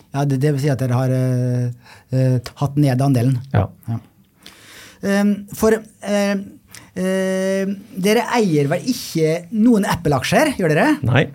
Ja, 0.09 0.23
det, 0.25 0.39
det, 0.41 0.55
vil 0.55 0.63
si 0.63 0.71
at 0.73 0.81
dere 0.81 0.97
har 0.97 1.11
uh, 1.13 2.53
hatt 2.63 2.79
ned 2.81 3.03
andelen. 3.05 3.35
Ja. 3.53 3.67
ja. 3.85 3.99
Um, 5.05 5.35
for 5.53 5.77
uh, 5.77 6.39
uh, 6.41 7.75
dere 8.07 8.25
eier 8.39 8.71
vel 8.71 8.89
ikke 8.89 9.43
noen 9.53 9.85
Apple-aksjer, 9.85 10.55
gjør 10.57 10.73
dere? 10.73 10.87
Nei. 11.05 11.27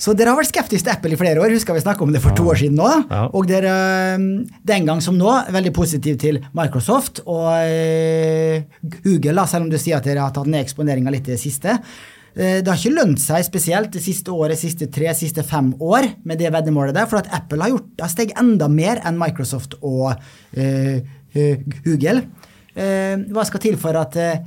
Så 0.00 0.14
dere 0.16 0.32
har 0.32 0.38
vært 0.38 0.48
skeptiske 0.48 0.86
til 0.86 0.94
Apple 0.94 1.12
i 1.12 1.18
flere 1.20 1.42
år. 1.42 1.52
Husker 1.52 1.76
vi 1.76 1.82
snakka 1.84 2.06
om 2.06 2.12
det 2.14 2.22
for 2.24 2.36
to 2.36 2.46
år 2.48 2.56
siden 2.62 2.78
nå. 2.80 2.88
Ja. 3.10 3.26
Og 3.36 3.48
dere 3.50 3.72
den 4.16 4.86
gang 4.88 5.02
som 5.04 5.18
nå 5.20 5.34
veldig 5.52 5.74
positiv 5.76 6.16
til 6.22 6.40
Microsoft 6.56 7.20
og 7.26 7.50
eh, 7.58 8.64
Google, 8.80 9.44
selv 9.50 9.66
om 9.66 9.72
du 9.72 9.76
sier 9.76 9.98
at 9.98 10.08
dere 10.08 10.24
har 10.24 10.32
tatt 10.32 10.48
ned 10.48 10.64
eksponeringa 10.64 11.12
litt 11.12 11.28
i 11.28 11.34
det 11.34 11.42
siste. 11.42 11.76
Eh, 12.32 12.62
det 12.64 12.70
har 12.70 12.80
ikke 12.80 12.96
lønt 12.96 13.20
seg 13.20 13.44
spesielt 13.44 13.92
det 13.92 14.00
siste 14.04 14.32
året, 14.32 14.56
siste 14.60 14.88
tre, 14.88 15.12
siste 15.18 15.44
fem 15.44 15.74
år 15.76 16.08
med 16.24 16.40
det 16.40 16.48
veddemålet 16.54 16.96
der, 16.96 17.08
for 17.10 17.20
at 17.20 17.28
Apple 17.36 17.60
har, 17.60 17.74
gjort, 17.74 17.92
har 18.00 18.12
steget 18.12 18.40
enda 18.40 18.70
mer 18.72 19.02
enn 19.04 19.20
Microsoft 19.20 19.76
og 19.82 20.14
uh, 20.16 20.96
Google. 21.84 22.22
Eh, 22.80 23.26
hva 23.34 23.42
skal 23.44 23.60
til 23.60 23.76
for 23.80 23.96
at 23.98 24.16
eh, 24.16 24.38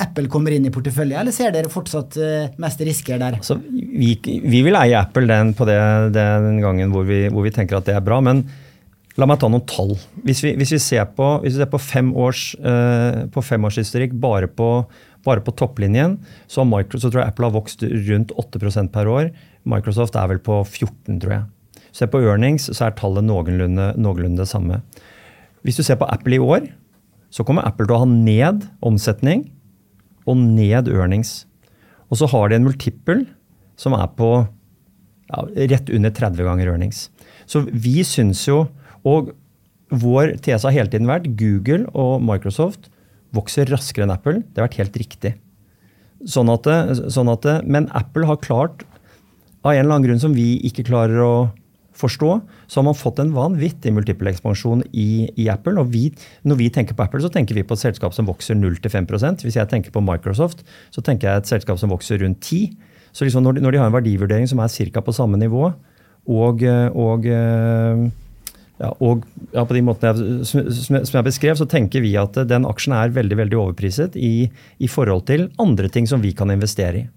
Apple 0.00 0.30
kommer 0.32 0.54
inn 0.54 0.68
i 0.68 0.72
porteføljen, 0.72 1.18
eller 1.20 1.34
ser 1.34 1.52
dere 1.52 1.72
fortsatt 1.72 2.16
eh, 2.16 2.54
mest 2.62 2.80
risker 2.86 3.20
der? 3.20 3.36
Altså, 3.40 3.58
vi, 3.60 4.14
vi, 4.24 4.62
vil 4.64 4.78
eie 4.78 4.96
Apple 4.96 5.28
den 5.28 5.52
på 5.58 5.66
det, 5.68 5.76
den 6.16 6.62
gangen 6.62 6.94
hvor 6.94 7.04
vi, 7.08 7.26
hvor 7.28 7.44
vi, 7.44 7.52
tenker 7.52 7.80
at 7.80 7.88
det 7.90 7.98
er 7.98 8.04
bra. 8.06 8.22
men 8.24 8.44
La 9.18 9.26
meg 9.26 9.40
ta 9.42 9.48
noen 9.50 9.66
tall. 9.68 9.90
Hvis 10.24 10.38
vi, 10.40 10.54
hvis 10.56 10.70
vi 10.72 10.78
ser 10.80 11.08
på, 11.12 11.26
hvis 11.42 11.56
vi 11.56 11.60
ser 11.60 11.68
på, 11.68 11.80
fem 11.82 12.12
års, 12.16 12.54
på 13.34 13.42
femårshistorikk 13.42 14.14
bare 14.22 14.46
på, 14.48 14.68
bare 15.26 15.42
på 15.44 15.52
topplinjen, 15.58 16.14
så, 16.48 16.62
Microsoft, 16.64 17.02
så 17.02 17.10
tror 17.10 17.24
jeg 17.24 17.34
Apple 17.34 17.50
har 17.50 17.56
vokst 17.58 17.82
rundt 18.06 18.32
8% 18.40 18.92
per 18.94 19.10
år. 19.10 19.32
Microsoft 19.68 20.16
er 20.16 20.30
vel 20.30 20.40
på 20.40 20.62
14, 20.62 21.18
tror 21.20 21.34
jeg. 21.34 21.42
Se 21.98 22.08
på 22.08 22.22
earnings, 22.22 22.70
så 22.70 22.86
er 22.86 22.96
tallet 22.96 23.26
noenlunde 23.26 24.38
det 24.38 24.48
samme. 24.48 24.78
Hvis 25.66 25.80
du 25.80 25.84
ser 25.84 25.98
på 26.00 26.08
Apple 26.08 26.38
i 26.38 26.42
år, 26.42 26.70
så 27.30 27.44
kommer 27.46 27.66
Apple 27.66 27.86
til 27.86 27.96
å 27.96 28.02
ha 28.02 28.08
ned 28.10 28.66
omsetning 28.84 29.46
og 30.28 30.38
ned 30.40 30.88
earnings. 30.90 31.44
Og 32.10 32.18
så 32.20 32.28
har 32.32 32.50
de 32.50 32.58
en 32.58 32.66
multiple 32.66 33.24
som 33.80 33.94
er 33.96 34.08
på 34.18 34.30
ja, 35.30 35.44
rett 35.72 35.92
under 35.94 36.12
30 36.14 36.46
ganger 36.48 36.72
earnings. 36.72 37.08
Så 37.46 37.62
vi 37.70 38.00
syns 38.06 38.42
jo, 38.48 38.64
og 39.06 39.32
vår 39.90 40.36
tese 40.42 40.66
har 40.66 40.74
hele 40.74 40.90
tiden 40.90 41.10
vært 41.10 41.30
Google 41.38 41.86
og 41.98 42.20
Microsoft 42.22 42.90
vokser 43.34 43.70
raskere 43.70 44.06
enn 44.06 44.14
Apple. 44.14 44.42
Det 44.42 44.60
har 44.60 44.68
vært 44.68 44.80
helt 44.82 44.98
riktig. 45.00 45.34
Sånn 46.28 46.50
at, 46.52 46.66
sånn 47.14 47.30
at, 47.32 47.46
men 47.64 47.88
Apple 47.96 48.26
har 48.28 48.42
klart, 48.42 48.84
av 49.60 49.74
en 49.74 49.82
eller 49.82 49.94
annen 49.94 50.06
grunn 50.08 50.22
som 50.22 50.34
vi 50.36 50.54
ikke 50.66 50.86
klarer 50.88 51.20
å 51.20 51.32
forstå, 52.00 52.30
så 52.66 52.80
har 52.80 52.86
man 52.88 52.98
fått 52.98 53.20
en 53.22 53.32
vanvittig 53.36 53.92
multiple-ekspansjon 53.96 54.82
i, 54.90 55.28
i, 55.36 55.48
Apple. 55.52 55.76
og 55.80 55.92
vi, 55.92 56.08
Når 56.42 56.60
vi 56.60 56.70
tenker 56.72 56.96
på 56.96 57.04
Apple, 57.04 57.22
så 57.22 57.32
tenker 57.32 57.58
vi 57.58 57.66
på 57.66 57.76
et 57.76 57.84
selskap 57.84 58.16
som 58.16 58.28
vokser 58.28 58.58
0-5% 58.58 59.44
Hvis 59.44 59.58
jeg 59.60 59.68
tenker 59.70 59.92
på 59.94 60.02
Microsoft, 60.04 60.64
så 60.90 61.04
tenker 61.04 61.28
jeg 61.28 61.44
et 61.44 61.52
selskap 61.52 61.78
som 61.78 61.92
vokser 61.92 62.22
rundt 62.24 62.40
10 62.40 62.72
Så 63.12 63.28
liksom 63.28 63.44
når, 63.44 63.58
de, 63.58 63.66
når 63.66 63.76
de 63.76 63.82
har 63.82 63.92
en 63.92 63.98
verdivurdering 63.98 64.48
som 64.50 64.64
er 64.64 64.72
ca. 64.72 65.04
på 65.04 65.14
samme 65.14 65.38
nivå, 65.40 65.72
og, 66.30 66.62
og 66.94 67.24
ja, 68.80 68.90
og 69.04 69.24
ja, 69.52 69.64
på 69.66 69.76
de 69.76 69.82
måtene 69.84 70.12
jeg, 70.12 70.46
som, 70.48 71.00
jeg 71.02 71.26
beskrev, 71.26 71.56
så 71.58 71.66
tenker 71.68 72.04
vi 72.04 72.14
at 72.16 72.38
den 72.48 72.64
aksjen 72.68 72.94
er 72.96 73.12
veldig 73.12 73.36
veldig 73.42 73.58
overpriset 73.60 74.16
i, 74.16 74.48
i 74.80 74.88
forhold 74.88 75.26
til 75.28 75.50
andre 75.60 75.90
ting 75.92 76.08
som 76.08 76.22
vi 76.24 76.32
kan 76.36 76.52
investere 76.54 77.02
i. 77.02 77.08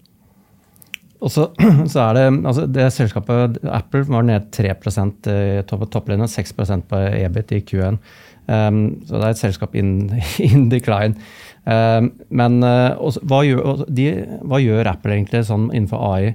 Og 1.23 1.31
så, 1.31 1.47
så, 1.93 2.09
er 2.09 2.17
det, 2.17 2.25
altså 2.43 2.67
det 2.67 2.89
selskapet 2.95 3.57
Apple 3.63 4.03
var 4.09 4.27
ned 4.27 4.51
3 4.53 4.73
i 4.73 5.63
topp, 5.69 5.87
topplinjen, 5.93 6.29
6% 6.29 6.87
på 6.89 7.01
EBIT 7.23 7.55
i 7.57 7.63
Q1. 7.69 7.99
Um, 8.43 8.79
så 9.07 9.15
det 9.15 9.23
er 9.23 9.29
et 9.31 9.39
selskap 9.39 9.75
in, 9.79 9.93
in 10.49 10.67
decline. 10.71 11.15
Um, 11.63 12.11
men 12.27 12.59
uh, 12.65 12.91
også, 12.99 13.23
hva, 13.29 13.43
gjør, 13.47 13.85
de, 13.87 14.09
hva, 14.43 14.59
gjør, 14.59 14.89
Apple 14.91 15.15
egentlig 15.15 15.45
sånn 15.47 15.69
innenfor 15.71 16.03
AI? 16.11 16.33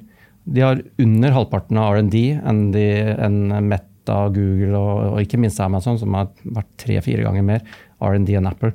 De 0.48 0.64
har 0.64 0.80
under 1.04 1.34
halvparten 1.36 1.76
av 1.76 1.98
R&D 1.98 2.22
enn, 2.40 2.62
enn 2.72 3.42
Meta, 3.68 4.22
Google 4.32 4.72
og, 4.78 5.02
og, 5.10 5.18
ikke 5.20 5.40
minst 5.42 5.60
Amazon, 5.60 6.00
som 6.00 6.16
har 6.16 6.30
vært 6.48 6.70
tre-fire 6.80 7.26
ganger 7.26 7.44
mer 7.44 7.66
R&D 8.00 8.38
enn 8.40 8.48
Apple. 8.48 8.72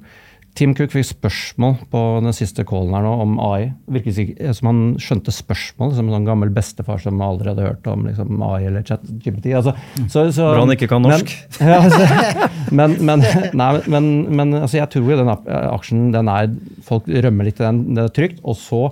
Tim 0.54 0.76
Cook 0.78 0.92
fikk 0.94 1.08
spørsmål 1.08 1.80
på 1.90 2.00
den 2.22 2.36
siste 2.38 2.62
callen 2.68 2.94
her 2.94 3.02
nå 3.06 3.14
om 3.24 3.40
AI. 3.42 3.72
Virket 3.96 4.38
som 4.60 4.70
han 4.70 4.82
skjønte 5.02 5.34
spørsmål, 5.34 5.96
som 5.98 6.10
en 6.10 6.18
sånn 6.20 6.28
gammel 6.28 6.52
bestefar 6.54 7.02
som 7.02 7.22
hadde 7.24 7.56
hørt 7.58 7.90
om 7.90 8.06
liksom, 8.06 8.38
AI 8.46 8.68
eller 8.70 8.86
ChatGPT. 8.86 9.50
Altså, 9.58 9.74
så, 10.06 10.28
så, 10.30 10.52
Bra 10.54 10.62
han 10.62 10.76
ikke 10.76 10.92
kan 10.92 11.02
norsk. 11.08 11.34
Men, 11.58 11.72
ja, 11.72 11.80
altså, 11.80 12.70
men, 12.70 12.96
men, 13.02 13.26
nei, 13.58 13.72
men, 13.90 14.12
men 14.30 14.54
altså, 14.60 14.78
jeg 14.78 14.92
tror 14.94 15.10
jo 15.10 15.20
den 15.24 15.34
aksjen 15.34 16.06
den 16.14 16.30
er 16.30 16.54
Folk 16.84 17.08
rømmer 17.08 17.48
litt 17.48 17.62
i 17.62 17.66
den, 17.66 17.84
det 17.98 18.06
er 18.06 18.14
trygt. 18.14 18.46
Og 18.46 18.60
så, 18.60 18.84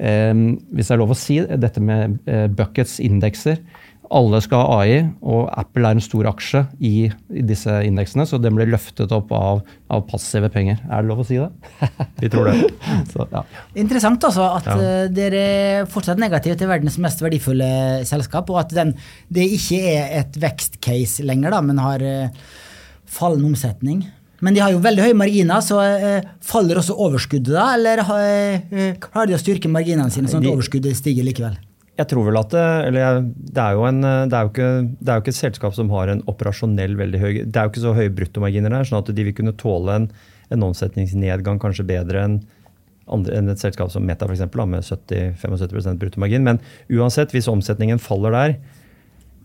eh, 0.00 0.32
hvis 0.72 0.88
det 0.88 0.96
er 0.96 1.02
lov 1.02 1.12
å 1.12 1.18
si, 1.18 1.42
dette 1.44 1.82
med 1.84 2.22
eh, 2.24 2.46
buckets, 2.48 2.96
indekser 3.04 3.60
alle 4.12 4.40
skal 4.44 4.62
ha 4.62 4.78
AI, 4.82 4.98
og 5.24 5.46
Apple 5.58 5.88
er 5.88 5.96
en 5.96 6.04
stor 6.04 6.26
aksje 6.30 6.62
i, 6.84 7.08
i 7.08 7.44
disse 7.48 7.72
indeksene, 7.86 8.26
så 8.28 8.38
den 8.40 8.54
blir 8.56 8.70
løftet 8.70 9.12
opp 9.14 9.32
av, 9.36 9.62
av, 9.92 10.04
passive 10.08 10.50
penger. 10.52 10.80
Er 10.88 11.02
det 11.02 11.10
lov 11.10 11.22
å 11.22 11.26
si 11.26 11.38
det? 11.40 11.48
Vi 12.22 12.30
tror 12.32 12.50
det. 12.50 12.70
så, 13.12 13.26
ja. 13.32 13.44
Interessant 13.82 14.24
også 14.28 14.48
at 14.58 14.68
ja. 14.70 14.76
uh, 14.76 15.04
dere 15.12 15.42
er 15.42 15.90
fortsatt 15.90 16.20
negative 16.22 16.58
til 16.60 16.70
verdens 16.70 16.98
mest 17.02 17.24
verdifulle 17.24 17.72
selskap, 18.08 18.52
og 18.52 18.62
at 18.64 18.76
den, 18.76 18.94
det 19.32 19.48
ikke 19.56 19.80
er 19.94 20.18
et 20.22 20.40
vekstcase 20.42 21.26
lenger, 21.28 21.56
da, 21.56 21.62
men 21.64 21.82
har 21.82 22.04
uh, 22.04 22.54
fallende 23.08 23.52
omsetning. 23.54 24.04
Men 24.42 24.56
de 24.56 24.62
har 24.64 24.72
jo 24.74 24.82
veldig 24.82 25.08
høye 25.08 25.18
marginer, 25.18 25.64
så 25.64 25.80
uh, 25.80 26.30
faller 26.44 26.82
også 26.82 26.98
overskuddet 27.00 27.54
da? 27.54 27.72
Eller 27.78 28.04
klarer 29.02 29.32
de 29.32 29.38
å 29.38 29.42
styrke 29.42 29.72
marginene 29.72 30.12
sine 30.12 30.28
sånn 30.28 30.44
at 30.44 30.52
overskuddet 30.52 30.98
stiger 30.98 31.24
likevel? 31.24 31.60
Jeg 32.02 32.10
tror 32.10 32.26
vel 32.26 32.38
at 32.40 32.50
det, 32.50 32.68
eller 32.88 33.20
det, 33.22 33.62
er 33.62 33.76
jo 33.78 33.84
en, 33.86 34.00
det, 34.02 34.34
er 34.34 34.46
jo 34.46 34.50
ikke, 34.50 34.70
det 34.98 35.12
er 35.12 35.18
jo 35.18 35.22
ikke 35.22 35.34
et 35.34 35.38
selskap 35.38 35.76
som 35.76 35.92
har 35.94 36.10
en 36.10 36.24
operasjonell 36.30 36.96
veldig 36.98 37.20
høy 37.22 37.30
Det 37.44 37.54
er 37.54 37.68
jo 37.68 37.72
ikke 37.72 37.84
så 37.84 37.94
høye 37.94 38.14
bruttomarginer 38.16 38.74
der, 38.74 38.88
sånn 38.88 38.98
at 39.02 39.12
de 39.14 39.26
vil 39.28 39.36
kunne 39.38 39.54
tåle 39.60 40.00
en, 40.00 40.08
en 40.50 40.66
omsetningsnedgang 40.66 41.60
kanskje 41.62 41.86
bedre 41.86 42.26
enn, 42.26 42.36
enn 43.06 43.52
et 43.52 43.62
selskap 43.62 43.92
som 43.94 44.06
Meta 44.08 44.26
for 44.26 44.34
eksempel, 44.34 44.64
med 44.66 44.82
70-75 44.82 46.00
bruttomargin. 46.02 46.46
Men 46.46 46.58
uansett, 46.90 47.34
hvis 47.36 47.50
omsetningen 47.52 48.02
faller 48.02 48.34
der, 48.34 48.56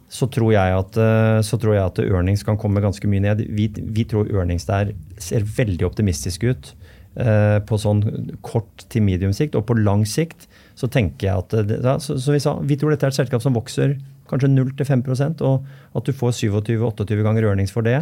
så 0.10 0.28
tror 0.32 0.54
jeg 0.56 0.76
at, 0.82 1.00
så 1.44 1.60
tror 1.60 1.76
jeg 1.76 1.84
at 1.84 2.00
earnings 2.06 2.46
kan 2.48 2.58
komme 2.60 2.84
ganske 2.84 3.10
mye 3.12 3.26
ned. 3.26 3.44
Vi, 3.54 3.68
vi 3.76 4.06
tror 4.08 4.30
earnings 4.32 4.68
der 4.70 4.94
ser 5.22 5.44
veldig 5.58 5.84
optimistisk 5.90 6.48
ut 6.48 6.72
eh, 7.20 7.58
på 7.68 7.80
sånn 7.82 8.06
kort 8.46 8.88
til 8.88 9.04
medium 9.04 9.36
sikt. 9.36 9.58
Og 9.60 9.68
på 9.68 9.76
lang 9.80 10.06
sikt 10.08 10.48
så 10.78 10.90
tenker 10.94 11.30
jeg 11.30 11.44
at 11.44 11.74
da, 11.82 11.98
så, 12.04 12.20
så 12.22 12.36
vi, 12.36 12.42
sa, 12.44 12.54
vi 12.62 12.78
tror 12.78 12.94
dette 12.94 13.08
er 13.08 13.14
et 13.14 13.18
selskap 13.18 13.42
som 13.44 13.56
vokser 13.58 13.96
kanskje 14.30 14.52
0-5 14.52 15.42
og 15.48 15.66
at 15.98 16.08
du 16.08 16.14
får 16.14 16.36
27-28 16.38 17.24
ganger 17.26 17.48
earnings 17.48 17.74
for 17.74 17.86
det. 17.86 18.02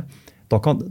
Da 0.51 0.59
kan, 0.63 0.81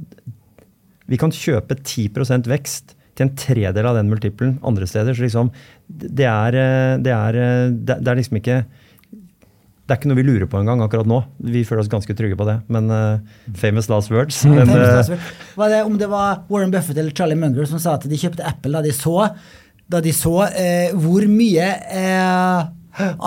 vi 1.10 1.18
kan 1.20 1.34
kjøpe 1.34 1.76
10% 1.80 2.48
vekst 2.50 2.94
til 3.14 3.28
en 3.28 3.34
tredel 3.38 3.86
av 3.86 3.98
den 3.98 4.10
multiplen 4.10 4.56
andre 4.66 4.88
steder. 4.90 5.14
Så 5.14 5.26
liksom, 5.26 5.52
det 5.88 6.26
er, 6.30 6.56
eh, 6.58 6.94
det 7.02 7.12
er, 7.14 7.38
eh, 7.42 7.74
det 7.74 8.00
er 8.00 8.18
liksom 8.18 8.40
ikke 8.40 8.64
det 9.84 9.92
er 9.92 9.98
ikke 10.00 10.08
noe 10.08 10.16
vi 10.16 10.24
lurer 10.24 10.48
på 10.48 10.56
engang 10.56 10.80
akkurat 10.80 11.08
nå. 11.08 11.18
Vi 11.44 11.60
føler 11.68 11.82
oss 11.82 11.92
ganske 11.92 12.14
trygge 12.16 12.38
på 12.40 12.46
det. 12.48 12.54
Men 12.72 12.86
uh, 12.88 13.18
famous 13.60 13.90
last 13.92 14.08
words. 14.08 14.38
Men, 14.48 14.70
uh, 14.72 15.26
var 15.60 15.68
det, 15.68 15.82
om 15.84 15.98
det 16.00 16.08
var 16.08 16.40
Warren 16.48 16.72
Buffett 16.72 16.96
eller 16.96 17.12
Charlie 17.12 17.36
Munger 17.36 17.68
som 17.68 17.82
sa 17.82 17.98
at 17.98 18.06
de 18.08 18.16
kjøpte 18.16 18.46
Apple 18.48 18.72
da 18.72 18.80
de 18.80 18.94
så, 18.96 19.28
da 19.90 20.00
de 20.04 20.14
så 20.16 20.46
eh, 20.48 20.94
hvor 20.96 21.26
mye 21.30 21.68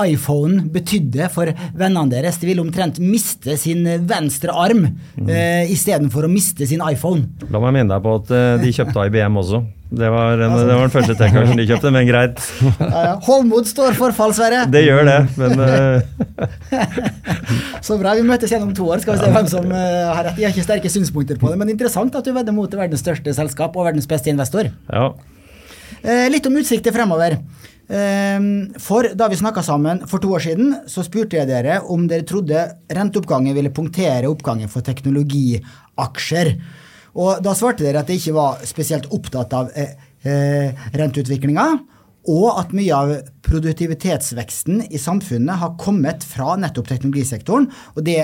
iPhone 0.08 0.62
betydde 0.72 1.28
for 1.34 1.52
vennene 1.76 2.08
deres. 2.14 2.40
De 2.40 2.48
ville 2.48 2.64
omtrent 2.64 3.02
miste 3.04 3.58
sin 3.60 3.84
venstre 4.08 4.54
arm 4.56 4.86
mm. 4.88 5.28
eh, 5.28 5.74
istedenfor 5.74 6.28
å 6.28 6.32
miste 6.32 6.70
sin 6.70 6.84
iPhone. 6.88 7.28
La 7.52 7.60
meg 7.64 7.76
minne 7.76 7.92
deg 7.92 8.06
på 8.06 8.16
at 8.22 8.32
de 8.64 8.76
kjøpte 8.80 9.10
IBM 9.10 9.42
også. 9.44 9.66
Det 9.90 10.10
var, 10.12 10.34
en, 10.36 10.52
altså. 10.52 10.66
det 10.68 10.74
var 10.76 10.82
den 10.82 10.92
første 10.92 11.14
tech-aksjen 11.16 11.60
de 11.62 11.66
kjøpte, 11.70 11.92
men 11.96 12.08
greit. 12.10 12.42
Ja, 12.82 13.04
ja. 13.06 13.14
Holmod 13.24 13.70
står 13.70 13.96
for 13.96 14.12
fall, 14.16 14.34
Sverre. 14.36 14.66
Det 14.72 14.82
gjør 14.84 15.08
det, 15.08 15.20
men 15.40 15.62
uh... 15.64 16.04
Så 17.88 17.96
bra. 17.96 18.18
Vi 18.18 18.26
møtes 18.28 18.52
gjennom 18.52 18.74
to 18.76 18.90
år, 18.92 19.00
skal 19.04 19.16
vi 19.16 19.24
se 19.24 19.32
hvem 19.32 19.48
som 19.48 19.72
uh, 19.72 20.12
har 20.12 20.28
rett. 20.28 20.42
Jeg 20.42 20.50
har 20.50 20.58
ikke 20.58 20.68
sterke 20.68 20.92
synspunkter 20.92 21.40
på 21.40 21.54
det, 21.54 21.60
men 21.62 21.72
interessant 21.72 22.20
at 22.20 22.28
du 22.28 22.34
vedder 22.36 22.56
mot 22.56 22.76
verdens 22.76 23.06
største 23.06 23.32
selskap 23.38 23.80
og 23.80 23.88
verdens 23.88 24.10
beste 24.12 24.34
investor. 24.34 24.74
Ja. 24.92 25.08
Uh, 26.04 26.28
litt 26.32 26.46
om 26.50 26.58
utsikter 26.60 26.96
fremover. 26.96 27.40
For 27.88 29.08
da 29.16 29.30
vi 29.32 29.38
snakka 29.40 29.62
sammen 29.64 30.02
for 30.12 30.20
to 30.20 30.34
år 30.36 30.42
siden, 30.44 30.74
så 30.92 31.06
spurte 31.08 31.38
jeg 31.38 31.48
dere 31.48 31.78
om 31.88 32.02
dere 32.12 32.26
trodde 32.28 32.66
renteoppgangen 32.92 33.56
ville 33.56 33.72
punktere 33.72 34.28
oppgangen 34.28 34.68
for 34.68 34.84
teknologiaksjer. 34.84 36.52
Og 37.18 37.44
da 37.44 37.54
svarte 37.58 37.86
dere 37.86 38.04
at 38.04 38.10
dere 38.10 38.22
ikke 38.22 38.36
var 38.38 38.66
spesielt 38.68 39.08
opptatt 39.16 39.56
av 39.58 39.72
eh, 39.74 39.96
eh, 40.28 40.88
renteutviklinga, 40.98 41.68
og 42.28 42.60
at 42.60 42.74
mye 42.76 42.92
av 42.92 43.12
produktivitetsveksten 43.48 44.82
i 44.92 45.00
samfunnet 45.00 45.62
har 45.62 45.78
kommet 45.80 46.26
fra 46.28 46.58
nettopp 46.60 46.90
teknologisektoren, 46.92 47.70
og 47.96 48.04
det 48.04 48.20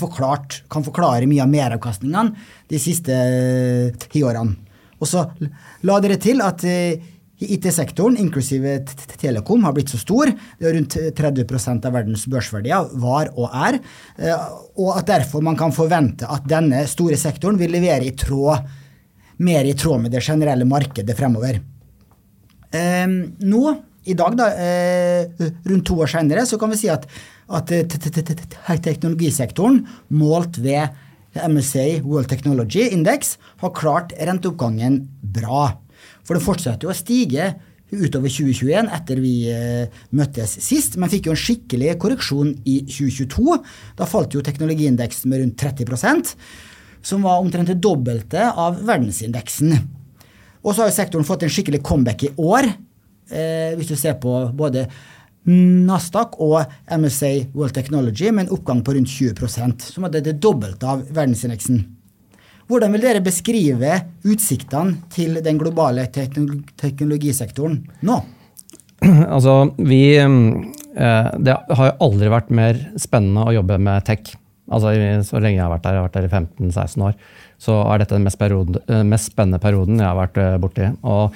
forklart, 0.00 0.62
kan 0.72 0.86
forklare 0.86 1.28
mye 1.28 1.44
av 1.44 1.52
meravkastningene 1.52 2.32
de 2.72 2.80
siste 2.80 3.16
ti 4.00 4.14
tiårene. 4.16 4.56
Og 5.02 5.08
så 5.10 5.26
la 5.82 5.98
dere 6.00 6.16
til 6.22 6.40
at 6.46 6.62
eh, 6.64 7.11
IT-sektoren, 7.56 8.16
inklusive 8.20 8.78
Telekom, 9.20 9.64
har 9.66 9.74
blitt 9.76 9.92
så 9.92 10.00
stor. 10.00 10.30
Det 10.58 10.68
er 10.68 10.76
rundt 10.76 10.96
30% 11.18 11.88
av 11.88 11.96
verdens 11.96 12.24
børsverdier 12.30 12.90
var 13.02 13.30
og 13.34 13.50
er. 13.50 13.78
Eh, 14.18 14.46
og 14.76 14.96
at 14.98 15.10
derfor 15.10 15.44
man 15.44 15.58
kan 15.58 15.74
forvente 15.74 16.28
at 16.28 16.46
denne 16.48 16.84
store 16.90 17.18
sektoren 17.20 17.60
vil 17.60 17.74
levere 17.74 18.08
i 18.08 18.16
tråd, 18.16 18.66
mer 19.42 19.66
i 19.66 19.76
tråd 19.78 20.04
med 20.04 20.14
det 20.14 20.22
generelle 20.24 20.66
markedet 20.68 21.16
fremover. 21.18 21.60
Eh, 22.72 23.06
nå, 23.44 23.76
i 24.04 24.16
dag, 24.18 24.36
da, 24.38 24.50
eh, 24.58 25.48
rundt 25.68 25.86
to 25.86 26.00
år 26.02 26.10
senere, 26.10 26.46
så 26.46 26.58
kan 26.58 26.70
vi 26.72 26.80
si 26.80 26.88
at, 26.90 27.06
at 27.48 27.70
teknologisektoren, 28.82 29.84
målt 30.10 30.58
ved 30.62 30.88
MSA 31.34 32.02
World 32.04 32.28
Technology 32.28 32.88
Index, 32.90 33.36
har 33.62 33.72
klart 33.76 34.12
renteoppgangen 34.18 35.08
bra. 35.22 35.81
For 36.22 36.38
det 36.38 36.44
fortsetter 36.44 36.86
jo 36.86 36.92
å 36.92 36.96
stige 36.96 37.52
utover 37.92 38.32
2021 38.32 38.88
etter 38.96 39.20
vi 39.20 39.34
eh, 39.52 40.02
møttes 40.16 40.54
sist, 40.64 40.96
men 40.96 41.12
fikk 41.12 41.28
jo 41.28 41.34
en 41.34 41.42
skikkelig 41.42 41.96
korreksjon 42.00 42.54
i 42.64 42.78
2022. 42.88 43.58
Da 43.98 44.08
falt 44.08 44.36
jo 44.36 44.44
teknologiindeksen 44.44 45.32
med 45.32 45.42
rundt 45.44 45.58
30% 45.60 46.36
som 47.02 47.24
var 47.26 47.42
omtrent 47.42 47.68
det 47.68 47.80
dobbelte 47.82 48.46
av 48.48 48.78
verdensindeksen. 48.86 49.74
Og 50.62 50.70
så 50.70 50.84
har 50.84 50.92
jo 50.92 50.96
sektoren 50.96 51.26
fått 51.26 51.42
en 51.44 51.52
skikkelig 51.52 51.82
comeback 51.84 52.22
i 52.28 52.30
år, 52.38 52.70
eh, 53.30 53.74
hvis 53.76 53.90
du 53.90 53.96
ser 53.98 54.14
på 54.22 54.30
både 54.54 54.86
Nasdaq 55.44 56.38
og 56.38 56.62
MSA 56.86 57.50
World 57.52 57.74
Technology 57.74 58.30
med 58.30 58.46
en 58.46 58.54
oppgang 58.54 58.84
på 58.86 58.94
rundt 58.94 59.10
20% 59.10 59.82
som 59.90 60.06
hadde 60.06 60.22
det 60.22 60.38
dobbelte 60.38 60.86
av 60.86 61.02
verdensindeksen. 61.10 61.82
Hvordan 62.72 62.94
vil 62.96 63.02
dere 63.04 63.20
beskrive 63.20 63.96
utsiktene 64.24 65.02
til 65.12 65.42
den 65.44 65.58
globale 65.60 66.06
teknologisektoren 66.08 67.82
nå? 68.08 68.22
Altså, 69.34 69.72
vi 69.82 70.14
eh, 70.16 71.28
Det 71.42 71.56
har 71.76 71.96
aldri 72.00 72.30
vært 72.32 72.52
mer 72.54 72.78
spennende 73.02 73.44
å 73.44 73.52
jobbe 73.58 73.76
med 73.82 74.06
tech. 74.06 74.30
Altså, 74.72 74.94
Så 75.26 75.42
lenge 75.42 75.58
jeg 75.58 75.64
har 75.66 75.72
vært 75.74 75.84
der, 75.84 75.98
jeg 75.98 76.00
har 76.00 76.06
vært 76.06 76.16
der 76.20 76.28
i 76.28 76.70
15-16 76.70 77.04
år, 77.08 77.16
så 77.60 77.80
er 77.82 78.00
dette 78.00 78.14
den 78.16 78.24
mest, 78.24 78.38
periode, 78.40 78.80
eh, 78.88 79.02
mest 79.04 79.34
spennende 79.34 79.60
perioden 79.60 80.00
jeg 80.00 80.08
har 80.08 80.20
vært 80.22 80.40
eh, 80.40 80.60
borti. 80.62 80.88
Og 81.02 81.34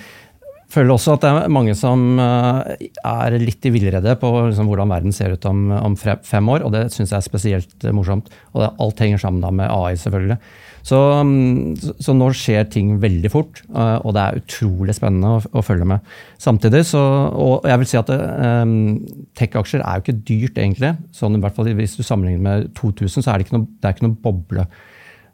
føler 0.73 0.95
også 0.95 1.19
at 1.19 1.27
det 1.27 1.33
er 1.35 1.53
mange 1.53 1.75
som 1.79 2.19
er 2.19 3.37
litt 3.39 3.67
i 3.69 3.75
villrede 3.75 4.17
på 4.19 4.31
liksom 4.49 4.71
hvordan 4.71 4.91
verden 4.91 5.15
ser 5.15 5.37
ut 5.37 5.45
om, 5.51 5.69
om 5.75 5.99
fem 5.99 6.49
år, 6.55 6.65
og 6.65 6.73
det 6.75 6.87
syns 6.95 7.13
jeg 7.13 7.21
er 7.21 7.27
spesielt 7.29 7.91
morsomt. 7.95 8.33
Og 8.55 8.65
det, 8.65 8.73
alt 8.87 9.05
henger 9.05 9.21
sammen 9.21 9.45
da 9.45 9.53
med 9.53 9.69
AI, 9.69 9.99
selvfølgelig. 10.01 10.41
Så, 10.87 10.99
så, 11.99 12.15
nå 12.15 12.29
skjer 12.37 12.69
ting 12.71 12.93
veldig 13.03 13.31
fort, 13.33 13.59
eh, 13.67 13.97
og 14.07 14.13
det 14.15 14.23
er 14.23 14.39
utrolig 14.39 14.95
spennende 14.95 15.33
å, 15.35 15.41
å 15.59 15.65
følge 15.67 15.89
med. 15.91 16.13
Samtidig 16.43 16.85
så, 16.87 17.01
og 17.35 17.67
jeg 17.67 17.81
vil 17.83 17.91
si 17.91 17.99
at 17.99 18.13
um, 18.13 18.77
tech-aksjer 19.39 19.83
er 19.83 19.99
jo 19.99 20.05
ikke 20.05 20.21
dyrt, 20.29 20.61
egentlig. 20.63 20.93
Sånn 21.17 21.39
i 21.39 21.43
hvert 21.43 21.57
fall 21.57 21.73
Hvis 21.75 21.97
du 21.99 22.05
sammenligner 22.07 22.45
med 22.45 22.71
2000, 22.79 23.19
så 23.19 23.33
er 23.33 23.41
det 23.41 23.49
ikke 23.49 23.59
noe, 23.59 23.67
det 23.83 23.95
ikke 23.97 24.07
noe 24.07 24.21
boble. 24.29 24.69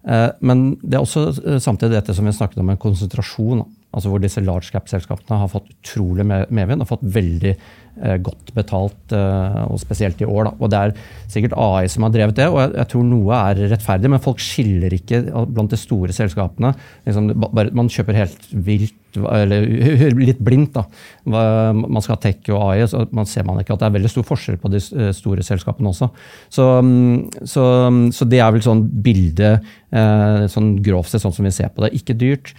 Uh, 0.08 0.30
men 0.40 0.64
det 0.80 0.96
er 0.96 1.04
også 1.04 1.58
samtidig 1.60 1.98
dette 1.98 2.16
som 2.16 2.26
vi 2.26 2.32
snakket 2.38 2.64
om, 2.64 2.72
en 2.72 2.80
konsentrasjon. 2.80 3.66
Altså 3.92 4.12
hvor 4.12 4.22
disse 4.22 4.40
large 4.40 4.72
cap-selskapene 4.72 5.40
har 5.42 5.52
fått 5.52 5.70
utrolig 5.74 6.24
medvind 6.26 6.84
og 6.84 6.90
fått 6.90 7.04
veldig 7.04 7.56
Eh, 8.00 8.14
godt 8.24 8.54
betalt, 8.56 9.12
eh, 9.12 9.56
og 9.68 9.76
spesielt 9.76 10.20
i 10.22 10.24
år. 10.24 10.46
Da. 10.46 10.52
Og 10.58 10.70
Det 10.70 10.78
er 10.78 10.92
sikkert 11.28 11.52
AI 11.52 11.86
som 11.88 12.04
har 12.04 12.10
drevet 12.10 12.34
det, 12.34 12.46
og 12.48 12.56
jeg, 12.56 12.72
jeg, 12.78 12.88
tror 12.88 13.04
noe 13.04 13.36
er 13.36 13.68
rettferdig. 13.68 14.08
Men 14.08 14.22
folk 14.24 14.40
skiller 14.40 14.94
ikke 14.96 15.20
blant 15.52 15.68
de 15.68 15.76
store 15.76 16.08
selskapene. 16.08 16.72
Liksom, 17.04 17.28
bare, 17.52 17.68
man 17.76 17.92
kjøper 17.92 18.16
helt 18.16 18.48
vilt, 18.48 18.96
eller 19.20 19.68
litt 20.26 20.40
blindt. 20.40 20.72
da. 20.72 20.86
Man 21.28 22.00
skal 22.00 22.16
ha 22.16 22.22
tech 22.24 22.48
og 22.48 22.64
AI, 22.70 22.88
så 22.88 23.04
man 23.12 23.28
ser 23.28 23.44
man 23.44 23.60
ikke 23.60 23.76
at 23.76 23.84
det 23.84 23.90
er 23.90 23.96
veldig 23.98 24.14
stor 24.14 24.24
forskjell 24.24 24.56
på 24.56 24.72
de 24.72 24.80
eh, 24.80 25.12
store 25.12 25.44
selskapene 25.44 25.92
også. 25.92 26.08
Så, 26.48 26.70
mm, 26.80 27.44
så, 27.44 27.68
mm, 27.92 28.02
så 28.16 28.24
det 28.24 28.40
er 28.40 28.56
vel 28.56 28.64
sånn 28.64 28.86
bilde, 29.04 29.58
sånn 29.92 30.78
grovt 30.80 31.12
sett, 31.12 31.20
sånn 31.20 31.36
som 31.36 31.44
vi 31.44 31.52
ser 31.52 31.68
på 31.68 31.84
det. 31.84 31.92
Ikke 31.98 32.16
dyrt, 32.16 32.54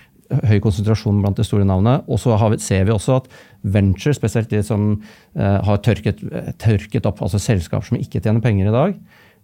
høy 0.47 0.59
konsentrasjon 0.63 1.21
blant 1.23 1.39
de 1.39 1.45
store 1.47 1.65
navnene. 1.67 2.01
Og 2.07 2.21
så 2.21 2.37
ser 2.61 2.87
vi 2.87 2.93
også 2.93 3.19
at 3.21 3.27
venture, 3.75 4.15
spesielt 4.15 4.51
de 4.51 4.61
som 4.65 4.93
uh, 4.95 5.59
har 5.65 5.81
tørket, 5.85 6.23
tørket, 6.61 7.05
opp, 7.09 7.21
altså 7.23 7.41
selskaper 7.41 7.87
som 7.87 7.99
ikke 7.99 8.21
tjener 8.21 8.43
penger 8.43 8.69
i 8.69 8.75
dag, 8.75 8.95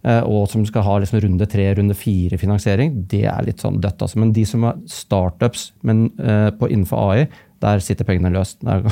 uh, 0.06 0.22
og 0.28 0.48
som 0.52 0.64
skal 0.68 0.86
ha 0.86 0.96
liksom 1.00 1.22
runde 1.24 1.48
tre, 1.50 1.68
runde 1.78 1.96
fire 1.98 2.38
finansiering, 2.40 3.02
det 3.10 3.26
er 3.30 3.46
litt 3.46 3.62
sånn 3.62 3.80
dødt. 3.82 4.06
Altså. 4.06 4.20
Men 4.22 4.34
de 4.36 4.46
som 4.48 4.66
er 4.68 4.80
startups 4.90 5.70
men, 5.86 6.08
uh, 6.20 6.48
på 6.56 6.70
innenfor 6.70 7.10
AI, 7.10 7.28
der 7.60 7.84
sitter 7.84 8.08
pengene 8.08 8.32
løst. 8.32 8.62
Der, 8.64 8.84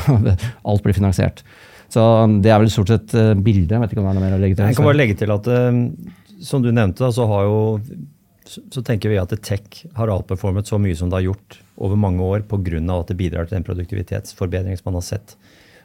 alt 0.68 0.84
blir 0.84 0.96
finansiert. 0.96 1.40
Så 1.88 2.03
um, 2.05 2.42
det 2.44 2.51
er 2.53 2.61
vel 2.61 2.68
stort 2.68 2.90
sett 2.92 3.14
bildet. 3.40 3.72
Jeg 3.72 3.80
vet 3.80 3.94
ikke 3.94 4.03
om 4.03 4.11
det 4.11 4.12
er 4.12 4.18
noe 4.18 4.26
mer 4.26 4.36
å 4.36 4.40
legge 4.42 4.59
til. 4.59 4.68
Jeg 4.68 4.76
kan 4.76 4.88
bare 4.90 4.99
legge 4.99 5.16
til 5.16 5.32
at, 5.32 5.49
som 6.44 6.61
du 6.61 6.68
nevnte, 6.68 7.09
så 7.16 7.24
har 7.30 7.46
jo 7.49 7.61
så 8.49 8.82
tenker 8.84 9.12
vi 9.12 9.20
at 9.20 9.32
tech 9.44 9.82
har 9.96 10.11
outperformet 10.12 10.68
så 10.68 10.78
mye 10.80 10.96
som 10.96 11.11
det 11.11 11.20
har 11.20 11.28
gjort 11.30 11.59
over 11.76 12.01
mange 12.01 12.24
år 12.24 12.46
pga. 12.49 12.80
at 12.99 13.09
det 13.09 13.16
bidrar 13.16 13.46
til 13.46 13.59
den 13.59 13.66
produktivitetsforbedring 13.66 14.76
som 14.76 14.90
man 14.90 15.01
har 15.01 15.07
sett. 15.07 15.36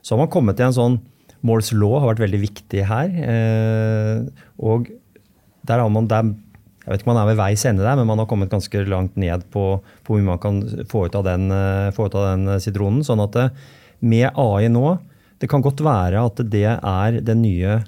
Så 0.02 0.16
har 0.16 0.24
man 0.24 0.32
kommet 0.32 0.58
til 0.58 0.68
en 0.68 0.80
sånn 0.80 1.02
Moores 1.44 1.74
law 1.76 1.98
har 2.00 2.14
vært 2.14 2.24
veldig 2.24 2.40
viktig 2.40 2.86
her. 2.88 3.10
Eh, 3.12 4.24
og 4.64 4.88
der 5.68 5.82
har 5.84 5.90
man 5.92 6.08
der, 6.08 6.34
Jeg 6.84 6.92
vet 6.92 7.00
ikke 7.00 7.08
om 7.08 7.16
man 7.16 7.22
er 7.22 7.28
ved 7.32 7.40
veis 7.40 7.64
ende 7.64 7.84
der, 7.84 7.96
men 7.96 8.08
man 8.08 8.20
har 8.20 8.28
kommet 8.28 8.52
ganske 8.52 8.82
langt 8.92 9.16
ned 9.16 9.46
på, 9.52 9.80
hvor 10.04 10.18
mye 10.20 10.34
man 10.34 10.40
kan 10.44 10.58
få 10.92 11.06
ut 11.08 11.16
av 11.16 11.24
den, 11.24 11.50
eh, 11.52 11.96
ut 11.96 12.16
av 12.16 12.26
den 12.36 12.60
sitronen. 12.60 13.04
Sånn 13.04 13.24
at 13.24 13.54
med 14.02 14.32
AI 14.36 14.68
nå 14.68 15.00
Det 15.40 15.50
kan 15.50 15.62
godt 15.62 15.82
være 15.84 16.24
at 16.24 16.38
det 16.50 16.80
er 16.80 17.20
den 17.20 17.42
nye 17.42 17.84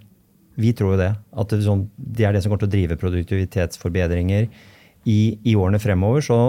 vi 0.59 0.71
tror 0.77 0.95
jo 0.95 1.01
det. 1.01 1.11
At 1.35 1.51
det, 1.51 1.63
sånn, 1.65 1.87
det, 1.97 2.25
er 2.25 2.35
det 2.35 2.43
som 2.43 2.51
kommer 2.51 2.65
til 2.65 2.71
å 2.71 2.75
drive 2.77 3.01
produktivitetsforbedringer 3.01 4.47
i, 5.05 5.19
i 5.43 5.55
årene 5.57 5.81
fremover. 5.83 6.23
Så, 6.25 6.39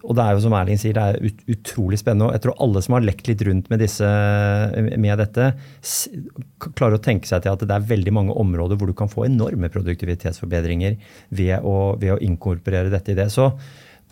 og 0.00 0.16
det 0.16 0.24
er 0.24 0.36
jo 0.36 0.44
som 0.44 0.54
Erling 0.56 0.80
sier, 0.80 0.96
det 0.96 1.06
er 1.06 1.30
ut, 1.30 1.42
utrolig 1.56 2.00
spennende. 2.00 2.30
og 2.30 2.36
Jeg 2.36 2.44
tror 2.46 2.62
alle 2.66 2.84
som 2.86 2.96
har 2.96 3.04
lekt 3.04 3.28
litt 3.30 3.44
rundt 3.46 3.68
med, 3.72 3.82
disse, 3.82 4.10
med 4.78 5.20
dette, 5.20 5.50
klarer 6.70 6.98
å 6.98 7.04
tenke 7.04 7.28
seg 7.30 7.44
til 7.44 7.52
at 7.52 7.66
det 7.66 7.76
er 7.76 7.90
veldig 7.90 8.14
mange 8.16 8.38
områder 8.40 8.80
hvor 8.80 8.90
du 8.90 8.96
kan 8.96 9.12
få 9.12 9.26
enorme 9.28 9.72
produktivitetsforbedringer 9.72 10.96
ved 11.36 11.58
å, 11.66 11.76
ved 12.00 12.16
å 12.16 12.22
inkorporere 12.24 12.92
dette 12.92 13.14
i 13.14 13.18
det. 13.18 13.30
Så 13.34 13.52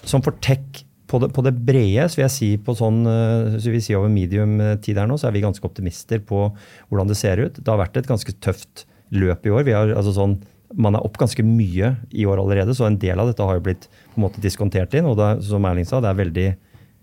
som 0.07 0.23
for 0.23 0.37
tech 0.45 0.85
på 1.09 1.21
det, 1.23 1.31
på 1.35 1.43
det, 1.47 1.55
brede, 1.65 2.05
så 2.09 2.19
vil 2.19 2.27
jeg 2.27 2.35
si 2.35 2.51
på 2.61 2.75
sånn, 2.77 3.01
eh, 3.09 3.57
så 3.57 3.73
vil 3.73 3.83
si 3.85 3.97
over 3.97 4.13
medium 4.13 4.59
eh, 4.61 4.77
her 4.85 5.09
nå, 5.09 5.17
så 5.21 5.29
er 5.29 5.35
vi 5.37 5.45
ganske 5.45 5.65
optimister 5.65 6.21
på 6.25 6.45
hvordan 6.91 7.11
det 7.11 7.19
ser 7.19 7.41
ut. 7.41 7.57
Det 7.57 7.73
har 7.73 7.81
vært 7.81 7.97
et 8.01 8.11
ganske 8.11 8.35
tøft 8.45 8.85
løp 9.15 9.49
i 9.49 9.53
år. 9.55 9.69
Har, 9.73 9.95
altså 9.97 10.15
sånn, 10.17 10.39
man 10.77 10.99
er 10.99 11.05
opp 11.05 11.17
ganske 11.21 11.45
mye 11.47 11.95
i 12.13 12.27
år 12.29 12.43
allerede, 12.43 12.77
så 12.77 12.89
en 12.89 13.01
del 13.01 13.21
av 13.21 13.31
dette 13.31 13.45
har 13.45 13.57
jo 13.57 13.65
blitt 13.71 13.89
på 13.89 14.21
en 14.21 14.27
måte 14.27 14.45
diskontert 14.45 14.95
inn. 14.99 15.09
Og 15.09 15.17
det, 15.21 15.31
som 15.49 15.65
Erling 15.65 15.89
sa, 15.89 16.03
det 16.05 16.13
er 16.13 16.21
veldig, 16.21 16.49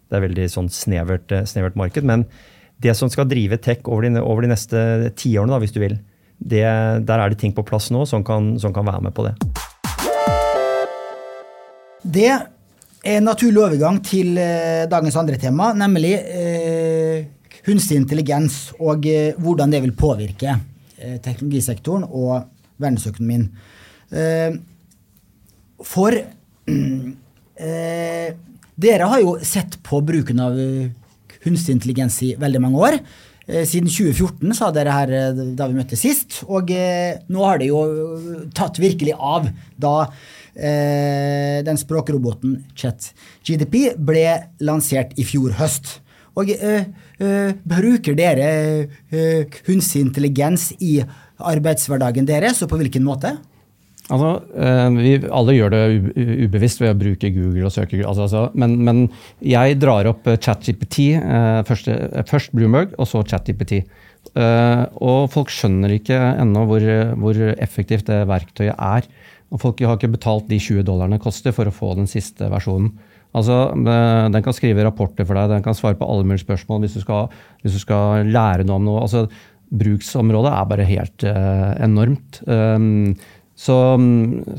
det 0.06 0.20
er 0.20 0.28
veldig 0.28 0.50
sånn 0.54 0.70
snevert, 0.74 1.32
eh, 1.34 1.48
snevert 1.50 1.78
marked. 1.80 2.06
Men 2.06 2.28
det 2.84 2.94
som 2.98 3.10
skal 3.10 3.30
drive 3.32 3.58
tech 3.64 3.88
over 3.90 4.06
de, 4.06 4.22
over 4.22 4.46
de 4.46 4.54
neste 4.54 4.80
tiårene, 5.18 5.62
hvis 5.64 5.74
du 5.74 5.82
vil, 5.82 5.98
det, 6.38 6.66
der 7.08 7.22
er 7.22 7.32
det 7.32 7.40
ting 7.42 7.56
på 7.56 7.64
plass 7.66 7.90
nå 7.96 8.04
som 8.10 8.26
kan, 8.28 8.54
som 8.62 8.76
kan 8.76 8.86
være 8.86 9.08
med 9.08 9.16
på 9.16 9.26
det. 9.26 9.38
Det 12.06 12.34
en 13.06 13.28
naturlig 13.28 13.62
overgang 13.62 14.00
til 14.06 14.38
eh, 14.42 14.86
dagens 14.90 15.18
andre 15.20 15.38
tema, 15.42 15.72
nemlig 15.78 16.14
eh, 16.18 17.26
kunstig 17.66 18.00
intelligens 18.02 18.72
og 18.80 19.06
eh, 19.10 19.36
hvordan 19.42 19.74
det 19.74 19.84
vil 19.84 19.94
påvirke 19.98 20.56
eh, 20.98 21.20
teknologisektoren 21.22 22.08
og 22.10 22.48
verdensøkonomien. 22.82 23.46
Eh, 24.10 24.58
for 25.86 26.18
eh, 27.70 28.28
dere 28.76 29.12
har 29.12 29.22
jo 29.22 29.38
sett 29.46 29.78
på 29.86 30.02
bruken 30.06 30.42
av 30.42 30.58
eh, 30.60 30.90
kunstig 31.46 31.78
intelligens 31.78 32.18
i 32.26 32.34
veldig 32.42 32.62
mange 32.64 32.82
år. 32.90 33.00
Eh, 33.46 33.66
Siden 33.70 33.92
2014 33.92 34.58
sa 34.58 34.72
dere 34.74 34.96
her 34.96 35.14
eh, 35.14 35.44
da 35.58 35.70
vi 35.70 35.78
møttes 35.78 36.02
sist, 36.02 36.42
og 36.50 36.74
eh, 36.74 37.22
nå 37.30 37.46
har 37.46 37.62
det 37.62 37.70
jo 37.70 37.84
tatt 38.58 38.82
virkelig 38.82 39.14
av 39.14 39.46
da 39.78 40.08
eh, 40.56 41.62
den 41.66 41.80
språkroboten 41.80 42.58
ChatGDP 42.76 43.96
ble 43.98 44.26
lansert 44.66 45.16
i 45.20 45.28
fjor 45.28 45.56
høst. 45.60 46.00
Og 46.36 46.52
eh, 46.52 46.88
eh, 47.24 47.52
bruker 47.64 48.16
dere 48.18 48.48
eh, 49.12 49.60
kunstig 49.64 50.04
intelligens 50.04 50.72
i 50.84 50.98
arbeidshverdagen 51.40 52.28
deres, 52.28 52.62
og 52.64 52.72
på 52.72 52.80
hvilken 52.80 53.06
måte? 53.08 53.36
Altså, 54.06 54.32
eh, 54.54 54.88
vi 55.00 55.14
alle 55.34 55.56
gjør 55.56 55.72
det 55.74 55.84
ubevisst 56.46 56.82
ved 56.82 56.92
å 56.94 56.98
bruke 57.00 57.32
Google 57.34 57.66
og 57.66 57.74
søke. 57.74 57.98
Altså, 58.06 58.28
altså, 58.28 58.44
men, 58.54 58.76
men 58.86 59.00
jeg 59.42 59.80
drar 59.82 60.12
opp 60.12 60.28
eh, 60.30 60.38
ChatGPT, 60.38 61.00
eh, 61.18 61.62
først, 61.66 61.90
først 62.30 62.54
Bloomberg 62.54 62.94
og 63.00 63.10
så 63.10 63.24
ChatGPT. 63.26 63.82
Og 64.36 65.30
folk 65.32 65.52
skjønner 65.54 65.92
ikke 65.96 66.18
ennå 66.42 66.64
hvor, 66.68 66.84
hvor 67.22 67.38
effektivt 67.62 68.08
det 68.10 68.24
verktøyet 68.28 68.74
er. 68.74 69.06
Og 69.56 69.62
folk 69.62 69.82
har 69.88 69.96
ikke 69.96 70.12
betalt 70.18 70.50
de 70.52 70.60
20 70.60 70.84
dollarene 70.88 71.16
det 71.16 71.24
koster 71.24 71.56
for 71.56 71.70
å 71.70 71.74
få 71.74 71.94
den 71.96 72.10
siste 72.12 72.50
versjonen. 72.52 72.92
Altså, 73.36 73.72
eh, 73.72 74.30
Den 74.32 74.44
kan 74.44 74.56
skrive 74.56 74.84
rapporter 74.84 75.26
for 75.28 75.36
deg, 75.36 75.50
den 75.50 75.64
kan 75.64 75.76
svare 75.76 75.96
på 75.96 76.08
alle 76.08 76.28
mulige 76.28 76.46
spørsmål 76.46 76.84
hvis 76.84 76.96
du 76.96 77.02
skal, 77.04 77.30
hvis 77.64 77.76
du 77.76 77.80
skal 77.80 78.28
lære 78.28 78.68
noe 78.68 78.80
om 78.80 78.86
noe. 78.88 79.02
Altså, 79.04 79.28
Bruksområdet 79.76 80.52
er 80.54 80.68
bare 80.70 80.86
helt 80.86 81.24
uh, 81.26 81.74
enormt. 81.82 82.38
Um, 82.46 83.16
så, 83.58 83.76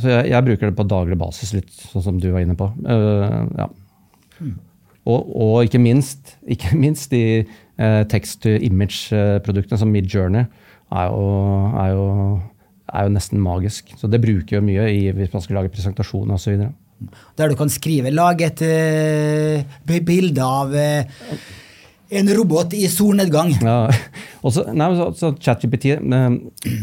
så 0.00 0.10
jeg, 0.10 0.30
jeg 0.32 0.44
bruker 0.48 0.66
det 0.66 0.76
på 0.76 0.88
daglig 0.90 1.16
basis, 1.20 1.52
litt 1.54 1.70
sånn 1.92 2.04
som 2.04 2.18
du 2.20 2.26
var 2.32 2.42
inne 2.42 2.56
på. 2.58 2.66
Uh, 2.82 3.46
ja. 3.56 3.68
Og, 5.06 5.30
og 5.30 5.68
ikke 5.68 5.80
minst, 5.80 6.34
ikke 6.56 6.74
minst 6.76 7.14
de 7.14 7.22
uh, 7.46 8.02
text-to-image-produktene 8.10 9.80
som 9.80 9.94
Midjourney 9.94 10.42
er 10.90 11.08
jo, 11.10 11.30
er, 11.70 11.94
jo, 11.94 12.08
er 12.86 13.06
jo 13.06 13.14
nesten 13.14 13.42
magisk. 13.42 13.92
Så 13.98 14.10
det 14.10 14.22
bruker 14.22 14.58
jo 14.58 14.64
mye 14.64 14.88
i, 14.92 15.04
hvis 15.14 15.32
man 15.34 15.44
skal 15.44 15.60
lage 15.60 15.72
presentasjoner 15.74 16.38
osv. 16.38 16.66
Der 17.36 17.52
du 17.52 17.56
kan 17.58 17.68
skrive 17.68 18.10
'lag 18.10 18.40
et 18.40 18.62
uh, 18.64 20.00
bilde 20.00 20.40
av 20.40 20.72
uh, 20.72 21.04
en 22.08 22.30
robot 22.38 22.72
i 22.72 22.86
solnedgang'. 22.88 23.56
Ja, 23.60 23.90
Også, 24.46 24.62
nei, 24.70 24.86
så, 24.94 25.10
så 25.18 25.32
ChatGPT 25.34 25.96
eh, 25.96 26.34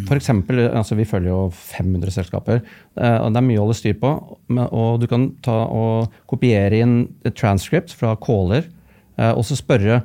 For 0.04 0.18
eksempel, 0.20 0.66
altså 0.68 0.97
vi 0.99 1.08
følger 1.08 1.30
jo 1.32 1.45
500 1.56 2.12
selskaper. 2.12 2.60
og 2.99 3.30
Det 3.32 3.39
er 3.39 3.45
mye 3.47 3.62
å 3.62 3.64
holde 3.64 3.78
styr 3.80 3.95
på. 4.01 4.12
Og 4.51 4.99
du 4.99 5.08
kan 5.08 5.30
ta 5.41 5.62
og 5.72 6.12
kopiere 6.28 6.82
inn 6.84 6.97
et 7.24 7.38
transcript 7.39 7.95
fra 7.95 8.18
caller 8.20 8.68
og 9.16 9.45
så 9.47 9.56
spørre 9.56 10.01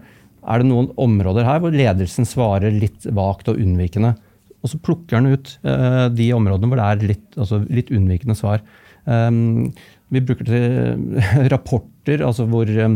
er 0.49 0.62
det 0.62 0.68
noen 0.68 0.90
områder 1.01 1.46
her 1.49 1.61
hvor 1.64 1.74
ledelsen 1.74 2.28
svarer 2.28 2.70
litt 2.74 3.09
vagt 3.16 3.51
og 3.51 3.59
unnvikende. 3.59 4.14
Og 4.62 4.72
så 4.72 4.80
plukker 4.82 5.18
den 5.18 5.36
ut 5.36 5.54
uh, 5.66 6.09
de 6.11 6.32
områdene 6.34 6.70
hvor 6.70 6.80
det 6.80 6.88
er 6.88 7.12
litt, 7.14 7.28
altså 7.38 7.62
litt 7.68 7.92
unnvikende 7.94 8.36
svar. 8.38 8.64
Um, 9.09 9.70
vi 10.12 10.22
bruker 10.24 10.46
til 10.48 11.09
rapporter, 11.52 12.22
altså 12.24 12.46
hvor 12.48 12.68
eh, 12.68 12.94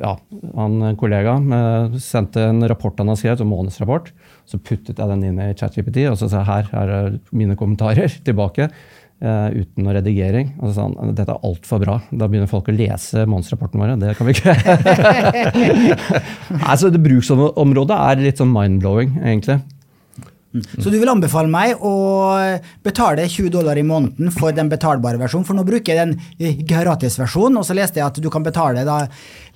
ja, 0.00 0.12
han 0.56 0.78
en 0.88 0.96
kollega 1.00 1.36
uh, 1.36 1.98
sendte 2.00 2.46
en 2.48 2.64
rapport 2.68 2.96
han 3.00 3.12
har 3.12 3.20
skrevet, 3.20 3.44
en 3.44 3.50
månedsrapport. 3.50 4.08
Så 4.48 4.60
puttet 4.60 4.96
jeg 4.96 5.12
den 5.12 5.26
inn 5.28 5.42
i 5.42 5.52
ChatGPT 5.52 6.06
og 6.08 6.16
så 6.20 6.30
sa 6.32 6.46
her 6.48 6.72
er 6.72 7.18
mine 7.30 7.58
kommentarer 7.60 8.12
tilbake. 8.26 8.70
Uh, 9.22 9.52
uten 9.54 9.84
noe 9.84 9.92
redigering. 9.94 10.48
Og 10.58 10.70
så 10.70 10.72
sa 10.80 10.88
han 10.88 11.12
dette 11.12 11.30
er 11.30 11.44
altfor 11.46 11.84
bra. 11.84 12.00
Da 12.10 12.26
begynner 12.26 12.50
folk 12.50 12.72
å 12.72 12.74
lese 12.74 13.22
månedsrapporten 13.28 13.78
vår. 13.78 13.92
Det 14.00 14.16
kan 14.18 14.26
vi 14.26 14.34
ikke. 14.34 14.56
altså, 16.72 16.90
det 16.90 17.04
Bruksområdet 17.04 18.00
er 18.00 18.24
litt 18.24 18.42
sånn 18.42 18.50
mind-blowing, 18.50 19.20
egentlig. 19.20 19.60
Så 20.52 20.90
du 20.92 20.98
vil 20.98 21.08
anbefale 21.08 21.48
meg 21.48 21.80
å 21.80 21.92
betale 22.84 23.24
20 23.28 23.48
dollar 23.54 23.78
i 23.80 23.84
måneden 23.86 24.32
for 24.34 24.52
den 24.52 24.68
betalbare 24.72 25.20
versjonen, 25.20 25.46
for 25.48 25.56
nå 25.56 25.64
bruker 25.64 25.94
jeg 25.96 26.02
den 26.12 26.66
gratis 26.68 26.92
gratisversjonen, 26.92 27.58
og 27.60 27.66
så 27.66 27.76
leste 27.76 28.00
jeg 28.00 28.06
at 28.06 28.20
du 28.22 28.28
kan 28.32 28.44
betale 28.44 28.84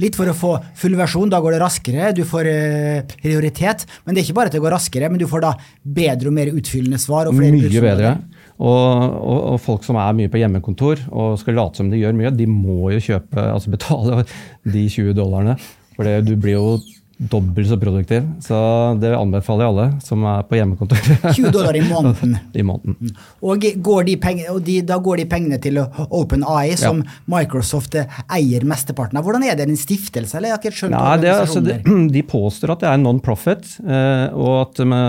litt 0.02 0.16
for 0.18 0.28
å 0.30 0.34
få 0.36 0.52
full 0.78 0.96
versjon, 0.98 1.30
da 1.32 1.40
går 1.42 1.56
det 1.56 1.60
raskere, 1.62 2.12
du 2.16 2.24
får 2.28 2.48
eh, 2.50 3.14
prioritet, 3.22 3.86
men 4.04 4.14
det 4.14 4.22
er 4.22 4.28
ikke 4.28 4.38
bare 4.40 4.52
at 4.52 4.56
det 4.56 4.62
går 4.64 4.74
raskere, 4.76 5.10
men 5.12 5.20
du 5.20 5.26
får 5.30 5.44
da 5.44 5.52
bedre 5.82 6.30
og 6.32 6.36
mer 6.36 6.52
utfyllende 6.52 7.00
svar. 7.00 7.28
Og 7.30 7.36
flere 7.36 7.54
Mye 7.56 7.84
bedre. 7.84 8.16
Og, 8.56 8.66
og, 8.72 9.40
og 9.52 9.58
folk 9.60 9.84
som 9.84 9.98
er 10.00 10.14
mye 10.16 10.32
på 10.32 10.40
hjemmekontor 10.40 11.02
og 11.12 11.34
skal 11.40 11.58
late 11.58 11.82
som 11.82 11.90
de 11.92 12.00
gjør 12.00 12.16
mye, 12.16 12.32
de 12.32 12.46
må 12.48 12.92
jo 12.94 13.02
kjøpe, 13.10 13.48
altså 13.52 13.72
betale 13.74 14.22
de 14.64 14.86
20 14.88 15.16
dollarene. 15.18 15.58
For 15.96 16.08
det- 16.08 16.24
du 16.28 16.36
blir 16.36 16.56
jo 16.56 16.78
dobbelt 17.16 17.68
så 17.68 17.78
produktiv. 17.80 18.24
Så 18.44 18.56
det 19.00 19.12
anbefaler 19.16 19.64
jeg 19.64 19.72
alle 19.72 19.86
som 20.04 20.24
er 20.28 20.42
på 20.48 20.58
hjemmekontor 20.58 21.00
20 21.38 21.52
dollar 21.54 21.78
i 21.78 21.82
måneden. 21.86 22.36
i 22.52 22.64
måneden. 22.66 23.14
Og, 23.40 23.64
går 23.88 24.08
de 24.10 24.16
peng- 24.20 24.42
og 24.52 24.60
de, 24.66 24.80
da 24.84 24.98
går 25.00 25.22
de 25.22 25.28
pengene 25.30 25.58
til 25.62 25.80
OpenAI, 25.80 26.76
som 26.80 27.00
Microsoft 27.32 27.96
eh, 27.96 28.20
eier 28.36 28.66
mesteparten 28.68 29.16
av. 29.16 29.24
Hvordan 29.24 29.46
er 29.48 29.56
det? 29.56 29.68
En 29.70 29.80
stiftelse, 29.80 30.36
eller? 30.36 30.52
Jeg 30.52 30.76
har 30.76 30.92
Nei, 30.92 31.16
det, 31.24 31.32
altså, 31.32 31.64
de, 31.64 31.80
de 32.16 32.24
påstår 32.28 32.76
at 32.76 32.84
det 32.84 32.92
er 32.92 33.00
non-profit, 33.00 33.76
eh, 33.86 34.36
og 34.36 34.54
at 34.66 34.82
de, 34.82 35.02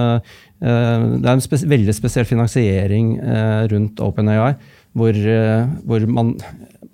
eh, 0.64 1.06
det 1.12 1.28
er 1.28 1.34
en 1.36 1.44
spes 1.44 1.68
veldig 1.68 1.96
spesiell 1.96 2.28
finansiering 2.30 3.18
rundt 3.72 4.00
OpenAI, 4.04 4.54
hvor, 4.98 5.18
hvor 5.86 6.06
man, 6.10 6.38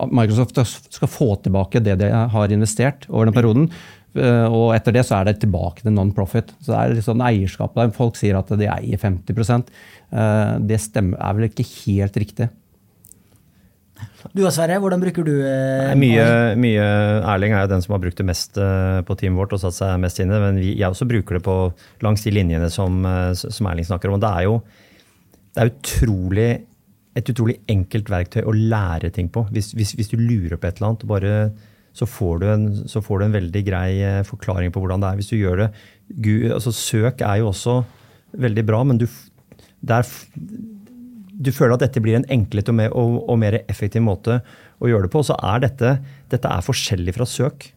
Microsoft 0.10 0.58
skal 0.66 1.12
få 1.12 1.36
tilbake 1.44 1.80
det 1.84 2.00
de 2.02 2.10
har 2.10 2.52
investert 2.52 3.06
over 3.10 3.30
den 3.30 3.36
perioden. 3.38 3.70
Eh, 4.18 4.48
og 4.48 4.74
etter 4.76 4.96
det 4.96 5.06
så 5.08 5.20
er 5.20 5.30
det 5.30 5.40
tilbake 5.44 5.86
til 5.86 5.96
non-profit. 5.96 6.52
Så 6.60 6.74
det 6.74 6.80
er 6.80 6.98
litt 6.98 7.08
sånn 7.08 7.24
eierskap 7.26 7.78
der. 7.78 7.94
Folk 7.96 8.20
sier 8.20 8.40
at 8.40 8.52
de 8.52 8.68
eier 8.70 9.00
50 9.02 9.34
eh, 9.40 10.54
Det 10.64 10.82
stemmer, 10.82 11.18
er 11.20 11.40
vel 11.40 11.50
ikke 11.50 11.68
helt 11.86 12.20
riktig. 12.22 12.50
Du 14.34 14.42
og 14.44 14.52
Sverre, 14.56 14.80
hvordan 14.84 15.00
bruker 15.00 15.24
du 15.24 15.34
eh, 15.46 15.90
Nei, 15.94 15.98
mye, 16.00 16.26
mye 16.60 16.86
Erling 17.34 17.54
er 17.56 17.64
jo 17.64 17.72
den 17.72 17.84
som 17.86 17.94
har 17.96 18.02
brukt 18.04 18.20
det 18.20 18.26
mest 18.28 18.58
på 18.58 19.18
teamet 19.20 19.40
vårt 19.40 19.54
og 19.56 19.62
satt 19.64 19.78
seg 19.78 20.00
mest 20.04 20.20
inn 20.20 20.32
i 20.32 20.36
det. 20.36 20.42
Men 20.44 20.62
vi, 20.62 20.74
jeg 20.80 20.90
også 20.90 21.08
bruker 21.10 21.40
det 21.40 21.46
på 21.46 21.58
langs 22.06 22.26
de 22.26 22.34
linjene 22.36 22.72
som, 22.74 23.04
som 23.36 23.70
Erling 23.72 23.88
snakker 23.88 24.12
om. 24.12 24.18
Og 24.20 24.26
det 24.26 24.34
er 24.34 24.50
jo 24.50 24.58
det 25.54 25.62
er 25.62 25.70
utrolig, 25.70 26.50
et 27.14 27.30
utrolig 27.30 27.60
enkelt 27.70 28.10
verktøy 28.10 28.42
å 28.42 28.56
lære 28.56 29.12
ting 29.14 29.30
på. 29.34 29.46
Hvis, 29.54 29.72
hvis, 29.78 29.94
hvis 30.00 30.10
du 30.10 30.18
lurer 30.18 30.58
på 30.58 30.70
et 30.70 30.80
eller 30.80 30.90
annet, 30.90 31.06
bare, 31.10 31.34
så, 31.94 32.08
får 32.10 32.44
en, 32.52 32.64
så 32.90 33.02
får 33.06 33.20
du 33.22 33.26
en 33.28 33.36
veldig 33.38 33.62
grei 33.68 33.90
eh, 34.02 34.22
forklaring 34.28 34.74
på 34.74 34.82
hvordan 34.84 35.04
det 35.04 35.12
er. 35.12 35.20
Hvis 35.22 35.30
du 35.32 35.38
gjør 35.38 35.62
det 35.64 35.70
Gud, 36.26 36.48
altså 36.56 36.74
Søk 36.76 37.22
er 37.26 37.42
jo 37.44 37.52
også 37.52 37.78
veldig 38.44 38.64
bra, 38.66 38.82
men 38.90 38.98
du, 39.02 39.06
er 39.06 40.02
f- 40.02 40.26
du 40.34 41.52
føler 41.54 41.76
at 41.78 41.86
dette 41.86 42.02
blir 42.04 42.18
en 42.18 42.28
enklere 42.34 42.74
og 42.90 42.98
og, 43.04 43.16
og 43.30 43.40
mer 43.42 43.60
effektiv 43.68 44.02
måte 44.06 44.40
å 44.84 44.90
gjøre 44.90 45.08
det 45.08 45.14
på. 45.14 45.22
Så 45.24 45.38
er 45.38 45.64
dette, 45.64 45.94
dette 46.34 46.50
er 46.50 46.66
forskjellig 46.66 47.14
fra 47.16 47.26
søk. 47.30 47.70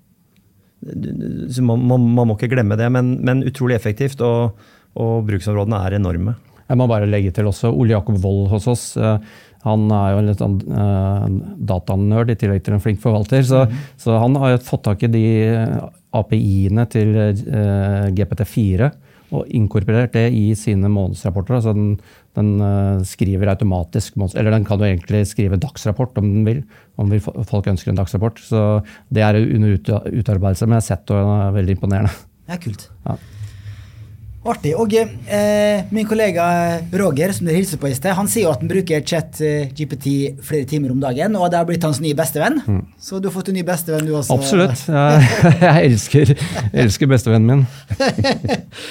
Man, 0.87 1.81
man, 1.89 2.03
man 2.15 2.29
må 2.29 2.37
ikke 2.37 2.51
glemme 2.53 2.77
det, 2.79 2.89
men, 2.93 3.15
men 3.25 3.45
utrolig 3.49 3.77
effektivt. 3.79 4.21
Og, 4.25 4.57
og 4.97 5.25
bruksområdene 5.29 5.79
er 5.87 5.97
enorme. 5.99 6.37
Jeg 6.67 6.79
må 6.81 6.87
bare 6.91 7.07
legge 7.07 7.31
til 7.37 7.47
også 7.47 7.71
Ole 7.71 7.93
Jakob 7.95 8.17
Wold 8.25 8.49
hos 8.51 8.67
oss. 8.71 8.85
eh, 8.99 9.19
Han 9.67 9.89
er 9.91 10.13
jo 10.13 10.21
en 10.21 10.29
litt 10.31 10.43
sånn 10.43 10.59
uh, 10.71 11.27
datanerd 11.71 12.31
i 12.31 12.39
tillegg 12.39 12.63
til 12.67 12.77
en 12.77 12.83
flink 12.83 13.03
forvalter. 13.03 13.43
Så, 13.47 13.65
så 14.01 14.21
han 14.23 14.39
har 14.41 14.55
jo 14.55 14.63
fått 14.67 14.87
tak 14.87 15.03
i 15.07 15.11
de 15.11 15.25
eh, 15.49 15.75
API-ene 16.17 16.87
til 16.93 17.13
uh, 17.19 18.07
GPT4 18.15 18.93
og 19.35 19.49
inkorporert 19.59 20.15
det 20.15 20.29
i 20.39 20.53
sine 20.59 20.87
månedsrapporter. 20.93 21.59
Altså 21.59 21.75
den, 21.75 21.97
den 22.39 22.53
uh, 22.63 23.03
skriver 23.07 23.51
automatisk 23.51 24.15
Eller 24.29 24.55
den 24.55 24.67
kan 24.69 24.79
jo 24.79 24.87
egentlig 24.87 25.25
skrive 25.27 25.59
dagsrapport 25.59 26.19
om 26.23 26.31
den 26.31 26.47
vil. 26.47 26.63
Om 26.97 27.11
vi, 27.11 27.21
folk 27.21 27.67
ønsker 27.67 27.91
en 27.91 27.99
dagsrapport. 27.99 28.39
Så 28.39 28.67
det 29.11 29.27
er 29.27 29.43
under 29.43 29.75
utarbeidelse, 29.75 30.69
men 30.69 30.79
jeg 30.79 30.85
har 30.85 30.91
sett 30.93 31.09
det 31.11 31.19
og 31.19 31.33
er 31.41 31.57
veldig 31.59 31.79
imponerende. 31.79 32.15
Det 32.47 32.55
er 32.55 32.63
kult. 32.63 32.91
Ja. 33.09 33.19
Artig. 34.47 34.75
Og 34.79 34.95
eh, 34.97 35.87
min 35.95 36.07
kollega 36.09 36.47
Roger, 36.93 37.35
som 37.37 37.49
dere 37.49 37.59
hilser 37.61 37.81
på 37.83 37.91
i 37.91 37.97
sted, 37.97 38.15
han 38.17 38.31
sier 38.31 38.47
jo 38.47 38.53
at 38.55 38.63
han 38.63 38.71
bruker 38.71 39.03
chat 39.07 39.41
eh, 39.45 39.73
flere 40.47 40.65
timer 40.69 40.95
om 40.95 41.03
dagen, 41.03 41.37
og 41.37 41.51
det 41.51 41.61
har 41.61 41.69
blitt 41.69 41.85
hans 41.87 42.01
nye 42.05 42.17
bestevenn. 42.17 42.63
Mm. 42.67 42.85
Så 43.01 43.21
du 43.21 43.29
har 43.31 43.35
fått 43.35 43.51
en 43.53 43.59
ny 43.59 43.67
bestevenn, 43.67 44.07
du 44.07 44.15
også? 44.17 44.39
Absolutt. 44.39 44.87
Jeg, 44.87 45.59
jeg 45.67 45.91
elsker, 45.91 46.35
elsker 46.87 47.13
bestevennen 47.13 47.67
min. 47.67 47.69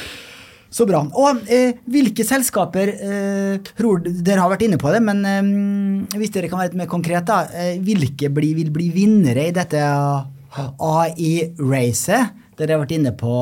Så 0.75 0.83
bra. 0.87 0.99
Og 1.15 1.45
eh, 1.47 1.77
hvilke 1.87 2.25
selskaper 2.27 2.89
eh, 2.91 3.59
tror 3.77 4.01
Dere 4.03 4.41
har 4.43 4.51
vært 4.51 4.65
inne 4.67 4.79
på 4.81 4.91
det, 4.91 4.99
men 5.05 5.21
eh, 5.23 6.17
hvis 6.19 6.33
dere 6.35 6.49
kan 6.51 6.59
være 6.59 6.73
litt 6.73 6.81
mer 6.81 6.89
konkret, 6.91 7.29
da. 7.29 7.45
Hvilke 7.79 8.31
bli, 8.33 8.51
vil 8.57 8.73
bli 8.75 8.89
vinnere 8.95 9.47
i 9.47 9.55
dette 9.55 9.83
AI-racet? 10.55 12.43
Dere 12.55 12.75
har 12.75 12.83
vært 12.85 12.95
inne 12.95 13.11
på 13.17 13.35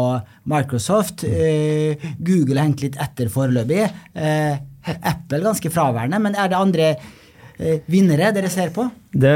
Microsoft. 0.50 1.26
Eh, 1.28 2.02
Google 2.18 2.58
har 2.58 2.68
hengt 2.68 2.84
litt 2.86 2.98
etter 3.02 3.30
foreløpig. 3.34 3.84
Eh, 4.18 4.56
Apple 4.94 5.44
ganske 5.46 5.72
fraværende. 5.74 6.20
Men 6.24 6.38
er 6.38 6.50
det 6.50 6.60
andre 6.60 6.90
eh, 6.94 7.84
vinnere 7.92 8.34
dere 8.36 8.50
ser 8.54 8.74
på? 8.74 8.88
Det, 9.14 9.36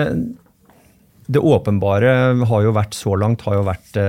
det, 1.28 1.44
åpenbare 1.44 2.16
har 2.50 2.66
jo 2.66 2.74
vært 2.76 2.98
så 2.98 3.14
langt 3.20 3.46
har 3.46 3.60
jo 3.60 3.68
vært 3.68 4.02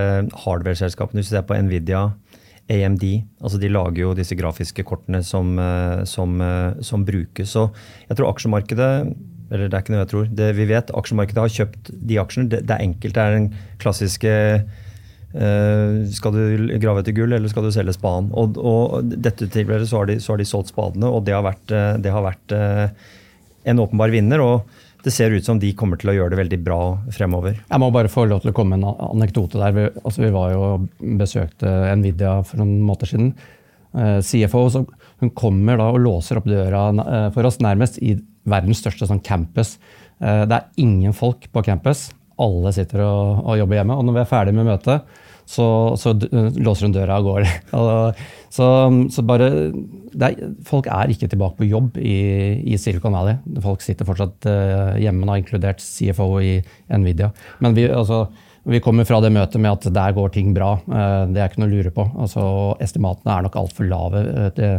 hardware-selskapene. 0.46 1.20
Hvis 1.20 1.32
du 1.32 1.36
ser 1.36 1.46
på 1.48 1.60
Nvidia, 1.60 2.08
AMD. 2.68 3.04
altså 3.40 3.56
De 3.60 3.68
lager 3.72 4.02
jo 4.02 4.16
disse 4.16 4.36
grafiske 4.36 4.84
kortene 4.84 5.22
som, 5.24 5.54
som, 6.04 6.34
som 6.84 7.04
brukes. 7.08 7.54
Så 7.56 7.70
jeg 8.10 8.18
tror 8.18 8.28
aksjemarkedet 8.32 8.92
eller 9.48 9.70
det 9.70 9.78
er 9.78 9.80
ikke 9.80 9.94
noe 9.94 10.02
jeg 10.02 10.10
tror. 10.10 10.26
Det 10.36 10.48
vi 10.58 10.66
vet, 10.68 10.90
Aksjemarkedet 10.92 11.40
har 11.40 11.52
kjøpt 11.54 11.88
de 12.10 12.18
aksjene. 12.20 12.50
Det, 12.52 12.58
det 12.68 12.74
er 12.74 12.84
enkelte 12.84 13.22
er 13.22 13.36
den 13.38 13.46
klassiske 13.80 14.32
skal 15.28 16.32
du 16.32 16.78
grave 16.80 17.02
etter 17.02 17.12
gull, 17.12 17.34
eller 17.36 17.50
skal 17.52 17.66
du 17.66 17.72
selge 17.74 17.92
spaden? 17.96 18.30
Og, 18.32 18.56
og 18.56 19.10
dette 19.12 19.48
tilfellet 19.52 19.88
så 19.90 20.00
har, 20.00 20.08
de, 20.08 20.18
så 20.24 20.32
har 20.32 20.40
de 20.40 20.48
solgt 20.48 20.72
spadene, 20.72 21.08
og 21.08 21.26
det 21.26 21.36
har 21.36 21.44
vært, 21.44 21.64
eh, 21.74 21.96
det 22.00 22.12
har 22.14 22.24
vært 22.24 22.54
uh, 22.56 23.10
en 23.68 23.82
åpenbar 23.84 24.14
vinner. 24.14 24.40
og 24.40 24.84
det 25.04 25.12
ser 25.14 25.30
ut 25.30 25.44
som 25.46 25.60
de 25.62 25.70
kommer 25.78 25.96
til 25.96 26.10
å 26.10 26.14
gjøre 26.16 26.32
det 26.32 26.40
veldig 26.40 26.56
bra 26.66 26.80
fremover. 27.14 27.60
Jeg 27.60 27.80
må 27.80 27.86
bare 27.94 28.10
få 28.10 28.24
lov 28.26 28.42
til 28.42 28.50
å 28.50 28.54
komme 28.56 28.74
med 28.74 28.82
en 28.82 29.12
anekdote 29.14 29.60
der. 29.60 29.76
Vi, 29.76 29.84
altså, 30.02 30.24
vi 30.24 30.32
var 30.34 30.50
jo 30.50 30.64
besøkte 31.20 31.70
Nvidia 31.96 32.32
for 32.44 32.58
noen 32.60 32.80
måneder 32.82 33.12
siden. 33.12 33.30
CFO 34.26 34.64
så 34.74 34.82
hun 35.22 35.30
kommer 35.38 35.78
da 35.78 35.86
og 35.94 36.02
låser 36.02 36.42
opp 36.42 36.50
døra 36.50 36.82
for 37.32 37.46
oss 37.46 37.60
nærmest 37.62 38.02
i 38.02 38.16
verdens 38.50 38.82
største 38.82 39.06
sånn 39.08 39.22
campus. 39.24 39.76
det 40.18 40.58
er 40.58 40.82
ingen 40.82 41.14
folk 41.16 41.46
på 41.54 41.62
campus 41.70 42.08
alle 42.42 42.74
sitter 42.74 43.02
og, 43.04 43.40
og, 43.44 43.56
jobber 43.60 43.80
hjemme. 43.80 43.96
Og 43.98 44.06
når 44.06 44.16
vi 44.16 44.22
er 44.22 44.30
ferdig 44.30 44.54
med 44.56 44.68
møtet, 44.68 45.18
så, 45.48 45.66
så 45.96 46.12
låser 46.12 46.88
hun 46.88 46.94
døra 46.94 47.18
og 47.22 47.28
går. 47.30 47.46
så, 48.52 48.66
så, 49.14 49.24
bare 49.26 49.48
er, 49.48 50.42
Folk 50.68 50.90
er 50.92 51.12
ikke 51.12 51.30
tilbake 51.30 51.62
på 51.62 51.70
jobb 51.70 51.96
i, 52.02 52.18
i 52.68 52.76
Silicon 52.80 53.16
Valley. 53.16 53.38
Folk 53.64 53.84
sitter 53.84 54.08
fortsatt 54.08 54.48
uh, 54.50 54.98
hjemme, 55.00 55.24
da, 55.28 55.38
inkludert 55.40 55.82
CFO 55.84 56.34
i 56.44 56.58
Nvidia. 56.92 57.32
Men 57.64 57.76
vi, 57.78 57.88
altså, 57.88 58.26
vi 58.68 58.82
kommer 58.84 59.08
fra 59.08 59.22
det 59.24 59.32
møtet 59.32 59.62
med 59.64 59.72
at 59.72 59.88
der 59.96 60.16
går 60.16 60.34
ting 60.36 60.52
bra. 60.56 60.74
Uh, 60.84 61.24
det 61.32 61.40
er 61.40 61.48
ikke 61.48 61.64
noe 61.64 61.72
å 61.72 61.76
lure 61.78 61.94
på. 61.96 62.08
Altså, 62.20 62.48
estimatene 62.84 63.38
er 63.38 63.48
nok 63.48 63.62
altfor 63.62 63.88
lave. 63.88 64.26
Det, 64.56 64.74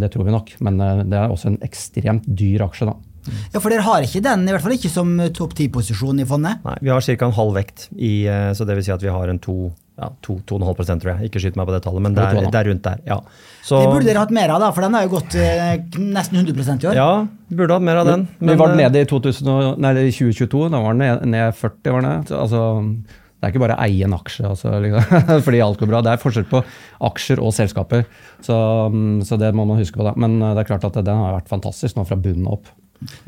det, 0.00 0.12
tror 0.12 0.26
vi 0.26 0.32
nok. 0.32 0.56
Men 0.64 0.80
det 1.10 1.18
er 1.18 1.28
også 1.28 1.52
en 1.52 1.60
ekstremt 1.64 2.24
dyr 2.28 2.64
aksje. 2.64 2.88
da. 2.88 3.13
Ja, 3.26 3.60
For 3.60 3.72
dere 3.72 3.86
har 3.86 4.04
ikke 4.04 4.24
den, 4.24 4.48
i 4.48 4.54
hvert 4.54 4.64
fall 4.64 4.76
ikke 4.76 4.92
som 4.92 5.14
topp 5.36 5.56
ti-posisjon 5.58 6.20
i 6.20 6.28
fondet? 6.28 6.60
Nei, 6.66 6.76
vi 6.84 6.92
har 6.92 7.04
ca. 7.04 7.30
en 7.30 7.38
halv 7.38 7.56
vekt, 7.56 7.88
i, 7.96 8.26
eh, 8.28 8.50
så 8.56 8.66
det 8.68 8.76
vil 8.78 8.86
si 8.86 8.94
at 8.94 9.04
vi 9.04 9.12
har 9.12 9.32
en 9.32 9.40
to 9.42 9.72
ja, 9.94 10.08
2,5 10.26 10.98
tror 10.98 11.10
jeg. 11.12 11.28
Ikke 11.28 11.40
skyt 11.42 11.58
meg 11.58 11.68
på 11.68 11.74
det 11.74 11.80
tallet, 11.84 12.02
men 12.02 12.16
det 12.16 12.24
er, 12.26 12.48
det 12.50 12.60
er 12.60 12.70
rundt 12.70 12.86
der. 12.86 13.02
ja. 13.06 13.20
Så, 13.62 13.78
det 13.78 13.92
burde 13.92 14.08
dere 14.08 14.24
hatt 14.24 14.32
mer 14.34 14.50
av, 14.52 14.60
da, 14.60 14.70
for 14.74 14.84
den 14.84 14.96
har 14.96 15.06
jo 15.06 15.12
gått 15.14 15.36
eh, 15.38 15.76
nesten 16.02 16.40
100 16.40 16.74
i 16.74 16.88
år. 16.90 16.98
Ja, 16.98 17.10
burde 17.54 17.78
hatt 17.78 17.86
mer 17.86 18.00
av 18.02 18.10
den. 18.10 18.26
Men, 18.40 18.54
vi 18.54 18.60
var 18.60 18.74
eh, 18.74 18.80
nede 18.82 19.04
i 19.04 19.08
2000, 19.08 19.78
nei, 19.80 19.94
2022, 20.10 20.64
da 20.74 20.82
var 20.82 20.96
den 20.98 21.04
ned, 21.04 21.28
ned 21.36 21.60
40. 21.60 21.94
var 21.94 22.08
det. 22.08 22.16
Altså, 22.34 22.64
det 23.06 23.46
er 23.46 23.54
ikke 23.54 23.62
bare 23.62 23.76
å 23.76 23.84
eie 23.84 24.06
en 24.06 24.16
aksje 24.16 24.46
altså, 24.48 24.74
liksom, 24.82 25.26
fordi 25.46 25.62
alt 25.62 25.80
går 25.80 25.92
bra. 25.92 26.02
Det 26.04 26.14
er 26.14 26.22
forskjell 26.22 26.48
på 26.50 26.64
aksjer 27.12 27.42
og 27.44 27.54
selskaper. 27.54 28.06
Så, 28.42 28.56
mm, 28.90 29.20
så, 29.28 29.38
det 29.40 29.54
må 29.54 29.68
man 29.68 29.78
huske 29.78 30.00
på. 30.00 30.06
da. 30.06 30.16
Men 30.18 30.40
det 30.42 30.64
er 30.64 30.72
klart 30.74 30.88
at 30.90 30.98
den 30.98 31.22
har 31.22 31.38
vært 31.38 31.52
fantastisk 31.52 32.00
nå 32.00 32.08
fra 32.08 32.18
bunnen 32.18 32.50
opp. 32.50 32.66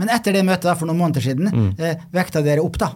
Men 0.00 0.12
etter 0.14 0.36
det 0.36 0.44
møtet 0.46 0.78
for 0.78 0.88
noen 0.88 1.00
måneder 1.00 1.24
siden, 1.24 1.50
mm. 1.52 1.68
eh, 1.78 2.06
vekta 2.14 2.42
dere 2.44 2.64
opp, 2.64 2.78
da? 2.80 2.92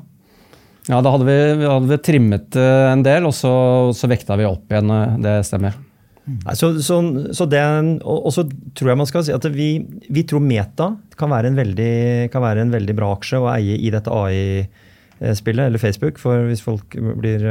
Ja, 0.88 0.98
da 1.04 1.12
hadde 1.12 1.26
vi, 1.28 1.36
hadde 1.66 1.90
vi 1.90 2.00
trimmet 2.02 2.56
uh, 2.58 2.88
en 2.90 3.04
del, 3.06 3.28
og 3.28 3.34
så, 3.36 3.52
så, 3.96 4.08
vekta 4.10 4.38
vi 4.40 4.48
opp 4.48 4.72
igjen. 4.72 4.90
Uh, 4.90 5.18
det 5.22 5.34
stemmer. 5.46 5.76
Mm. 6.24 6.40
Så, 6.56 6.72
så, 6.84 7.00
så 7.36 7.46
det, 7.50 7.62
og, 8.00 8.16
og, 8.16 8.32
så 8.34 8.44
tror 8.76 8.92
jeg 8.92 9.00
man 9.00 9.08
skal 9.08 9.24
si 9.26 9.34
at 9.34 9.46
vi, 9.54 9.70
vi 10.12 10.24
tror 10.28 10.42
Meta 10.44 10.92
kan 11.18 11.32
være, 11.32 11.52
veldig, 11.56 11.92
kan 12.32 12.44
være, 12.44 12.64
en 12.64 12.74
veldig, 12.74 12.96
bra 12.96 13.12
aksje 13.16 13.40
å 13.40 13.50
eie 13.52 13.76
i 13.76 13.92
dette 13.92 14.14
AI-spillet, 14.14 15.66
eller 15.68 15.82
Facebook, 15.82 16.20
for 16.22 16.48
hvis 16.48 16.64
folk 16.64 16.96
blir 17.20 17.44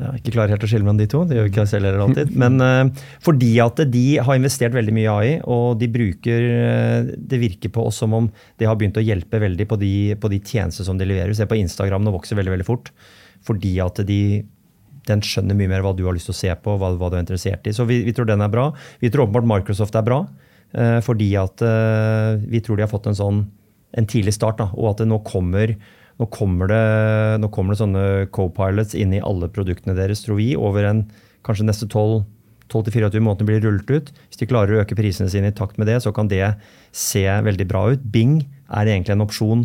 jeg 0.00 0.20
ikke 0.20 0.32
klarer 0.34 0.54
helt 0.54 0.64
å 0.64 0.68
skille 0.70 0.86
mellom 0.86 1.00
de 1.00 1.06
to. 1.10 1.22
Det 1.28 1.36
gjør 1.36 1.48
ikke 1.50 1.62
jeg 1.62 1.70
selv 1.72 1.88
heller 1.88 2.04
alltid. 2.04 2.30
Men 2.42 2.62
uh, 2.62 3.06
fordi 3.24 3.50
at 3.62 3.82
de 3.92 4.04
har 4.24 4.38
investert 4.38 4.76
veldig 4.76 4.94
mye 4.96 5.04
i 5.04 5.10
AI, 5.12 5.34
og 5.44 5.80
de 5.80 5.90
bruker 5.92 6.46
uh, 6.48 7.10
Det 7.30 7.40
virker 7.42 7.72
på 7.74 7.84
oss 7.90 8.00
som 8.02 8.16
om 8.16 8.30
det 8.60 8.68
har 8.68 8.78
begynt 8.80 9.00
å 9.00 9.04
hjelpe 9.04 9.42
veldig 9.42 9.66
på 9.70 9.78
de, 9.80 9.92
på 10.20 10.32
de 10.32 10.40
tjenester 10.40 10.86
som 10.86 11.00
de 11.00 11.08
leverer. 11.08 11.34
Se 11.36 11.48
på 11.48 11.58
Instagram, 11.60 12.06
nå 12.06 12.14
vokser 12.16 12.38
veldig 12.40 12.56
veldig 12.56 12.68
fort. 12.68 12.90
Fordi 13.46 13.76
at 13.84 14.02
de, 14.08 14.20
den 15.08 15.24
skjønner 15.24 15.58
mye 15.58 15.72
mer 15.72 15.86
hva 15.86 15.94
du 15.96 16.04
har 16.08 16.16
lyst 16.16 16.30
til 16.30 16.36
å 16.36 16.40
se 16.40 16.56
på, 16.64 16.76
hva, 16.80 16.92
hva 16.96 17.12
du 17.12 17.18
er 17.18 17.24
interessert 17.24 17.68
i. 17.68 17.76
Så 17.76 17.88
vi, 17.88 18.02
vi, 18.06 18.16
tror 18.16 18.28
den 18.28 18.44
er 18.44 18.52
bra. 18.52 18.70
Vi 19.04 19.12
tror 19.12 19.28
åpenbart 19.28 19.48
Microsoft 19.52 19.96
er 20.00 20.06
bra, 20.06 20.24
uh, 20.76 20.98
fordi 21.06 21.32
at 21.40 21.64
vi 22.48 22.64
tror 22.64 22.80
de 22.80 22.88
har 22.88 22.92
fått 22.92 23.10
en 23.12 23.18
sånn 23.20 23.48
en 23.98 24.06
tidlig 24.06 24.36
start, 24.36 24.60
da, 24.60 24.68
og 24.78 24.92
at 24.92 25.00
det 25.02 25.08
nå 25.10 25.18
kommer 25.26 25.72
nå 26.20 26.28
kommer 26.28 26.68
det, 26.68 26.84
nå 27.40 27.48
kommer 27.52 27.72
det 27.72 27.80
sånne 27.80 28.04
co-pilots 28.34 28.92
inn 28.98 29.14
i 29.16 29.22
alle 29.24 29.48
produktene 29.52 29.96
deres, 29.96 30.20
tror 30.26 30.36
vi, 30.40 30.52
over 30.58 30.84
en 30.84 31.06
kanskje 31.46 31.64
neste 31.64 31.88
12-24 31.88 33.22
måneder 33.24 33.48
blir 33.48 33.62
rullet 33.64 33.88
ut. 33.88 34.10
Hvis 34.28 34.42
de 34.42 34.48
klarer 34.50 34.76
å 34.76 34.82
øke 34.84 34.98
prisene 34.98 35.30
sine 35.32 35.48
i 35.48 35.56
takt 35.56 35.80
med 35.80 35.88
det, 35.88 36.02
så 36.04 36.12
kan 36.12 36.28
det 36.28 36.44
se 36.92 37.24
veldig 37.24 37.66
bra 37.70 37.86
ut. 37.94 38.04
Bing 38.04 38.42
er 38.68 38.90
egentlig 38.90 39.16
en 39.16 39.24
opsjon. 39.24 39.64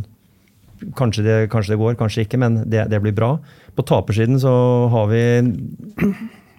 Kanskje 0.96 1.26
det, 1.28 1.36
kanskje 1.52 1.76
det 1.76 1.82
går, 1.82 2.00
kanskje 2.00 2.24
ikke, 2.24 2.40
men 2.40 2.62
det, 2.72 2.88
det, 2.92 3.04
blir 3.04 3.16
bra. 3.16 3.36
På 3.76 3.84
tapersiden 3.88 4.40
så 4.40 4.56
har 4.96 5.12
vi 5.12 5.22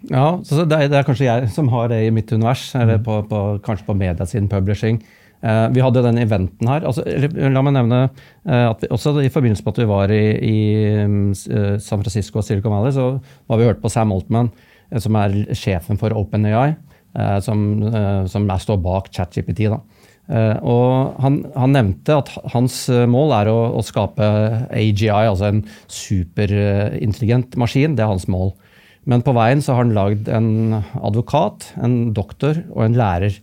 Ja, 0.06 0.36
det 0.38 0.76
er, 0.76 0.90
det 0.92 0.98
er, 1.00 1.04
kanskje 1.08 1.26
jeg 1.26 1.48
som 1.50 1.66
har 1.72 1.88
det 1.90 2.04
i 2.04 2.12
mitt 2.14 2.30
univers. 2.30 2.68
eller 2.78 3.00
på, 3.02 3.16
på, 3.26 3.40
Kanskje 3.64 3.88
på 3.88 3.96
mediasiden 3.96 4.46
publishing. 4.52 5.00
Uh, 5.44 5.66
vi 5.74 5.82
hadde 5.84 6.02
den 6.06 6.18
eventen 6.22 6.70
her. 6.70 6.86
Altså, 6.88 7.04
la 7.04 7.62
meg 7.64 7.74
nevne 7.76 8.00
uh, 8.08 8.70
at 8.70 8.82
vi, 8.82 8.88
også 8.94 9.12
i 9.20 9.32
forbindelse 9.32 9.66
med 9.66 9.74
at 9.74 9.82
vi 9.82 9.88
var 9.90 10.14
i, 10.14 10.24
i 10.48 10.56
uh, 11.04 11.76
San 11.82 12.00
Francisco 12.00 12.40
og 12.40 12.46
Silicon 12.46 12.72
Valley, 12.72 12.94
så 12.96 13.10
var 13.50 13.60
vi 13.60 13.68
hørt 13.68 13.82
på 13.82 13.92
Sam 13.92 14.14
Altman, 14.16 14.50
som 15.02 15.18
er 15.18 15.36
sjefen 15.58 15.98
for 15.98 16.14
OpenAI, 16.14 16.76
som, 17.42 17.58
som 18.30 18.44
står 18.60 18.76
bak 18.84 19.08
ChatGPT. 19.10 19.64
og 19.66 21.16
han, 21.24 21.38
han, 21.56 21.72
nevnte 21.74 22.18
at 22.20 22.30
hans 22.52 22.76
mål 23.08 23.32
er 23.38 23.50
å, 23.50 23.56
å 23.80 23.82
skape 23.82 24.28
AGI, 24.68 25.08
altså 25.24 25.48
en 25.48 25.64
superintelligent 25.90 27.56
maskin. 27.58 27.96
Det 27.98 28.04
er 28.04 28.12
hans 28.12 28.28
mål. 28.30 28.52
Men 29.10 29.24
på 29.26 29.34
veien 29.34 29.64
så 29.64 29.74
har 29.74 29.86
han 29.86 29.96
lagd 29.96 30.30
en 30.30 30.78
advokat, 30.78 31.72
en 31.82 32.12
doktor 32.14 32.62
og 32.68 32.84
en 32.86 33.00
lærer. 33.00 33.40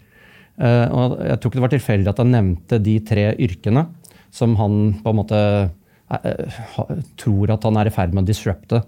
Eh, 0.61 0.87
og 0.93 1.15
jeg 1.17 1.39
tror 1.39 1.49
ikke 1.49 1.59
det 1.59 1.65
var 1.65 1.73
tilfeldig 1.73 2.11
at 2.11 2.19
han 2.21 2.33
nevnte 2.33 2.77
de 2.85 2.97
tre 3.07 3.29
yrkene 3.41 3.87
som 4.33 4.53
han 4.59 4.75
på 5.01 5.13
en 5.13 5.17
måte 5.17 5.39
eh, 5.39 6.19
eh, 6.29 6.99
tror 7.17 7.55
at 7.55 7.65
han 7.65 7.79
er 7.81 7.89
i 7.89 7.93
ferd 7.93 8.13
med 8.13 8.25
å 8.25 8.29
disrupte. 8.29 8.83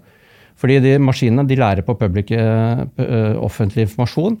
Fordi 0.56 0.78
de 0.80 0.94
maskinene 1.02 1.44
de 1.48 1.58
lærer 1.58 1.84
på 1.84 1.98
public, 2.00 2.30
offentlig 3.44 3.82
informasjon. 3.84 4.38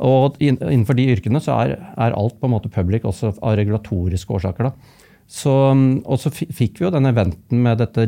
Og 0.00 0.38
innenfor 0.40 0.96
de 0.96 1.04
yrkene 1.12 1.42
så 1.44 1.58
er, 1.66 1.74
er, 2.00 2.14
alt 2.16 2.38
på 2.40 2.48
en 2.48 2.54
måte 2.54 2.70
public, 2.72 3.04
også 3.04 3.34
av 3.44 3.58
regulatoriske 3.60 4.32
årsaker. 4.38 4.70
Da. 4.70 5.02
Så, 5.28 5.52
og 6.00 6.16
så 6.22 6.32
fikk 6.32 6.80
vi 6.80 6.86
jo 6.86 6.94
den 6.94 7.10
eventen 7.10 7.60
med 7.60 7.76
dette 7.82 8.06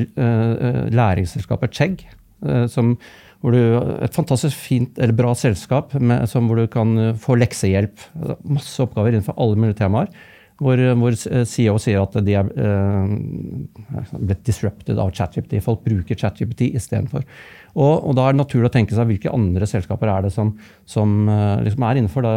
læringsselskapet 0.97 1.77
Chegg, 1.77 2.07
som 2.73 2.95
hvor 3.43 3.55
du, 3.55 3.63
et 4.03 4.15
fantastisk 4.15 4.59
fint, 4.59 4.99
eller 5.03 5.17
bra 5.19 5.33
selskap 5.39 5.97
med, 5.99 6.29
som, 6.31 6.47
hvor 6.47 6.63
du 6.63 6.69
kan 6.71 6.95
eh, 6.99 7.17
få 7.19 7.37
leksehjelp. 7.41 8.05
Masse 8.47 8.85
oppgaver 8.85 9.17
innenfor 9.17 9.35
alle 9.43 9.59
mulige 9.59 9.81
temaer. 9.83 10.13
Hvor, 10.63 10.79
hvor 11.01 11.17
CEO 11.49 11.75
sier 11.83 12.05
at 12.05 12.15
de 12.23 12.37
er 12.39 12.47
eh, 12.55 13.15
blitt 14.15 14.45
disrupted 14.47 15.01
av 15.03 15.11
ChatGPT. 15.17 15.57
Folk 15.65 15.83
bruker 15.83 16.19
ChatGPT 16.19 16.69
istedenfor. 16.79 17.25
Og, 17.73 17.95
og 17.97 18.15
da 18.15 18.29
er 18.29 18.37
det 18.37 18.43
naturlig 18.45 18.69
å 18.69 18.75
tenke 18.77 18.95
seg 18.95 19.09
hvilke 19.09 19.33
andre 19.33 19.67
selskaper 19.67 20.13
er 20.13 20.29
det 20.29 20.31
som, 20.35 20.53
som 20.87 21.25
liksom 21.65 21.87
er 21.89 21.99
innenfor 21.99 22.27
da, 22.27 22.35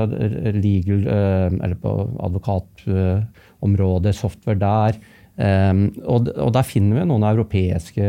legal, 0.58 1.06
eh, 1.06 1.49
eller 1.60 1.78
på 1.84 1.93
advokatområdet, 2.32 4.16
software 4.18 4.58
der. 4.64 4.97
Um, 5.36 5.89
og, 6.07 6.29
og, 6.31 6.53
der 6.55 6.63
finner 6.63 7.01
vi 7.01 7.07
noen 7.09 7.25
europeiske 7.27 8.05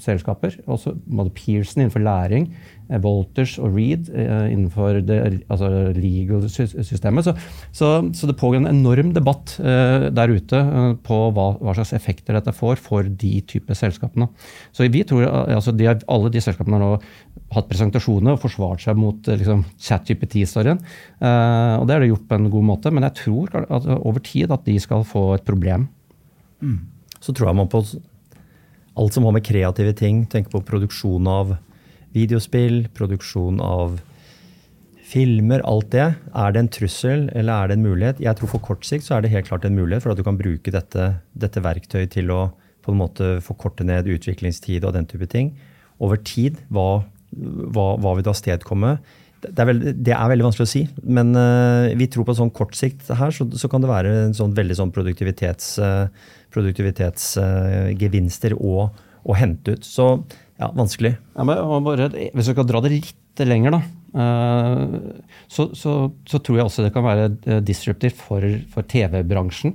selskaper. 0.00 0.54
Også 0.64 0.94
både 1.04 1.32
Pearson 1.36 1.82
innenfor 1.82 2.00
læring, 2.00 2.46
eh, 2.88 3.02
Walters 3.04 3.58
og 3.60 3.76
Reed 3.76 4.08
uh, 4.14 4.46
innenfor 4.48 5.02
det 5.04 5.18
altså 5.52 5.68
legal-systemet. 5.96 7.28
Så, 7.28 7.34
så, 7.76 7.90
så, 8.16 8.30
det 8.30 8.38
pågår 8.40 8.62
en 8.62 8.70
enorm 8.72 9.12
debatt 9.16 9.58
uh, 9.60 10.08
der 10.08 10.32
ute 10.32 10.56
uh, 10.56 10.94
på 11.04 11.20
hva, 11.36 11.50
hva, 11.60 11.76
slags 11.76 11.92
effekter 12.00 12.38
dette 12.38 12.56
får 12.56 12.80
for 12.80 13.04
de 13.04 13.34
type 13.44 13.76
selskapene. 13.76 14.30
Så 14.72 14.88
vi 14.88 15.04
tror 15.04 15.28
altså 15.28 15.76
de, 15.76 15.92
Alle 16.08 16.32
de 16.32 16.40
selskapene 16.40 16.80
har 16.80 16.86
nå 16.86 17.46
hatt 17.52 17.68
presentasjoner 17.68 18.38
og 18.38 18.40
forsvart 18.40 18.86
seg 18.86 18.96
mot 18.96 19.28
liksom, 19.28 19.66
chat-GPT-storyen. 19.76 20.80
og 21.20 21.86
Det 21.88 21.94
er 21.94 22.02
det 22.02 22.12
gjort 22.12 22.28
på 22.30 22.36
en 22.38 22.52
god 22.52 22.68
måte, 22.68 22.92
men 22.94 23.04
jeg 23.08 23.24
tror 23.24 23.56
at, 23.66 23.88
over 23.98 24.22
tid 24.22 24.54
at 24.54 24.64
de 24.64 24.76
skal 24.80 25.02
få 25.04 25.32
et 25.34 25.44
problem. 25.44 25.88
Mm. 26.60 26.78
Så 27.20 27.34
tror 27.34 27.50
jeg 27.50 27.60
man 27.60 27.70
på 27.72 27.82
alt 29.00 29.16
som 29.16 29.26
har 29.26 29.34
med 29.36 29.46
kreative 29.46 29.92
ting, 29.96 30.24
tenker 30.28 30.52
på 30.52 30.64
produksjon 30.66 31.28
av 31.30 31.56
videospill, 32.14 32.84
produksjon 32.96 33.60
av 33.62 34.00
filmer, 35.10 35.62
alt 35.66 35.90
det. 35.94 36.08
Er 36.38 36.54
det 36.54 36.62
en 36.62 36.72
trussel, 36.72 37.28
eller 37.34 37.52
er 37.54 37.70
det 37.70 37.78
en 37.78 37.86
mulighet? 37.86 38.22
Jeg 38.22 38.38
tror 38.38 38.52
For 38.52 38.62
kort 38.62 38.86
sikt 38.86 39.06
så 39.06 39.16
er 39.16 39.24
det 39.24 39.32
helt 39.34 39.48
klart 39.48 39.66
en 39.66 39.78
mulighet 39.78 40.04
for 40.04 40.14
at 40.14 40.20
du 40.20 40.26
kan 40.26 40.38
bruke 40.38 40.74
dette, 40.74 41.12
dette 41.34 41.62
verktøyet 41.64 42.14
til 42.14 42.30
å 42.34 42.50
på 42.80 42.94
en 42.94 43.00
måte 43.00 43.32
forkorte 43.44 43.84
ned 43.84 44.08
utviklingstid 44.08 44.86
og 44.86 44.94
den 44.96 45.08
type 45.08 45.26
ting. 45.30 45.52
Over 46.00 46.20
tid, 46.24 46.60
hva, 46.72 47.02
hva, 47.30 47.88
hva 48.00 48.14
vil 48.16 48.24
det 48.24 48.32
avstedkomme? 48.32 48.94
Det 49.40 49.56
er, 49.56 49.68
veldig, 49.70 49.92
det 50.04 50.12
er, 50.12 50.26
veldig, 50.28 50.44
vanskelig 50.44 50.66
å 50.66 50.70
si, 50.70 50.82
men 51.16 51.32
uh, 51.32 51.88
vi 51.96 52.10
tror 52.12 52.26
på 52.28 52.34
sånn 52.36 52.52
kort 52.52 52.74
sikt 52.76 53.08
her 53.16 53.32
så, 53.32 53.46
så 53.56 53.70
kan 53.72 53.80
det 53.80 53.88
være 53.88 54.10
en 54.26 54.34
sånn 54.36 54.52
veldig 54.56 54.76
sånn 54.76 54.92
produktivitets, 54.92 55.70
uh, 55.80 56.12
produktivitetsgevinster 56.54 58.52
å, 58.56 58.90
å, 59.22 59.32
hente 59.38 59.72
ut. 59.76 59.84
Så 59.86 60.04
ja, 60.60 60.68
vanskelig. 60.76 61.14
Ja, 61.34 61.44
bare, 61.46 62.08
hvis 62.10 62.48
vi 62.48 62.52
skal 62.52 62.68
dra 62.68 62.78
det 62.84 62.90
litt 62.96 63.38
lenger, 63.46 63.70
da. 63.78 63.82
Uh, 64.10 64.86
så, 65.46 65.70
så, 65.78 66.10
så, 66.26 66.38
tror 66.42 66.56
jeg 66.58 66.66
også 66.66 66.82
det 66.82 66.94
kan 66.96 67.06
være 67.06 67.30
disruptive 67.62 68.16
for, 68.18 68.42
for 68.72 68.82
TV-bransjen. 68.90 69.72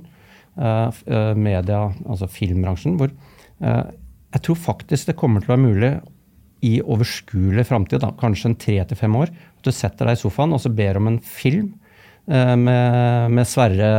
media, 1.36 1.92
altså 2.08 2.26
filmbransjen. 2.32 2.96
hvor 2.96 3.10
jeg 4.36 4.44
tror 4.44 4.60
faktisk 4.60 5.10
det 5.10 5.16
kommer 5.18 5.42
til 5.42 5.50
å 5.50 5.54
være 5.54 5.64
mulig 5.64 5.92
i 6.66 6.76
overskuelig 6.82 7.66
framtid, 7.68 8.04
kanskje 8.20 8.50
en 8.50 8.60
tre 8.60 8.76
til 8.88 8.98
fem 8.98 9.16
år, 9.18 9.32
at 9.32 9.66
du 9.66 9.72
setter 9.74 10.08
deg 10.08 10.16
i 10.16 10.20
sofaen 10.20 10.54
og 10.56 10.62
så 10.62 10.72
ber 10.72 11.00
om 11.00 11.10
en 11.10 11.18
film 11.20 11.74
eh, 12.28 12.54
med, 12.56 13.32
med, 13.36 13.48
Sverre 13.48 13.90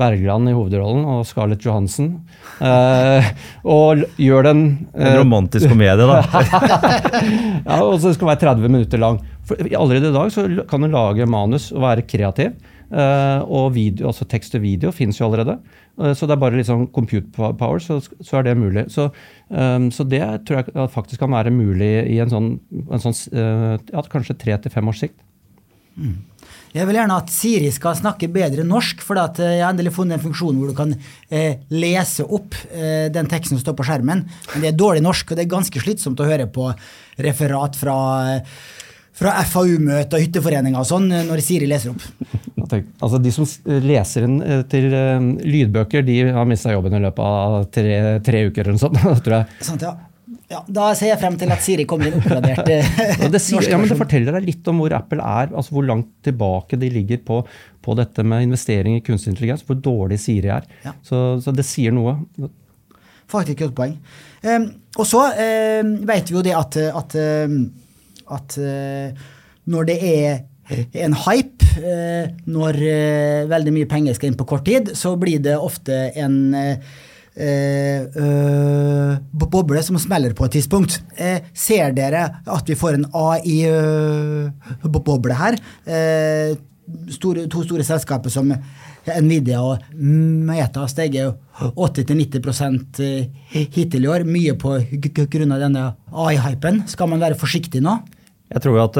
Bergland 0.00 0.50
i 0.50 0.54
hovedrollen 0.56 1.04
og 1.08 1.26
Scarlett 1.28 1.66
Johansen. 1.66 2.14
Eh, 2.64 3.30
og 3.68 4.02
gjør 4.20 4.50
den 4.50 4.64
eh, 4.94 5.12
En 5.12 5.20
romantisk 5.22 5.70
komedie, 5.70 6.08
da. 6.08 6.20
ja, 7.68 7.78
og 7.84 8.00
så 8.00 8.14
skal 8.14 8.24
den 8.24 8.32
være 8.32 8.42
30 8.46 8.74
minutter 8.74 9.02
lang. 9.02 9.20
For 9.48 9.60
allerede 9.68 10.10
i 10.10 10.16
dag 10.16 10.32
så 10.34 10.46
kan 10.70 10.84
du 10.84 10.90
lage 10.92 11.28
manus 11.30 11.70
og 11.74 11.84
være 11.86 12.06
kreativ. 12.08 12.56
Uh, 12.90 13.46
og 13.46 13.68
video, 13.76 14.08
altså 14.10 14.24
tekst 14.26 14.56
og 14.58 14.64
video 14.64 14.90
finnes 14.90 15.20
jo 15.20 15.28
allerede. 15.28 15.60
Uh, 15.94 16.10
så 16.10 16.26
det 16.26 16.34
er 16.34 16.40
bare 16.42 16.58
liksom 16.58 16.88
compute 16.90 17.30
power, 17.38 17.78
så, 17.78 18.00
så 18.02 18.40
er 18.40 18.48
det 18.48 18.56
mulig. 18.58 18.88
Så, 18.90 19.06
um, 19.46 19.92
så, 19.94 20.02
det 20.10 20.24
tror 20.48 20.64
jeg 20.64 20.88
faktisk 20.90 21.22
kan 21.22 21.30
være 21.30 21.52
mulig 21.54 21.92
i 22.10 22.18
en 22.18 22.32
sånn, 22.32 22.48
en 22.90 23.04
sånn 23.04 23.14
uh, 23.30 23.76
ja, 23.92 24.02
kanskje 24.10 24.38
tre 24.42 24.58
til 24.58 24.74
fem 24.74 24.90
års 24.90 25.04
sikt. 25.04 25.22
Mm. 25.94 26.16
Jeg 26.70 26.86
vil 26.86 27.00
gjerne 27.00 27.16
at 27.18 27.30
Siri 27.34 27.70
skal 27.74 27.96
snakke 27.98 28.28
bedre 28.30 28.62
norsk, 28.66 29.00
for 29.02 29.18
jeg 29.18 29.62
har 29.62 29.72
endelig 29.72 29.94
funnet 29.96 30.18
en 30.18 30.22
funksjon 30.22 30.58
hvor 30.60 30.70
du 30.70 30.76
kan 30.78 30.92
eh, 31.28 31.64
lese 31.74 32.22
opp 32.22 32.54
eh, 32.70 33.08
den 33.10 33.30
teksten 33.30 33.58
som 33.58 33.64
står 33.64 33.74
på 33.80 33.86
skjermen. 33.88 34.22
Men 34.52 34.62
det 34.62 34.70
er 34.70 34.76
dårlig 34.78 35.02
norsk, 35.02 35.32
og 35.32 35.38
det 35.38 35.48
er 35.48 35.56
ganske 35.56 35.82
slitsomt 35.82 36.22
å 36.22 36.28
høre 36.28 36.46
på 36.52 36.68
referat 37.18 37.78
fra 37.78 37.96
eh, 38.36 38.60
fra 39.20 39.34
FAU-møte 39.44 40.16
og 40.16 40.22
hytteforeninger 40.22 40.80
og 40.80 40.86
sånn 40.88 41.10
eh, 41.12 41.26
når 41.28 41.42
Siri 41.44 41.66
leser 41.68 41.92
opp. 41.92 42.06
Altså 42.70 43.18
De 43.20 43.32
som 43.34 43.48
leser 43.82 44.28
inn 44.28 44.38
eh, 44.40 44.62
til 44.70 44.86
lydbøker, 45.42 46.06
de 46.06 46.20
har 46.36 46.46
mista 46.48 46.72
jobben 46.72 46.94
i 46.96 47.02
løpet 47.02 47.26
av 47.26 47.66
tre, 47.74 47.98
tre 48.24 48.46
uker 48.46 48.62
eller 48.62 48.78
noe 48.78 48.84
sånt. 48.86 49.02
tror 49.26 49.40
jeg. 49.40 49.58
Sant, 49.66 49.84
ja. 49.84 49.96
Ja. 50.50 50.60
Da 50.66 50.90
ser 50.98 51.12
jeg 51.12 51.20
frem 51.20 51.36
til 51.38 51.52
at 51.54 51.62
Siri 51.64 51.86
kommer 51.88 52.08
inn 52.10 52.18
oppgradert. 52.18 52.66
det, 53.34 53.42
sier, 53.42 53.68
ja, 53.70 53.78
men 53.78 53.90
det 53.90 53.98
forteller 53.98 54.34
deg 54.38 54.48
litt 54.48 54.70
om 54.70 54.80
hvor 54.82 54.94
Apple 54.96 55.22
er, 55.22 55.52
altså 55.54 55.76
hvor 55.76 55.86
langt 55.86 56.10
tilbake 56.26 56.78
de 56.80 56.90
ligger 56.90 57.20
på, 57.26 57.42
på 57.80 57.96
dette 57.98 58.24
med 58.26 58.48
investering 58.48 58.98
i 58.98 59.04
kunstig 59.06 59.34
intelligens, 59.34 59.62
hvor 59.66 59.78
dårlig 59.78 60.18
Siri 60.22 60.50
er. 60.50 60.66
Ja. 60.86 60.96
Så, 61.06 61.38
så, 61.44 61.54
det 61.54 61.66
sier 61.68 61.94
noe. 61.94 62.16
Faktisk 63.30 63.56
et 63.56 63.62
godt 63.68 63.76
poeng. 63.78 63.94
Um, 64.42 64.66
og 64.98 65.06
så 65.06 65.22
um, 65.30 65.94
vet 66.08 66.32
vi 66.32 66.38
jo 66.40 66.42
det 66.42 66.56
at, 66.58 66.80
at 66.98 67.16
um, 67.46 67.60
at 68.30 68.56
uh, 68.58 69.28
når 69.70 69.90
det 69.90 69.98
er 70.06 70.40
en 71.04 71.14
hype, 71.26 71.66
uh, 71.82 72.30
når 72.50 72.78
uh, 72.80 73.50
veldig 73.50 73.74
mye 73.74 73.90
penger 73.90 74.18
skal 74.18 74.30
inn 74.30 74.38
på 74.38 74.48
kort 74.48 74.66
tid, 74.68 74.92
så 74.98 75.16
blir 75.20 75.42
det 75.42 75.58
ofte 75.58 76.08
en 76.18 76.54
boble 79.50 79.82
som 79.86 79.98
smeller 80.02 80.32
på 80.36 80.44
et 80.46 80.52
tidspunkt. 80.58 81.02
ser 81.54 81.92
dere 81.96 82.42
at 82.46 82.68
vi 82.68 82.74
får 82.78 82.94
en 82.98 83.06
AI-boble 83.14 84.54
her? 85.38 85.54
Store, 87.10 87.46
to 87.46 87.62
store 87.62 87.84
selskaper 87.86 88.30
som 88.34 88.50
Nvidia 89.06 89.60
og 89.62 89.78
Meta 89.94 90.80
har 90.82 90.90
steget 90.90 91.34
80-90% 91.60 93.00
hittil 93.50 94.04
i 94.04 94.10
år. 94.10 94.24
Mye 94.26 94.54
på 94.58 94.80
grunn 95.30 95.52
av 95.54 95.60
denne 95.62 95.94
AI-hypen. 96.10 96.82
Skal 96.90 97.08
man 97.12 97.22
være 97.22 97.38
forsiktig 97.40 97.80
nå? 97.84 97.94
Jeg 98.50 98.60
tror 98.64 98.76
at 98.88 98.96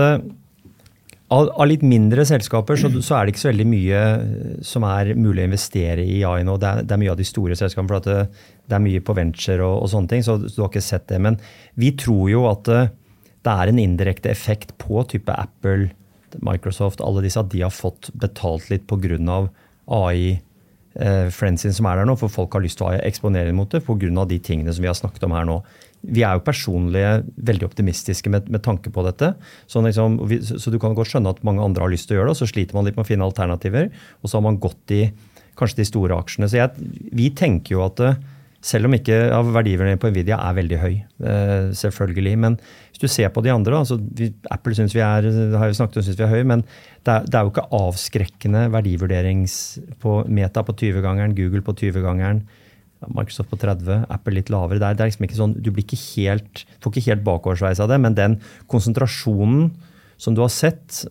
uh, 1.30 1.48
av, 1.50 1.66
litt 1.68 1.82
mindre 1.86 2.24
selskaper 2.26 2.78
så, 2.80 2.90
så, 2.98 3.16
er 3.16 3.26
det 3.26 3.34
ikke 3.34 3.42
så 3.44 3.50
veldig 3.50 3.66
mye 3.70 4.00
eh, 4.00 4.54
som 4.66 4.84
er 4.88 5.12
mulig 5.14 5.44
å 5.44 5.48
investere 5.50 6.02
i 6.04 6.20
AI 6.26 6.42
nå. 6.46 6.56
Det 6.60 6.70
er, 6.70 6.82
det 6.86 6.96
er 6.96 7.02
mye 7.02 7.12
av 7.12 7.20
de 7.20 7.26
store 7.28 7.58
selskapene. 7.58 7.90
for 7.90 8.06
det, 8.06 8.16
eh, 8.16 8.50
det, 8.66 8.76
er 8.76 8.84
mye 8.84 9.04
på 9.06 9.16
venture 9.18 9.66
og, 9.66 9.76
og 9.84 9.92
sånne 9.92 10.10
ting, 10.10 10.26
så, 10.26 10.36
du 10.42 10.58
har 10.58 10.70
ikke 10.70 10.82
sett 10.84 11.06
det. 11.12 11.20
Men 11.22 11.38
vi 11.78 11.92
tror 11.98 12.26
jo 12.32 12.44
at 12.50 12.70
uh, 12.70 12.90
det 13.46 13.54
er 13.54 13.70
en 13.70 13.80
indirekte 13.82 14.30
effekt 14.32 14.74
på 14.82 15.04
type 15.10 15.32
Apple, 15.32 15.90
Microsoft, 16.46 17.02
alle 17.02 17.24
disse, 17.24 17.40
at 17.40 17.50
de 17.54 17.64
har 17.64 17.74
fått 17.74 18.12
betalt 18.20 18.70
litt 18.70 18.86
pga. 18.90 19.42
AI-friends 19.90 21.34
friendsen 21.34 21.74
som 21.74 21.86
er 21.90 21.98
der 21.98 22.06
nå, 22.06 22.14
for 22.18 22.30
folk 22.30 22.52
har 22.54 22.62
lyst 22.62 22.78
til 22.78 22.86
å 22.86 22.98
eksponere 23.02 23.54
mot 23.56 23.70
det 23.70 23.80
pga. 23.86 24.26
de 24.26 24.38
tingene 24.38 24.74
som 24.74 24.82
vi 24.84 24.90
har 24.90 24.98
snakket 24.98 25.26
om 25.26 25.34
her 25.34 25.48
nå 25.48 25.56
vi 26.00 26.22
er 26.24 26.38
jo 26.38 26.44
personlige 26.44 27.12
veldig 27.36 27.66
optimistiske 27.68 28.32
med, 28.32 28.48
med 28.52 28.62
tanke 28.64 28.92
på 28.92 29.04
dette. 29.04 29.34
Så, 29.68 29.82
liksom, 29.84 30.18
vi, 30.30 30.40
så, 30.46 30.72
du 30.72 30.78
kan 30.80 30.96
godt 30.96 31.12
skjønne 31.12 31.34
at 31.34 31.42
mange 31.46 31.64
andre 31.64 31.84
har 31.84 31.92
lyst 31.92 32.08
til 32.08 32.16
å 32.16 32.20
gjøre 32.20 32.30
det, 32.30 32.36
og 32.38 32.40
så 32.40 32.50
sliter 32.50 32.76
man 32.76 32.88
litt 32.88 32.96
med 32.96 33.04
å 33.04 33.10
finne 33.10 33.28
alternativer. 33.28 33.90
Og 34.22 34.30
så 34.30 34.38
har 34.38 34.46
man 34.48 34.60
gått 34.62 34.96
i 34.96 35.06
kanskje 35.60 35.82
de 35.82 35.88
store 35.90 36.16
aksjene. 36.16 36.48
Så 36.48 36.60
jeg, 36.60 36.90
vi 37.16 37.28
tenker 37.36 37.76
jo 37.76 37.82
at 37.84 38.00
eh, 38.06 38.20
selv 38.64 38.88
om 38.88 38.96
ikke 38.96 39.16
ja, 39.30 39.40
verdiverdien 39.44 40.00
på 40.00 40.10
Nvidia 40.12 40.38
er 40.44 40.56
veldig 40.56 40.78
høy, 40.80 40.94
eh, 41.00 41.68
selvfølgelig. 41.76 42.34
Men 42.44 42.56
hvis 42.60 43.02
du 43.02 43.08
ser 43.12 43.32
på 43.32 43.44
de 43.44 43.52
andre, 43.52 43.82
altså, 43.82 43.96
vi, 43.96 44.30
Apple 44.52 44.76
syns 44.76 44.96
vi 44.96 45.04
er, 45.04 45.28
har 45.56 45.70
jo 45.70 45.76
snakket 45.76 46.00
om 46.00 46.06
synes 46.08 46.20
vi 46.20 46.26
er 46.26 46.32
høy, 46.32 46.42
men 46.48 46.64
det 47.04 47.14
er, 47.14 47.28
det 47.28 47.36
er 47.36 47.44
jo 47.44 47.52
ikke 47.54 47.68
avskrekkende 47.76 48.66
verdivurderings 48.72 49.54
på 50.00 50.22
Meta 50.28 50.64
på 50.64 50.76
20-gangeren, 50.76 51.36
Google 51.36 51.64
på 51.64 51.76
20-gangeren. 51.80 52.44
Microsoft 53.08 53.50
på 53.52 53.58
30, 53.60 54.04
Apple 54.12 54.36
litt 54.36 54.52
lavere. 54.52 54.80
Der. 54.82 54.96
Det 54.96 55.04
er 55.04 55.10
liksom 55.12 55.26
ikke 55.28 55.38
sånn, 55.38 55.56
du 55.56 55.70
blir 55.72 55.86
ikke 55.86 56.00
helt, 56.02 56.64
får 56.84 56.92
ikke 56.92 57.08
helt 57.08 57.26
bakoversveis 57.26 57.80
av 57.80 57.90
det, 57.92 58.00
men 58.02 58.18
den 58.18 58.38
konsentrasjonen 58.70 59.70
som 60.20 60.36
du 60.36 60.42
har 60.44 60.52
sett, 60.52 61.06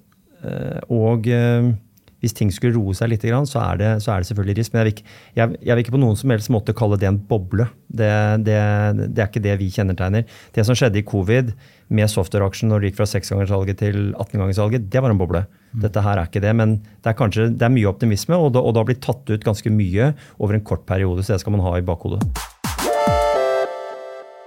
eh, 0.45 0.77
og 0.93 1.25
eh, 1.33 1.71
hvis 2.19 2.35
ting 2.35 2.51
skulle 2.51 2.75
roe 2.75 2.93
seg 2.97 3.13
litt, 3.13 3.23
så 3.47 3.61
er 3.63 3.79
det, 3.79 3.89
så 4.03 4.13
er 4.13 4.21
det 4.21 4.29
selvfølgelig 4.29 4.57
risk. 4.59 4.73
Men 4.73 4.81
jeg 4.81 4.87
vil, 4.87 4.95
ikke, 4.97 5.13
jeg, 5.39 5.59
jeg 5.63 5.71
vil, 5.71 5.83
ikke, 5.85 5.95
på 5.95 6.01
noen 6.03 6.19
som 6.19 6.33
helst 6.33 6.51
måte 6.53 6.75
kalle 6.77 6.99
det 6.99 7.07
en 7.09 7.19
boble. 7.29 7.69
Det, 7.87 8.11
det, 8.45 8.59
det 9.07 9.23
er 9.23 9.29
ikke 9.29 9.45
det 9.45 9.55
vi 9.61 9.69
kjennetegner. 9.73 10.27
Det 10.55 10.65
som 10.67 10.77
skjedde 10.77 10.99
i 10.99 11.07
covid 11.07 11.53
med 11.95 12.11
software-aksjen 12.11 12.69
når 12.69 12.83
det 12.83 12.91
gikk 12.91 12.99
fra 12.99 13.09
6-gangersalget 13.15 13.79
til 13.81 14.01
18-gangersalget, 14.11 14.89
det 14.91 15.03
var 15.05 15.15
en 15.15 15.21
boble. 15.21 15.45
Mm. 15.73 15.81
Dette 15.85 16.05
her 16.05 16.17
er 16.17 16.29
ikke 16.29 16.43
det, 16.43 16.53
men 16.57 16.77
det 16.81 17.11
er 17.11 17.17
kanskje 17.19 17.49
det 17.53 17.65
er 17.67 17.73
mye 17.73 17.89
optimisme, 17.89 18.37
og 18.37 18.53
det, 18.55 18.63
og 18.63 18.73
det 18.73 18.81
har 18.81 18.89
blitt 18.89 19.03
tatt 19.05 19.29
ut 19.29 19.49
ganske 19.51 19.73
mye 19.73 20.13
over 20.39 20.57
en 20.57 20.65
kort 20.65 20.87
periode, 20.89 21.25
så 21.25 21.35
det 21.35 21.43
skal 21.43 21.57
man 21.57 21.65
ha 21.67 21.77
i 21.77 21.85
bakhodet. 21.85 22.23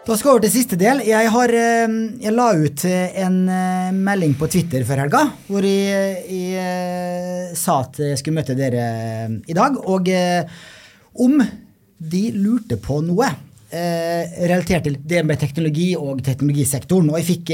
Da 0.02 0.16
skal 0.18 0.26
vi 0.26 0.32
over 0.32 0.42
til 0.42 0.50
siste 0.50 0.74
del. 0.74 1.04
Jeg, 1.06 1.28
har, 1.30 1.52
eh, 1.54 1.92
jeg 2.24 2.34
la 2.34 2.48
ut 2.58 2.82
eh, 2.88 3.20
en 3.22 3.36
eh, 3.46 3.92
melding 3.94 4.32
på 4.34 4.48
Twitter 4.50 4.82
før 4.86 5.04
helga 5.04 5.20
hvor 5.46 5.62
jeg, 5.62 6.16
jeg 6.26 7.52
sa 7.58 7.76
at 7.84 8.00
jeg 8.02 8.18
skulle 8.18 8.40
møte 8.40 8.56
dere 8.58 8.86
i 9.46 9.54
dag. 9.54 9.78
Og 9.78 10.10
om 11.22 11.38
de 12.02 12.24
lurte 12.34 12.80
på 12.82 12.98
noe 13.06 13.30
relatert 13.72 14.84
til 14.84 14.98
det 15.08 15.22
med 15.24 15.38
teknologi 15.40 15.92
og 15.96 16.18
teknologisektoren. 16.26 17.06
Og 17.08 17.20
jeg 17.20 17.28
fikk 17.30 17.52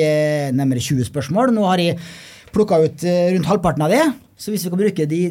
nærmere 0.57 0.83
20 0.83 1.07
spørsmål. 1.07 1.53
Nå 1.55 1.69
har 1.69 1.83
jeg 1.85 2.01
plukka 2.55 2.81
ut 2.85 3.05
rundt 3.05 3.49
halvparten 3.51 3.85
av 3.87 3.93
det. 3.93 4.05
Så 4.39 4.53
hvis 4.53 4.65
vi 4.67 4.73
kan 4.73 4.81
bruke 4.81 5.09
de 5.11 5.23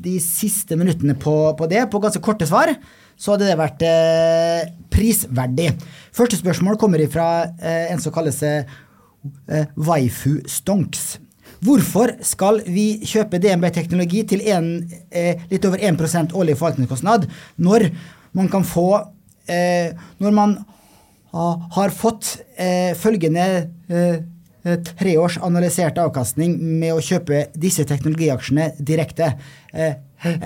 de 0.00 0.16
siste 0.22 0.76
minuttene 0.80 1.14
på, 1.18 1.34
på, 1.56 1.68
det, 1.68 1.84
på 1.92 2.00
ganske 2.02 2.22
korte 2.24 2.48
svar, 2.48 2.72
så 3.20 3.34
hadde 3.34 3.50
det 3.50 3.58
vært 3.60 3.82
eh, 3.84 4.70
prisverdig. 4.92 5.74
Første 6.16 6.38
spørsmål 6.40 6.78
kommer 6.80 7.02
fra 7.12 7.26
eh, 7.60 7.90
en 7.92 8.00
som 8.00 8.14
kaller 8.14 8.32
seg 8.32 8.70
eh, 9.50 9.66
Waifu 9.76 10.38
Stonks. 10.48 11.18
Hvorfor 11.60 12.14
skal 12.24 12.62
vi 12.64 13.02
kjøpe 13.04 13.40
DNB 13.42 13.68
teknologi 13.76 14.22
til 14.30 14.46
en, 14.48 14.70
eh, 15.12 15.44
litt 15.52 15.66
over 15.68 15.82
1 15.84 16.32
årlig 16.32 16.56
forvaltningskostnad 16.56 17.28
når 17.60 17.90
man 18.32 18.48
kan 18.48 18.64
få 18.64 18.88
eh, 19.50 19.92
Når 20.22 20.32
man 20.32 20.52
har 21.30 21.92
fått 21.94 22.40
eh, 22.58 22.94
følgende 22.98 23.44
Eh, 24.62 24.76
tre 24.98 25.16
års 25.18 25.38
analysert 25.40 25.98
avkastning 26.02 26.58
med 26.60 26.92
å 26.92 27.00
kjøpe 27.04 27.46
disse 27.56 27.86
teknologiaksjene 27.88 28.70
direkte. 28.76 29.32
Eh, 29.72 29.96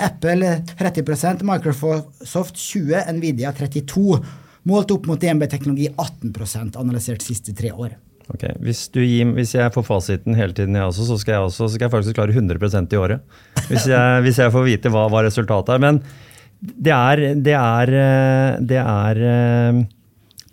Apple 0.06 0.60
30% 0.78 1.42
Microsoft 1.42 2.60
20 2.60 3.08
Nvidia 3.16 3.50
32 3.52 4.20
Målt 4.64 4.94
opp 4.94 5.08
mot 5.10 5.20
DNB 5.20 5.44
Teknologi 5.50 5.90
18 5.92 6.76
analysert 6.80 7.20
de 7.20 7.26
siste 7.26 7.52
tre 7.52 7.68
år. 7.68 7.98
Ok, 8.32 8.46
hvis, 8.64 8.86
gir, 8.96 9.32
hvis, 9.36 9.50
jeg 9.58 9.72
får 9.74 9.84
fasiten 9.84 10.38
hele 10.38 10.56
tiden, 10.56 10.78
jeg 10.78 10.88
også, 10.88 11.04
så 11.10 11.18
skal 11.20 11.34
jeg, 11.34 11.48
også, 11.50 11.66
så 11.66 11.74
skal 11.74 11.84
jeg 11.84 11.92
faktisk 11.92 12.16
klare 12.16 12.32
100% 12.32 12.94
i 12.94 12.96
året. 12.96 13.34
Hvis 13.68 13.84
jeg, 13.90 14.14
hvis 14.24 14.40
jeg 14.40 14.54
får 14.54 14.64
vite 14.64 14.94
hva, 14.94 15.04
hva, 15.12 15.20
resultatet 15.26 15.74
er. 15.74 15.82
Men 15.84 16.00
det 16.64 16.94
er, 16.96 17.24
det 17.44 17.58
er, 17.58 17.92
eh, 18.06 18.62
det 18.72 18.80
er 18.80 19.20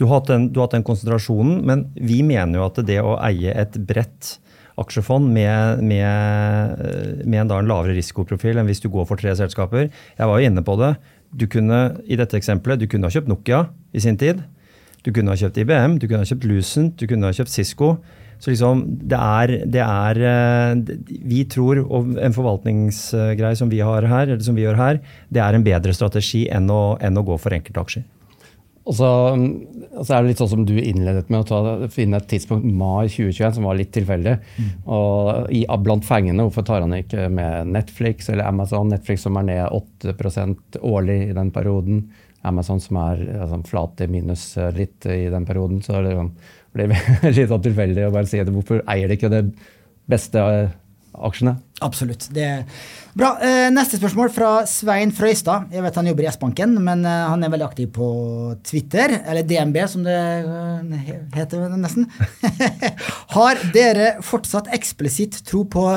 du 0.01 0.07
har, 0.09 0.23
den, 0.25 0.47
du 0.49 0.57
har 0.57 0.65
hatt 0.65 0.79
den 0.79 0.85
konsentrasjonen, 0.87 1.59
men 1.67 1.83
vi 1.93 2.23
mener 2.25 2.57
jo 2.57 2.65
at 2.65 2.79
det 2.87 2.97
å 3.05 3.19
eie 3.21 3.53
et 3.53 3.75
bredt 3.85 4.39
aksjefond 4.81 5.29
med, 5.29 5.83
med, 5.85 6.79
med 7.21 7.43
en, 7.43 7.51
en, 7.53 7.67
lavere 7.69 7.93
risikoprofil 7.93 8.57
enn 8.57 8.69
hvis 8.69 8.81
du 8.81 8.87
går 8.89 9.05
for 9.05 9.19
tre 9.19 9.35
selskaper 9.37 9.89
Jeg 9.91 10.29
var 10.31 10.39
jo 10.39 10.47
inne 10.47 10.63
på 10.65 10.77
det. 10.79 10.95
Du 11.29 11.45
kunne 11.51 11.83
i 12.09 12.17
dette 12.17 12.39
eksempelet, 12.39 12.81
du 12.81 12.87
kunne 12.89 13.05
ha 13.05 13.13
kjøpt 13.13 13.29
Nokia 13.29 13.67
i 13.93 14.01
sin 14.01 14.17
tid. 14.17 14.41
Du 15.05 15.11
kunne 15.13 15.33
ha 15.33 15.37
kjøpt 15.37 15.59
IBM, 15.61 15.99
du 16.01 16.07
kunne 16.07 16.23
ha 16.23 16.29
kjøpt 16.31 16.47
Lucent, 16.49 16.97
du 16.97 17.05
kunne 17.09 17.29
ha 17.29 17.37
kjøpt 17.37 17.53
Cisco. 17.53 17.91
Så 18.41 18.49
liksom, 18.49 18.81
det 19.05 19.19
er, 19.21 19.53
det 19.69 19.83
er 19.85 20.21
eh, 20.31 20.95
Vi 21.29 21.43
tror, 21.45 21.83
og 21.85 22.15
en 22.17 22.33
forvaltningsgreie 22.33 23.59
som 23.59 23.69
vi 23.69 23.83
har 23.85 24.07
her, 24.09 24.31
eller 24.31 24.41
som 24.45 24.57
vi 24.57 24.65
gjør 24.65 24.81
her, 24.81 25.03
det 25.29 25.45
er 25.45 25.57
en 25.57 25.67
bedre 25.67 25.93
strategi 25.93 26.47
enn 26.49 26.73
å, 26.73 26.97
enn 26.97 27.21
å 27.21 27.25
gå 27.27 27.37
for 27.41 27.53
enkeltaksjer. 27.53 28.07
Og 28.81 28.95
så, 28.97 29.07
og 29.37 30.01
så, 30.01 30.15
er 30.15 30.23
det 30.23 30.31
litt 30.31 30.39
sånn 30.41 30.49
som 30.55 30.63
du 30.65 30.73
innledet 30.79 31.27
med 31.29 31.43
å 31.43 31.45
ta, 31.45 31.89
finne 31.93 32.17
et 32.17 32.27
tidspunkt, 32.31 32.65
mai 32.65 33.05
2021, 33.11 33.57
som 33.59 33.67
var 33.69 33.77
litt 33.77 33.91
tilfeldig. 33.93 34.33
Mm. 34.57 34.71
Og 34.97 35.53
i, 35.53 35.61
Blant 35.85 36.07
fengende, 36.07 36.47
hvorfor 36.47 36.65
tar 36.65 36.81
han 36.85 36.95
ikke 36.97 37.27
med 37.33 37.69
Netflix 37.75 38.31
eller 38.33 38.49
Amazon? 38.49 38.89
Netflix 38.89 39.27
som 39.27 39.37
er 39.37 39.47
ned 39.51 39.77
8% 40.09 40.81
årlig 40.81 41.19
i 41.27 41.37
den 41.37 41.53
perioden. 41.53 42.03
Amazon 42.47 42.81
som 42.81 42.97
er 43.03 43.21
altså, 43.43 43.61
flate 43.69 44.09
minus 44.09 44.55
litt 44.73 45.05
i 45.05 45.27
den 45.29 45.45
perioden. 45.45 45.83
Så 45.85 46.01
det 46.01 46.15
blir 46.73 46.95
litt 47.37 47.51
sånn 47.53 47.67
tilfeldig 47.67 48.07
å 48.07 48.13
bare 48.15 48.29
si 48.29 48.41
det. 48.41 48.53
Hvorfor 48.55 48.81
eier 48.89 49.11
de 49.11 49.19
ikke 49.19 49.33
det 49.33 49.45
beste 50.09 50.41
aksjene. 51.13 51.59
Absolutt. 51.81 52.27
Det 52.29 52.43
er 52.45 52.65
bra. 53.17 53.31
Eh, 53.41 53.67
neste 53.73 53.97
spørsmål 53.97 54.29
fra 54.33 54.49
Svein 54.69 55.11
Frøystad. 55.15 55.71
Jeg 55.73 55.81
vet 55.81 55.95
han 55.97 56.09
jobber 56.11 56.27
i 56.27 56.29
S-banken, 56.29 56.75
men 56.85 57.01
eh, 57.09 57.23
han 57.31 57.41
er 57.41 57.53
veldig 57.53 57.65
aktiv 57.65 57.89
på 57.95 58.09
Twitter, 58.67 59.15
eller 59.25 59.47
DNB 59.47 59.79
som 59.89 60.05
det 60.05 60.17
eh, 60.17 61.15
heter 61.39 61.73
nesten. 61.73 62.05
Har 63.35 63.61
dere 63.73 64.11
fortsatt 64.25 64.69
eksplisitt 64.77 65.41
tro 65.47 65.63
på 65.65 65.87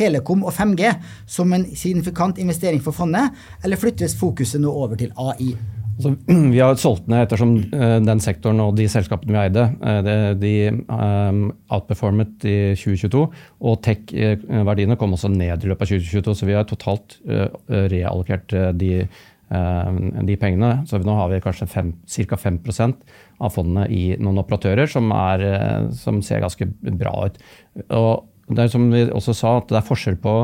Helekom 0.00 0.46
og 0.46 0.56
5G 0.56 0.94
som 1.28 1.52
en 1.52 1.68
signifikant 1.74 2.40
investering 2.40 2.80
for 2.84 2.96
fondet, 2.96 3.36
eller 3.64 3.80
flyttes 3.80 4.16
fokuset 4.20 4.62
nå 4.64 4.72
over 4.72 4.96
til 5.00 5.12
AI? 5.20 5.52
Altså, 6.00 6.14
vi 6.54 6.60
har 6.62 6.78
solgt 6.80 7.08
ned 7.12 7.26
ettersom 7.26 7.54
uh, 7.74 7.98
den 8.00 8.22
sektoren 8.24 8.62
og 8.64 8.76
de 8.78 8.86
selskapene 8.90 9.34
vi 9.34 9.40
eide, 9.42 9.66
det, 10.06 10.14
de 10.40 10.54
um, 10.88 11.42
outperformet 11.68 12.46
i 12.48 12.54
2022. 12.80 13.26
Og 13.68 13.82
tech-verdiene 13.84 14.96
kom 15.00 15.12
også 15.16 15.28
ned 15.32 15.66
i 15.66 15.68
løpet 15.68 15.84
av 15.84 15.92
2022, 15.92 16.36
så 16.40 16.48
vi 16.48 16.56
har 16.56 16.64
totalt 16.68 17.18
reallokert 17.68 18.54
de, 18.80 19.04
de, 19.50 20.38
pengene. 20.40 20.72
Så 20.88 21.00
nå 21.04 21.16
har 21.18 21.28
vi 21.32 21.42
kanskje 21.44 21.68
ca. 21.68 22.40
5% 22.40 23.04
av 23.44 23.52
fondene 23.54 23.86
i 23.92 24.16
noen 24.20 24.40
operatører 24.40 24.88
som, 24.90 25.12
er, 25.12 25.44
som, 25.96 26.22
ser 26.24 26.42
ganske 26.44 26.68
bra 26.88 27.14
ut. 27.28 27.38
Og 27.96 28.54
det 28.56 28.66
er 28.66 28.72
som 28.72 28.88
vi 28.92 29.04
også 29.06 29.36
sa, 29.36 29.56
at 29.60 29.70
det 29.70 29.80
er 29.80 29.86
forskjell 29.86 30.18
på 30.22 30.34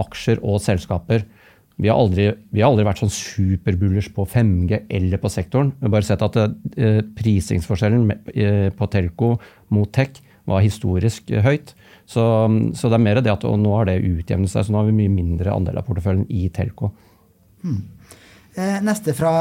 aksjer 0.00 0.42
og 0.46 0.60
selskaper. 0.62 1.26
Vi 1.80 1.88
har 1.88 1.96
aldri, 1.96 2.26
vi 2.52 2.60
har 2.60 2.70
aldri 2.70 2.84
vært 2.84 3.00
sånn 3.00 3.12
superbullers 3.14 4.10
på 4.12 4.26
5G 4.28 4.82
eller 4.92 5.20
på 5.20 5.30
sektoren. 5.32 5.72
Vi 5.78 5.86
har 5.86 5.94
bare 5.94 6.06
sett 6.06 6.24
at 6.24 6.36
eh, 6.40 7.00
prisingsforskjellen 7.16 8.10
eh, 8.34 8.68
på 8.76 8.88
telco 8.92 9.30
mot 9.72 9.88
tech 9.96 10.20
var 10.50 10.60
historisk 10.64 11.32
eh, 11.32 11.40
høyt. 11.44 11.72
Så, 12.04 12.22
så, 12.76 12.90
det 12.90 12.98
er 12.98 13.04
mer 13.06 13.22
det 13.24 13.32
at 13.32 13.46
nå 13.46 13.72
har 13.78 13.88
det 13.88 14.00
utjevnet 14.02 14.52
seg, 14.52 14.66
så 14.66 14.74
nå 14.74 14.82
har 14.82 14.90
vi 14.90 14.98
mye 14.98 15.14
mindre 15.14 15.54
andel 15.54 15.80
av 15.80 15.86
porteføljen 15.88 16.26
i 16.28 16.48
telco. 16.52 16.90
Hmm. 17.62 17.82
neste 18.84 19.12
fra 19.14 19.32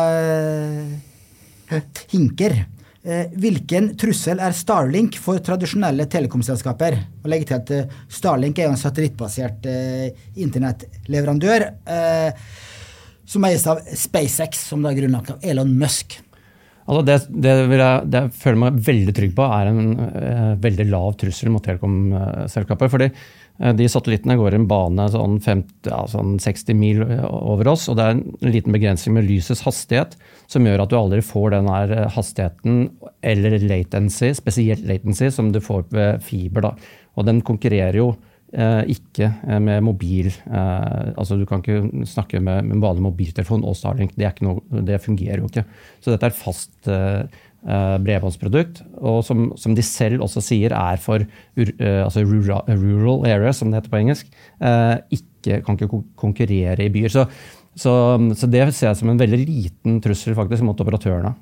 Hinker. 2.12 2.60
Eh, 3.00 3.32
hvilken 3.40 3.94
trussel 3.96 4.42
er 4.44 4.56
Starlink 4.56 5.16
for 5.24 5.40
tradisjonelle 5.44 6.04
telekomselskaper? 6.12 6.98
Og 7.24 7.30
legge 7.32 7.48
til 7.48 7.56
at 7.56 7.72
eh, 7.72 8.00
Starlink 8.12 8.60
er 8.60 8.68
jo 8.68 8.74
en 8.74 8.82
satellittbasert 8.82 9.70
eh, 9.72 10.26
internettleverandør 10.44 11.70
som 13.30 13.46
eies 13.46 13.64
av 13.70 13.80
SpaceX, 13.96 14.66
som 14.72 14.84
er 14.90 14.98
grunnlagt 14.98 15.36
av 15.36 15.46
Elon 15.46 15.72
Musk. 15.80 16.18
Altså 16.90 17.04
det, 17.06 17.18
det, 17.46 17.52
jeg, 17.70 18.08
det 18.10 18.24
jeg 18.24 18.34
føler 18.42 18.62
meg 18.64 18.80
veldig 18.88 19.14
trygg 19.20 19.36
på, 19.38 19.46
er 19.60 19.70
en 19.70 19.84
eh, 20.10 20.48
veldig 20.64 20.88
lav 20.90 21.12
trussel 21.22 21.52
mot 21.54 21.62
telekomselskaper. 21.62 22.90
fordi 22.90 23.12
Eh, 23.60 23.74
de 23.76 23.88
satellittene 23.92 24.38
går 24.40 24.56
en 24.56 24.68
bane 24.70 25.08
sånn, 25.12 25.38
50, 25.44 25.90
ja, 25.92 26.00
sånn 26.10 26.38
60 26.42 26.80
mil 26.80 27.04
over 27.28 27.72
oss, 27.74 27.88
og 27.92 28.00
det 28.00 28.06
er 28.06 28.16
en 28.16 28.54
liten 28.54 28.76
begrensning 28.76 29.18
med 29.18 29.28
lysets 29.28 29.66
hastighet 29.68 30.16
som 30.50 30.66
gjør 30.66 30.86
at 30.86 30.94
du 30.94 30.98
aldri 31.00 31.22
får 31.26 31.56
den 31.58 31.70
eh, 31.74 32.08
hastigheten 32.16 32.82
eller 33.20 33.60
latency, 33.66 34.32
spesielt 34.38 34.88
latency, 34.88 35.32
som 35.34 35.52
du 35.52 35.60
får 35.64 35.90
ved 35.96 36.26
fiber. 36.26 36.70
Da. 36.70 36.74
Og 37.20 37.28
den 37.28 37.44
konkurrerer 37.46 38.00
jo 38.00 38.14
eh, 38.14 38.29
ikke 38.50 39.28
eh, 39.30 39.60
med 39.62 39.84
mobil 39.86 40.32
eh, 40.32 41.12
altså 41.14 41.38
Du 41.38 41.46
kan 41.46 41.62
ikke 41.62 42.06
snakke 42.10 42.40
med, 42.42 42.66
med 42.66 42.82
vanlig 42.82 43.06
mobiltelefon 43.06 43.62
og 43.68 43.78
Starlink. 43.78 44.16
Det, 44.18 44.32
noe, 44.42 44.64
det, 44.88 45.02
fungerer 45.04 45.44
jo 45.44 45.52
ikke. 45.52 45.68
Så 46.02 46.16
dette 46.16 46.32
er 46.32 46.36
fast 46.38 46.90
eh, 46.90 47.28
Eh, 47.60 47.96
bredbåndsprodukt, 48.00 48.78
og 49.04 49.18
som, 49.28 49.50
som, 49.60 49.74
de 49.76 49.84
selv 49.84 50.22
også 50.24 50.40
sier 50.40 50.72
er 50.72 50.96
for 51.04 51.26
altså 51.60 52.22
rural, 52.24 52.64
rural 52.72 53.26
areas, 53.28 53.60
som 53.60 53.68
det 53.68 53.82
heter 53.82 53.92
på 53.92 54.00
engelsk, 54.00 54.30
ikke, 55.12 55.58
kan 55.66 55.76
ikke 55.76 56.00
konkurrere 56.16 56.86
i 56.86 56.94
byer. 56.94 57.12
Så, 57.12 57.26
så, 57.76 57.92
så, 58.32 58.48
det 58.48 58.64
ser 58.72 58.94
jeg 58.94 59.02
som 59.02 59.12
en 59.12 59.20
veldig 59.20 59.42
liten 59.44 60.00
trussel 60.00 60.40
faktisk 60.40 60.64
mot 60.64 60.80
operatørene. 60.80 61.34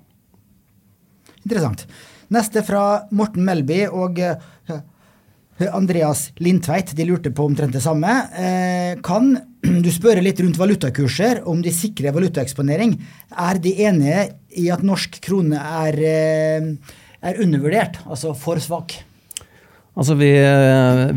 Interessant. 1.43 1.85
Neste 2.33 2.65
fra 2.65 2.87
Morten 3.13 3.45
Melby 3.45 3.83
og 3.85 4.17
Andreas 5.65 6.27
Lindtveit 6.43 6.93
de 6.97 7.05
lurte 7.07 7.31
på 7.33 7.47
omtrent 7.49 7.73
det 7.73 7.81
samme. 7.81 8.13
Eh, 8.37 8.99
kan 9.05 9.33
du 9.83 9.89
spørre 9.93 10.21
litt 10.21 10.39
rundt 10.43 10.59
valutakurser, 10.59 11.41
om 11.49 11.63
de 11.65 11.73
sikrer 11.73 12.15
valutaeksponering? 12.15 12.95
Er 13.33 13.61
de 13.63 13.73
enige 13.87 14.29
i 14.57 14.69
at 14.73 14.85
norsk 14.85 15.19
krone 15.25 15.57
er, 15.57 15.97
eh, 15.97 16.71
er 17.21 17.43
undervurdert, 17.43 18.01
altså 18.05 18.35
for 18.37 18.61
svak? 18.61 18.99
Altså 19.97 20.13
vi, 20.13 20.29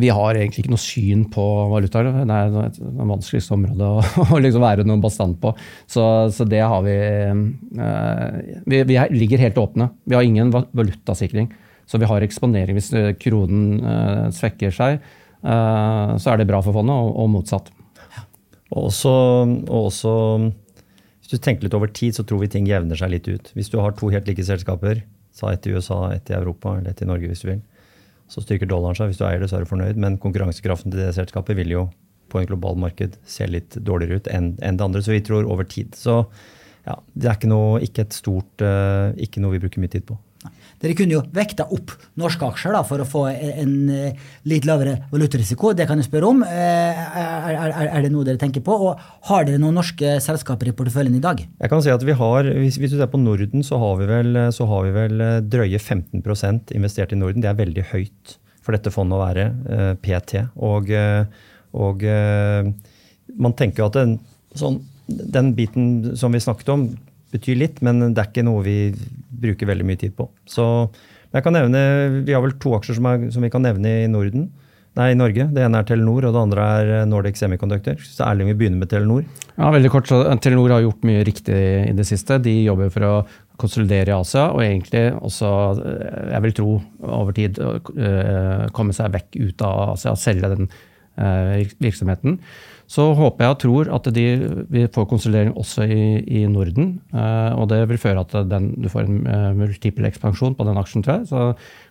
vi, 0.00 0.08
har 0.08 0.38
egentlig 0.38 0.62
ikke 0.62 0.72
noe 0.72 0.80
syn 0.80 1.26
på 1.28 1.42
valuta. 1.68 2.00
Det 2.00 2.24
er 2.24 2.54
et 2.62 2.78
vanskeligste 2.80 3.52
område 3.52 3.84
å, 3.84 4.00
å 4.32 4.40
liksom 4.40 4.64
være 4.64 4.86
noe 4.88 5.02
bastant 5.02 5.36
på. 5.42 5.52
Så, 5.84 6.04
så, 6.32 6.46
det 6.48 6.62
har 6.64 6.80
vi, 6.86 6.96
eh, 6.96 8.62
vi 8.64 8.80
Vi 8.88 8.96
ligger 9.18 9.44
helt 9.44 9.60
åpne. 9.60 9.90
Vi 10.08 10.16
har 10.16 10.24
ingen 10.24 10.48
valutasikring. 10.48 11.50
Så 11.90 11.98
vi 11.98 12.06
har 12.06 12.22
eksponering 12.22 12.76
hvis 12.78 12.92
eh, 12.94 13.12
kronen 13.18 13.80
uh, 13.82 14.26
svekker 14.34 14.74
seg. 14.74 15.00
Uh, 15.42 16.14
så 16.20 16.32
er 16.32 16.40
det 16.40 16.46
bra 16.50 16.60
for 16.62 16.76
fondet, 16.76 16.94
og, 16.94 17.30
motsatt. 17.32 17.72
Og 18.70 18.90
også, 18.92 19.12
også, 19.66 20.12
Hvis 21.18 21.32
du 21.32 21.38
tenker 21.42 21.66
litt 21.66 21.74
over 21.74 21.90
tid, 21.90 22.14
så 22.14 22.22
tror 22.22 22.44
vi 22.44 22.52
ting 22.52 22.68
jevner 22.68 22.98
seg 22.98 23.10
litt 23.10 23.26
ut. 23.26 23.50
Hvis 23.56 23.72
du 23.72 23.80
har 23.82 23.96
to 23.98 24.12
helt 24.14 24.30
like 24.30 24.44
selskaper, 24.46 25.02
sa 25.34 25.50
ett 25.50 25.66
i 25.66 25.74
USA, 25.74 26.12
ett 26.14 26.30
i 26.30 26.36
Europa 26.38 26.76
eller 26.78 26.94
ett 26.94 27.02
i 27.02 27.08
Norge, 27.10 27.26
hvis 27.30 27.42
du 27.42 27.50
vil, 27.50 27.64
så 28.30 28.44
styrker 28.44 28.70
dollaren 28.70 28.94
seg. 28.94 29.10
Hvis 29.10 29.18
du 29.18 29.26
eier 29.26 29.42
det, 29.42 29.50
så 29.50 29.58
er 29.58 29.66
du 29.66 29.72
fornøyd. 29.72 29.98
Men 29.98 30.20
konkurransekraften 30.22 30.94
til 30.94 31.02
det 31.02 31.10
selskapet 31.18 31.58
vil 31.58 31.74
jo 31.74 31.88
på 32.30 32.38
en 32.38 32.46
global 32.46 32.78
marked 32.78 33.18
se 33.26 33.50
litt 33.50 33.74
dårligere 33.82 34.22
ut 34.22 34.30
enn 34.30 34.52
det 34.54 34.86
andre. 34.86 35.02
Så 35.02 35.16
vi 35.16 35.24
tror 35.26 35.48
over 35.50 35.66
tid. 35.66 35.98
Så 35.98 36.22
ja, 36.90 36.98
det 37.14 37.30
er 37.30 37.38
ikke 37.38 37.52
noe, 37.52 37.78
ikke 37.86 38.04
et 38.06 38.16
stort, 38.16 38.64
uh, 38.64 39.14
ikke 39.20 39.42
noe 39.42 39.56
vi 39.56 39.62
bruker 39.62 39.82
mye 39.82 39.92
tid 39.92 40.06
på. 40.08 40.18
Dere 40.80 40.94
kunne 40.96 41.12
jo 41.12 41.20
vekta 41.36 41.66
opp 41.76 41.92
norske 42.16 42.46
aksjer 42.46 42.72
da, 42.72 42.80
for 42.88 43.02
å 43.02 43.06
få 43.08 43.26
en, 43.28 43.50
en 43.60 43.72
eh, 43.92 44.28
litt 44.48 44.64
lavere 44.64 44.94
valutarisiko. 45.10 45.74
Det 45.76 45.84
kan 45.88 46.00
jeg 46.00 46.08
spørre 46.08 46.30
om. 46.32 46.40
Eh, 46.46 47.02
Er, 47.20 47.58
er, 47.68 47.88
er 47.90 48.04
det 48.06 48.10
noe 48.14 48.24
dere 48.24 48.40
tenker 48.40 48.64
på? 48.64 48.72
Og 48.86 49.02
har 49.28 49.44
dere 49.44 49.60
noen 49.60 49.76
norske 49.76 50.14
selskaper 50.24 50.70
i 50.70 50.74
porteføljen 50.78 51.18
i 51.18 51.20
dag? 51.20 51.42
Jeg 51.44 51.72
kan 51.72 51.84
si 51.84 51.92
at 51.92 52.04
vi 52.06 52.16
har, 52.16 52.48
Hvis, 52.48 52.78
hvis 52.80 52.94
du 52.94 52.96
ser 52.96 53.10
på 53.12 53.20
Norden, 53.20 53.64
så 53.66 53.76
har 53.82 53.98
vi 54.00 54.08
vel, 54.08 54.40
så 54.56 54.68
har 54.70 54.86
vi 54.86 54.94
vel 54.96 55.26
eh, 55.26 55.40
drøye 55.44 55.80
15% 55.82 56.72
investert 56.78 57.12
i 57.12 57.20
Norden. 57.20 57.44
Det 57.44 57.50
er 57.50 57.60
veldig 57.60 57.84
høyt 57.92 58.38
for 58.64 58.76
dette 58.76 58.92
fondet 58.94 59.18
å 59.18 59.22
være 59.24 59.46
eh, 59.76 59.92
PT. 60.00 60.46
Og, 60.64 60.88
eh, 60.94 61.26
og 61.76 62.06
eh, 62.08 62.72
man 63.36 63.56
tenker 63.58 63.84
jo 63.84 63.90
at 63.90 64.00
en 64.00 64.16
sånn, 64.56 64.80
den 65.10 65.54
biten 65.58 66.16
som 66.18 66.32
vi 66.34 66.42
snakket 66.42 66.72
om, 66.74 66.88
betyr 67.30 67.58
litt, 67.60 67.78
men 67.86 68.10
det 68.10 68.18
er 68.18 68.30
ikke 68.30 68.46
noe 68.46 68.64
vi 68.66 68.78
bruker 69.40 69.68
veldig 69.70 69.86
mye 69.86 70.00
tid 70.00 70.16
på. 70.16 70.26
Så 70.50 70.64
jeg 71.30 71.44
kan 71.44 71.54
nevne, 71.54 71.80
Vi 72.26 72.34
har 72.34 72.42
vel 72.42 72.56
to 72.58 72.74
aksjer 72.74 72.98
som, 72.98 73.06
er, 73.06 73.28
som 73.30 73.44
vi 73.44 73.52
kan 73.52 73.62
nevne 73.62 74.00
i 74.02 74.10
Norden. 74.10 74.48
Nei, 74.98 75.12
i 75.12 75.18
Norge. 75.18 75.46
Det 75.54 75.62
ene 75.62 75.78
er 75.78 75.86
Telenor, 75.86 76.24
og 76.26 76.34
det 76.34 76.40
andre 76.40 76.64
er 76.80 76.88
eh, 76.96 77.04
Nordic 77.06 77.38
Semiconductor. 77.38 78.00
Så 78.02 78.24
Erling 78.26 78.50
vil 78.50 78.58
begynne 78.58 78.80
med 78.80 78.90
Telenor. 78.90 79.22
Ja, 79.54 79.68
veldig 79.70 79.92
kort, 79.92 80.10
så 80.10 80.24
Telenor 80.42 80.74
har 80.74 80.82
gjort 80.82 81.06
mye 81.06 81.22
riktig 81.26 81.60
i 81.86 81.94
det 81.94 82.06
siste. 82.08 82.40
De 82.42 82.56
jobber 82.64 82.90
for 82.90 83.06
å 83.06 83.14
konsolidere 83.60 84.10
i 84.10 84.16
Asia, 84.16 84.48
og 84.50 84.64
egentlig 84.64 85.04
også, 85.20 85.52
eh, 85.84 86.32
jeg 86.34 86.44
vil 86.46 86.56
tro, 86.58 86.74
over 87.06 87.36
tid 87.36 87.60
eh, 87.60 88.66
komme 88.74 88.96
seg 88.96 89.14
vekk 89.14 89.38
ut 89.38 89.64
av 89.68 89.94
Asia, 89.94 90.16
selge 90.18 90.50
den 90.56 90.70
eh, 91.20 91.70
virksomheten. 91.78 92.40
Så 92.90 93.04
håper 93.14 93.44
jeg 93.44 93.54
og 93.54 93.58
tror 93.62 93.90
at 93.94 94.08
de, 94.16 94.24
vil 94.72 94.88
får 94.90 95.04
konsolidering 95.12 95.52
også 95.58 95.84
i, 95.86 96.04
i 96.26 96.40
Norden. 96.50 96.96
eh, 97.14 97.52
og 97.54 97.68
det 97.70 97.84
vil 97.92 98.00
føre 98.02 98.24
at 98.24 98.34
den, 98.50 98.72
du 98.82 98.88
får 98.90 99.06
en 99.06 99.20
uh, 99.28 99.50
multiple 99.54 100.08
ekspansjon 100.10 100.56
på 100.58 100.66
den 100.66 100.80
aksjen, 100.80 101.04
tror 101.06 101.20
jeg. 101.20 101.28
Så 101.30 101.44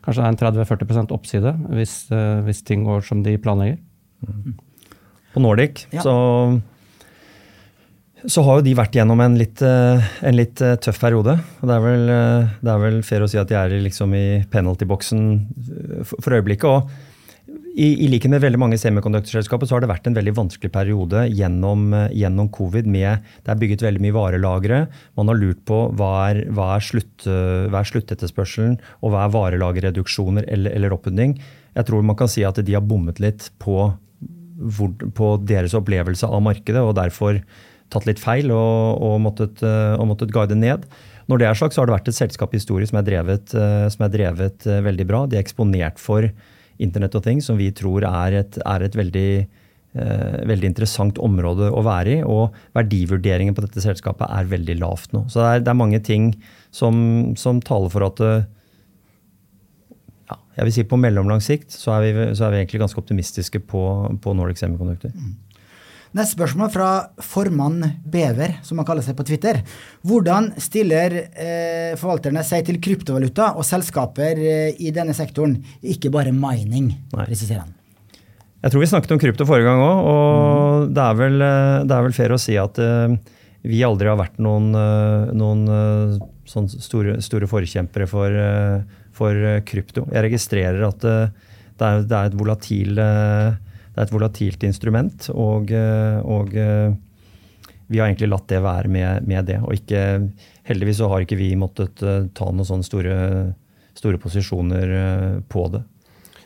kanskje 0.04 0.26
det 0.26 0.28
er 0.28 0.34
en 0.34 0.66
30-40% 0.66 1.14
oppside 1.16 1.54
hvis, 1.72 1.93
eh, 2.12 2.41
hvis 2.43 2.66
ting 2.68 2.84
går 2.88 3.06
som 3.08 3.24
de 3.24 3.38
planlegger. 3.39 3.80
På 5.32 5.39
Nordic 5.39 5.86
Ja. 5.95 6.04
så, 6.04 6.60
så 8.28 8.43
har 8.43 8.60
jo 8.60 8.66
de 8.68 8.76
vært 8.76 8.97
gjennom 9.00 9.24
en 9.24 9.38
litt, 9.39 9.64
eh, 9.64 10.10
en 10.28 10.36
litt 10.36 10.60
tøff 10.60 11.00
periode. 11.00 11.38
Og 11.62 11.70
det 11.70 11.78
er, 11.78 11.86
vel, 11.86 12.12
det 12.60 12.74
er 12.74 12.84
vel 12.84 13.00
fair 13.08 13.24
å 13.24 13.30
si 13.32 13.39
at 13.39 13.47
de 13.47 13.56
er 13.56 13.78
liksom 13.86 14.12
i 14.20 14.26
penalty-boksen 14.52 15.24
for, 16.04 16.20
for 16.20 16.36
øyeblikket. 16.41 16.68
og 16.68 17.09
i, 17.78 18.05
I 18.05 18.07
like 18.09 18.30
med 18.32 18.41
veldig 18.41 18.59
mange 18.61 18.78
semikonduktorselskaper 18.82 19.67
så 19.67 19.76
har 19.76 19.84
det 19.84 19.91
vært 19.91 20.07
en 20.09 20.15
veldig 20.17 20.34
vanskelig 20.38 20.72
periode 20.74 21.26
gjennom, 21.30 21.93
eh, 21.93 22.09
gjennom 22.17 22.49
covid. 22.49 22.88
med 22.88 23.20
Det 23.43 23.51
er 23.51 23.59
bygget 23.61 23.86
veldig 23.86 24.01
mye 24.01 24.15
varelagre. 24.15 24.88
Man 25.17 25.28
har 25.28 25.36
lurt 25.36 25.63
på 25.65 25.93
hva 25.95 26.30
er, 26.30 26.45
hva 26.49 26.76
er, 26.76 26.82
slutt, 26.82 27.28
eh, 27.28 27.70
hva 27.70 27.82
er 27.82 27.89
sluttetterspørselen, 27.91 28.80
og 29.01 29.11
hva 29.11 29.26
er 29.26 29.34
varelagerreduksjoner 29.36 30.45
eller, 30.47 30.72
eller 30.72 30.95
oppudding. 30.95 31.39
Jeg 31.76 31.86
tror 31.86 32.03
man 32.03 32.15
kan 32.15 32.28
si 32.28 32.43
at 32.43 32.55
de 32.55 32.74
har 32.74 32.82
bommet 32.82 33.20
litt 33.20 33.51
på, 33.59 33.93
på 35.13 35.28
deres 35.45 35.74
opplevelse 35.78 36.26
av 36.26 36.41
markedet, 36.41 36.82
og 36.82 36.95
derfor 36.95 37.41
tatt 37.89 38.05
litt 38.05 38.20
feil 38.20 38.51
og, 38.51 39.01
og, 39.01 39.20
måttet, 39.22 39.61
eh, 39.63 39.95
og 39.95 40.09
måttet 40.09 40.34
guide 40.34 40.57
ned. 40.57 40.86
Når 41.30 41.38
det 41.38 41.47
er 41.47 41.53
sagt, 41.53 41.76
så 41.76 41.82
har 41.82 41.89
det 41.89 41.99
vært 41.99 42.07
et 42.09 42.17
selskap 42.17 42.53
i 42.53 42.57
historie 42.57 42.88
som 42.89 42.97
er 42.97 43.05
drevet, 43.05 43.51
som 43.53 44.01
er 44.01 44.09
drevet 44.09 44.65
veldig 44.65 45.05
bra. 45.05 45.28
De 45.30 45.38
er 45.38 45.43
eksponert 45.43 46.01
for 46.01 46.26
Internett 46.80 47.18
og 47.18 47.26
ting 47.26 47.42
som 47.44 47.58
vi 47.60 47.72
tror 47.76 48.06
er 48.08 48.42
et, 48.42 48.60
er 48.64 48.86
et 48.86 48.96
veldig, 48.96 49.32
eh, 50.00 50.38
veldig 50.48 50.70
interessant 50.72 51.20
område 51.20 51.72
å 51.72 51.84
være 51.86 52.20
i. 52.20 52.22
Og 52.24 52.56
verdivurderingen 52.78 53.58
på 53.58 53.66
dette 53.66 53.84
selskapet 53.84 54.30
er 54.30 54.48
veldig 54.52 54.78
lavt 54.80 55.16
nå. 55.16 55.26
Så 55.28 55.44
det 55.44 55.50
er, 55.50 55.66
det 55.66 55.74
er 55.74 55.82
mange 55.82 56.00
ting 56.06 56.32
som, 56.72 57.36
som 57.40 57.60
taler 57.66 57.92
for 57.94 58.08
at 58.08 58.24
eh, 58.26 58.48
ja, 60.30 60.40
jeg 60.60 60.70
vil 60.70 60.76
si 60.78 60.88
På 60.88 61.00
mellomlang 61.02 61.44
sikt 61.44 61.74
så 61.74 61.98
er, 61.98 62.08
vi, 62.08 62.32
så 62.38 62.48
er 62.48 62.56
vi 62.56 62.64
egentlig 62.64 62.84
ganske 62.86 63.02
optimistiske 63.02 63.64
på, 63.68 63.84
på 64.22 64.38
Nordic 64.38 64.62
Semiconductor. 64.62 65.14
Neste 66.18 66.34
spørsmål 66.34 66.72
fra 66.74 66.89
formann 67.22 67.84
Bever, 68.10 68.55
som 68.66 68.80
han 68.82 68.88
kaller 68.88 69.05
seg 69.05 69.14
på 69.18 69.26
Twitter. 69.28 69.60
Hvordan 70.10 70.51
stiller 70.57 71.14
eh, 71.30 71.91
forvalterne 72.01 72.41
seg 72.45 72.66
til 72.66 72.80
kryptovaluta 72.82 73.51
og 73.53 73.68
selskaper 73.68 74.41
eh, 74.41 74.80
i 74.82 74.89
denne 74.95 75.14
sektoren, 75.14 75.60
ikke 75.86 76.10
bare 76.14 76.34
mining, 76.34 76.95
Nei. 77.14 77.28
presiserer 77.28 77.68
han. 77.68 77.76
Jeg 78.60 78.74
tror 78.74 78.82
vi 78.82 78.89
snakket 78.91 79.14
om 79.16 79.22
krypto 79.22 79.45
forrige 79.47 79.70
gang 79.70 79.84
òg, 79.86 80.07
og 80.10 80.89
det, 80.95 81.03
er 81.05 81.20
vel, 81.22 81.38
eh, 81.45 81.76
det 81.86 81.95
er 81.95 82.07
vel 82.07 82.18
fair 82.18 82.34
å 82.34 82.41
si 82.41 82.57
at 82.60 82.82
eh, 82.82 83.14
vi 83.70 83.84
aldri 83.86 84.10
har 84.10 84.18
vært 84.20 84.41
noen, 84.41 84.74
eh, 84.74 85.30
noen 85.38 85.62
eh, 85.76 86.18
sånn 86.49 86.72
store, 86.74 87.20
store 87.22 87.47
forkjempere 87.51 88.10
for, 88.10 88.41
for 89.14 89.45
krypto. 89.70 90.07
Jeg 90.10 90.26
registrerer 90.26 90.89
at 90.89 91.05
det, 91.80 91.88
er, 91.88 92.03
det, 92.03 92.16
er 92.18 92.30
et 92.30 92.38
volatil, 92.39 92.97
eh, 92.99 93.68
det 94.00 94.06
er 94.06 94.08
et 94.08 94.16
volatilt 94.16 94.62
instrument, 94.64 95.26
og, 95.36 95.74
eh, 95.76 96.20
og 96.24 96.54
eh, 96.56 96.93
vi 97.91 98.00
har 98.00 98.08
egentlig 98.08 98.30
latt 98.32 98.45
det 98.47 98.62
være 98.64 98.88
med, 98.88 99.26
med 99.28 99.50
det. 99.50 99.58
Og 99.60 99.76
ikke, 99.76 100.04
heldigvis 100.70 101.02
så 101.02 101.10
har 101.12 101.26
ikke 101.26 101.36
vi 101.36 101.50
måttet 101.60 102.00
eh, 102.00 102.30
ta 102.32 102.47
noen 102.47 102.70
sånne 102.70 102.88
store, 102.88 103.18
store 104.00 104.22
posisjoner 104.24 104.93
på 105.52 105.66
det. 105.74 105.84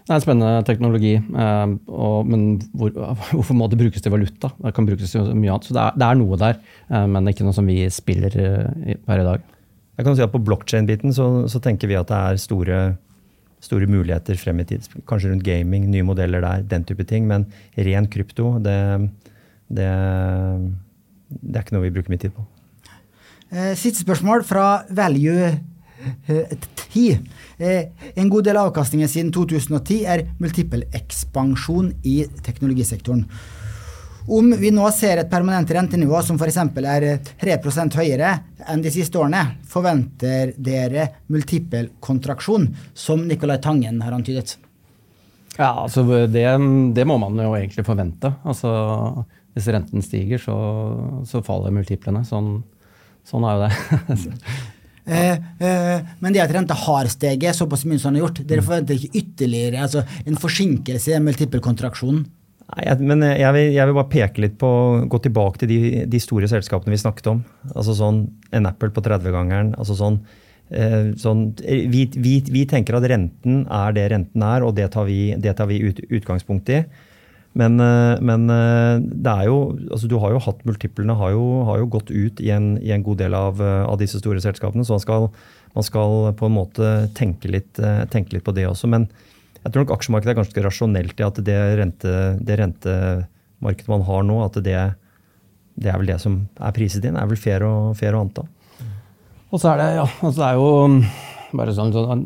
Det 0.01 0.10
er 0.10 0.18
en 0.18 0.24
spennende 0.26 0.66
teknologi, 0.66 1.14
men 1.30 2.47
hvor, 2.74 2.89
hvorfor 3.36 3.56
må 3.56 3.70
det 3.70 3.80
brukes 3.84 4.01
til 4.01 4.16
valuta? 4.16 4.49
Det 4.58 4.74
kan 4.74 4.89
brukes 4.89 5.14
til 5.14 5.30
mye 5.38 5.54
annet. 5.54 5.70
Så 5.70 5.78
det 5.78 5.84
er, 5.86 6.01
det 6.01 6.10
er 6.10 6.20
noe 6.24 6.41
der, 6.41 6.60
men 7.14 7.30
ikke 7.30 7.45
noe 7.45 7.56
som 7.56 7.70
vi 7.70 7.84
spiller 7.93 8.34
per 9.06 9.22
i 9.22 9.30
dag. 9.30 9.45
Jeg 9.93 10.08
kan 10.08 10.18
si 10.18 10.26
at 10.26 10.34
På 10.34 10.41
blockchain-biten 10.41 11.14
så, 11.14 11.30
så 11.45 11.62
tenker 11.62 11.91
vi 11.91 12.01
at 12.01 12.10
det 12.10 12.18
er 12.18 12.41
store, 12.41 12.82
store 13.64 13.88
muligheter 13.89 14.39
frem 14.39 14.61
i 14.61 14.68
tid. 14.68 14.88
Kanskje 15.09 15.32
rundt 15.32 15.45
gaming, 15.47 15.88
nye 15.91 16.05
modeller 16.05 16.43
der, 16.43 16.66
den 16.68 16.88
type 16.88 17.05
ting. 17.09 17.28
Men 17.30 17.47
ren 17.78 18.09
krypto, 18.11 18.57
det, 18.64 18.80
det, 19.72 19.91
det 21.39 21.55
er 21.55 21.64
ikke 21.64 21.78
noe 21.78 21.86
vi 21.88 21.93
bruker 21.95 22.14
mye 22.14 22.24
tid 22.26 22.36
på. 22.36 22.45
Eh, 23.53 23.74
siste 23.78 24.01
spørsmål 24.01 24.43
fra 24.49 24.84
Value 24.89 25.49
eh, 25.49 26.53
10. 26.89 27.20
Eh, 27.59 27.84
en 28.18 28.30
god 28.30 28.47
del 28.47 28.57
av 28.57 28.72
avkastningen 28.72 29.09
siden 29.09 29.30
2010 29.36 29.99
er 30.09 30.26
multiple 30.41 30.88
ekspansjon 30.97 31.91
i 32.09 32.24
teknologisektoren. 32.45 33.28
Om 34.28 34.53
vi 34.59 34.71
nå 34.71 34.88
ser 34.95 35.19
et 35.19 35.30
permanent 35.32 35.71
rentenivå 35.76 36.21
som 36.24 36.38
f.eks. 36.39 36.57
er 36.80 37.07
3% 37.41 37.97
høyere 37.99 38.34
enn 38.71 38.84
de 38.84 38.91
siste 38.93 39.19
årene, 39.19 39.43
forventer 39.67 40.53
dere 40.55 41.09
multipel 41.34 41.89
kontraksjon, 42.03 42.69
som 42.95 43.26
Nicolai 43.28 43.59
Tangen 43.63 43.99
har 44.03 44.15
antydet? 44.15 44.55
Ja, 45.57 45.74
altså 45.84 46.05
det, 46.32 46.45
det 46.95 47.05
må 47.05 47.17
man 47.21 47.38
jo 47.38 47.51
egentlig 47.57 47.86
forvente. 47.86 48.32
Altså, 48.47 48.71
hvis 49.53 49.67
renten 49.76 50.05
stiger, 50.05 50.39
så, 50.41 50.55
så 51.30 51.43
faller 51.45 51.76
multiplene. 51.76 52.24
Sånn, 52.26 52.55
sånn 53.28 53.49
er 53.49 53.59
jo 53.59 53.67
det. 53.67 54.39
Eh, 55.03 55.34
eh, 55.59 55.97
men 56.24 56.32
det 56.32 56.39
at 56.39 56.51
renta 56.55 56.78
har 56.80 57.09
steget 57.11 57.57
såpass 57.57 57.82
mye 57.84 57.99
som 57.99 58.13
den 58.13 58.21
har 58.21 58.30
gjort, 58.30 58.38
dere 58.47 58.63
forventer 58.63 58.95
ikke 58.95 59.19
ytterligere 59.19 59.82
altså 59.84 60.05
en 60.24 60.39
forsinkelse 60.39 61.11
i 61.11 61.17
den 61.17 61.59
kontraksjonen? 61.59 62.21
Nei, 62.74 62.88
jeg, 62.88 63.05
men 63.05 63.21
jeg 63.28 63.53
vil, 63.53 63.67
jeg 63.76 63.89
vil 63.89 63.97
bare 63.99 64.09
peke 64.09 64.41
litt 64.41 64.55
på, 64.61 64.69
gå 65.11 65.19
tilbake 65.21 65.61
til 65.61 65.69
de, 65.69 65.82
de 66.09 66.21
store 66.21 66.49
selskapene 66.49 66.95
vi 66.95 67.01
snakket 67.01 67.30
om. 67.30 67.43
Altså 67.76 67.93
sånn 67.97 68.26
En 68.53 68.69
Apple 68.69 68.89
på 68.95 69.03
30-gangeren. 69.05 69.74
altså 69.78 69.97
sånn, 69.99 70.19
eh, 70.74 71.13
sånn 71.19 71.51
eh, 71.61 71.86
vi, 71.91 72.07
vi, 72.17 72.39
vi 72.49 72.65
tenker 72.69 72.97
at 72.97 73.05
renten 73.11 73.65
er 73.69 73.93
det 73.93 74.07
renten 74.15 74.45
er, 74.47 74.65
og 74.65 74.74
det 74.80 74.89
tar 74.95 75.05
vi, 75.09 75.36
det 75.38 75.53
tar 75.59 75.69
vi 75.69 75.84
ut, 75.86 76.01
utgangspunkt 76.09 76.71
i. 76.74 76.84
Men, 77.53 77.78
eh, 77.78 78.17
men 78.26 78.49
eh, 78.49 78.95
det 79.03 79.34
er 79.34 79.49
jo, 79.51 79.57
altså 79.91 80.09
du 80.09 80.17
har 80.21 80.34
jo 80.34 80.41
hatt 80.41 80.63
multiplene 80.65 81.13
har 81.19 81.36
jo, 81.36 81.43
har 81.69 81.84
jo 81.84 81.91
gått 81.93 82.09
ut 82.09 82.41
i 82.41 82.49
en, 82.55 82.74
i 82.82 82.89
en 82.95 83.05
god 83.05 83.21
del 83.21 83.38
av, 83.38 83.61
eh, 83.61 83.84
av 83.86 83.99
disse 84.01 84.21
store 84.21 84.41
selskapene. 84.41 84.86
Så 84.86 84.97
man 84.97 85.03
skal, 85.03 85.28
man 85.78 85.86
skal 85.86 86.32
på 86.39 86.49
en 86.49 86.57
måte 86.57 86.95
tenke 87.17 87.51
litt, 87.53 87.78
eh, 87.78 88.01
tenke 88.09 88.34
litt 88.34 88.47
på 88.47 88.55
det 88.57 88.65
også. 88.71 88.89
Men 88.89 89.05
jeg 89.64 89.72
tror 89.72 89.86
nok 89.86 89.93
aksjemarkedet 89.95 90.34
er 90.34 90.39
ganske 90.41 90.64
rasjonelt 90.66 91.20
i 91.22 91.26
at 91.26 91.39
det, 91.47 91.59
rente, 91.80 92.16
det 92.43 92.59
rentemarkedet 92.59 93.91
man 93.91 94.03
har 94.09 94.26
nå, 94.28 94.39
at 94.43 94.59
det, 94.66 94.80
det 95.80 95.91
er 95.91 96.01
vel 96.01 96.11
det 96.11 96.20
som 96.24 96.41
er 96.59 96.76
priset 96.76 97.05
inn. 97.07 97.20
er 97.20 97.30
vel 97.30 97.39
fair 97.39 97.64
å, 97.68 97.74
fair 97.97 98.18
å 98.18 98.26
anta. 98.26 98.43
Og 99.53 99.61
så 99.61 99.72
er 99.72 99.80
det, 99.80 99.89
ja, 100.01 100.07
altså 100.26 100.39
det 100.41 100.49
er 100.49 100.59
jo 100.59 100.70
bare 101.53 101.74
sånn, 101.78 101.91
sånn 101.93 102.24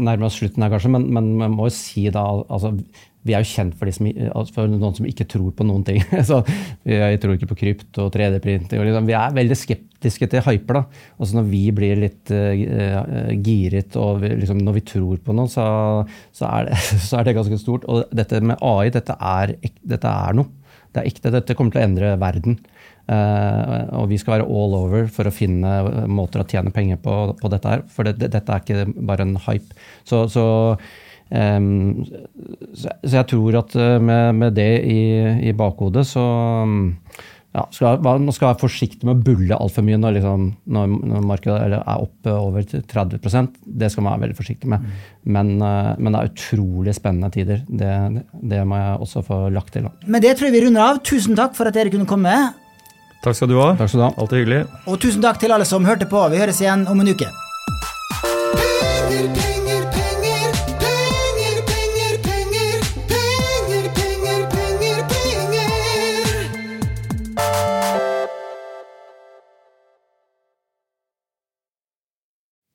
Nærmest 0.00 0.40
slutten 0.40 0.64
her, 0.64 0.72
kanskje, 0.72 0.90
men, 0.94 1.06
men 1.12 1.34
man 1.42 1.56
må 1.58 1.68
jo 1.68 1.74
si 1.76 2.06
da 2.12 2.24
altså, 2.24 2.72
Vi 3.24 3.32
er 3.32 3.40
jo 3.40 3.48
kjent 3.48 3.76
for, 3.78 3.88
som, 3.94 4.08
altså, 4.10 4.52
for 4.52 4.68
noen 4.68 4.96
som 4.96 5.06
ikke 5.08 5.26
tror 5.32 5.52
på 5.56 5.64
noen 5.64 5.84
ting. 5.86 6.02
så 6.28 6.42
Jeg 6.84 7.20
tror 7.22 7.36
ikke 7.36 7.50
på 7.54 7.60
krypto 7.62 8.08
og 8.08 8.12
3D-printing. 8.16 8.82
Liksom, 8.84 9.08
vi 9.08 9.16
er 9.16 9.38
veldig 9.38 9.56
skeptiske 9.56 10.28
til 10.32 10.44
hyper. 10.44 10.80
da. 10.80 10.82
Når 11.38 11.46
vi 11.48 11.62
blir 11.76 12.02
litt 12.02 12.34
uh, 12.34 13.32
giret 13.40 13.96
og 14.00 14.20
vi, 14.24 14.34
liksom, 14.42 14.60
når 14.64 14.76
vi 14.76 14.84
tror 14.92 15.22
på 15.24 15.36
noe, 15.36 15.48
så, 15.48 15.64
så, 16.36 16.50
er 16.50 16.68
det, 16.68 16.82
så 17.08 17.20
er 17.20 17.30
det 17.30 17.36
ganske 17.38 17.60
stort. 17.62 17.88
Og 17.88 18.04
dette 18.12 18.42
med 18.44 18.60
AI, 18.60 18.92
dette 18.92 19.16
er, 19.16 19.56
dette 19.94 20.12
er 20.28 20.36
noe. 20.40 20.52
Det 20.94 21.02
er 21.02 21.10
ekte, 21.10 21.32
dette 21.34 21.56
kommer 21.58 21.74
til 21.74 21.80
å 21.80 21.88
endre 21.88 22.14
verden. 22.20 22.60
Uh, 23.04 23.84
og 24.00 24.06
vi 24.12 24.16
skal 24.20 24.38
være 24.38 24.46
all 24.48 24.76
over 24.78 25.08
for 25.12 25.28
å 25.28 25.32
finne 25.34 25.72
måter 26.08 26.40
å 26.40 26.46
tjene 26.48 26.72
penger 26.72 27.00
på, 27.04 27.16
på 27.40 27.50
dette 27.52 27.72
her. 27.72 27.82
For 27.92 28.04
det, 28.06 28.18
det, 28.20 28.30
dette 28.36 28.52
er 28.52 28.62
ikke 28.62 29.00
bare 29.00 29.26
en 29.26 29.34
hype. 29.48 29.76
Så, 30.08 30.26
um, 31.34 32.04
så, 32.74 32.94
så 33.02 33.20
jeg 33.20 33.28
tror 33.34 33.60
at 33.60 33.76
eh, 33.78 34.00
med, 34.02 34.34
med 34.40 34.56
det 34.56 34.72
i, 34.86 35.00
i 35.50 35.54
bakhodet, 35.56 36.06
så 36.08 36.24
ja, 37.54 37.62
skal, 37.70 38.00
man 38.02 38.32
skal 38.34 38.50
være 38.50 38.62
forsiktig 38.64 39.06
med 39.06 39.14
å 39.14 39.24
bulle 39.28 39.58
altfor 39.58 39.86
mye 39.86 39.98
når, 40.00 40.16
liksom, 40.16 40.48
når, 40.74 40.96
når 41.12 41.28
markedet 41.28 41.78
er 41.78 41.92
oppe 41.92 42.34
over 42.34 42.66
30% 42.66 43.60
Det 43.62 43.92
skal 43.92 44.02
man 44.02 44.16
være 44.16 44.24
veldig 44.24 44.38
forsiktig 44.40 44.72
med. 44.72 44.88
Men, 45.22 45.54
men 45.62 46.10
det 46.10 46.18
er 46.18 46.32
utrolig 46.32 46.96
spennende 46.98 47.30
tider. 47.30 47.62
Det, 47.68 47.92
det, 48.42 48.64
må 48.66 48.82
jeg 48.82 48.98
også 49.06 49.22
få 49.28 49.38
lagt 49.54 49.70
til. 49.76 49.86
Med 50.10 50.26
det 50.26 50.34
tror 50.34 50.50
jeg 50.50 50.56
vi 50.58 50.66
runder 50.66 50.82
av. 50.88 51.00
Tusen 51.06 51.38
takk 51.38 51.54
for 51.54 51.70
at 51.70 51.78
dere 51.78 51.94
kunne 51.94 52.10
komme. 52.10 52.34
Takk 53.24 53.38
skal 53.38 53.48
du 53.48 53.56
ha. 53.62 53.70
Takk 53.78 53.88
skal 53.88 54.02
du 54.02 54.06
ha. 54.08 54.12
Alltid 54.18 54.42
hyggelig. 54.42 54.60
Og 54.90 55.00
tusen 55.06 55.22
takk 55.24 55.38
til 55.40 55.54
alle 55.54 55.64
som 55.68 55.86
hørte 55.86 56.10
på. 56.10 56.26
Vi 56.34 56.42
høres 56.42 56.60
igjen 56.60 56.88
om 56.90 57.00
en 57.00 57.14
uke. 57.14 57.30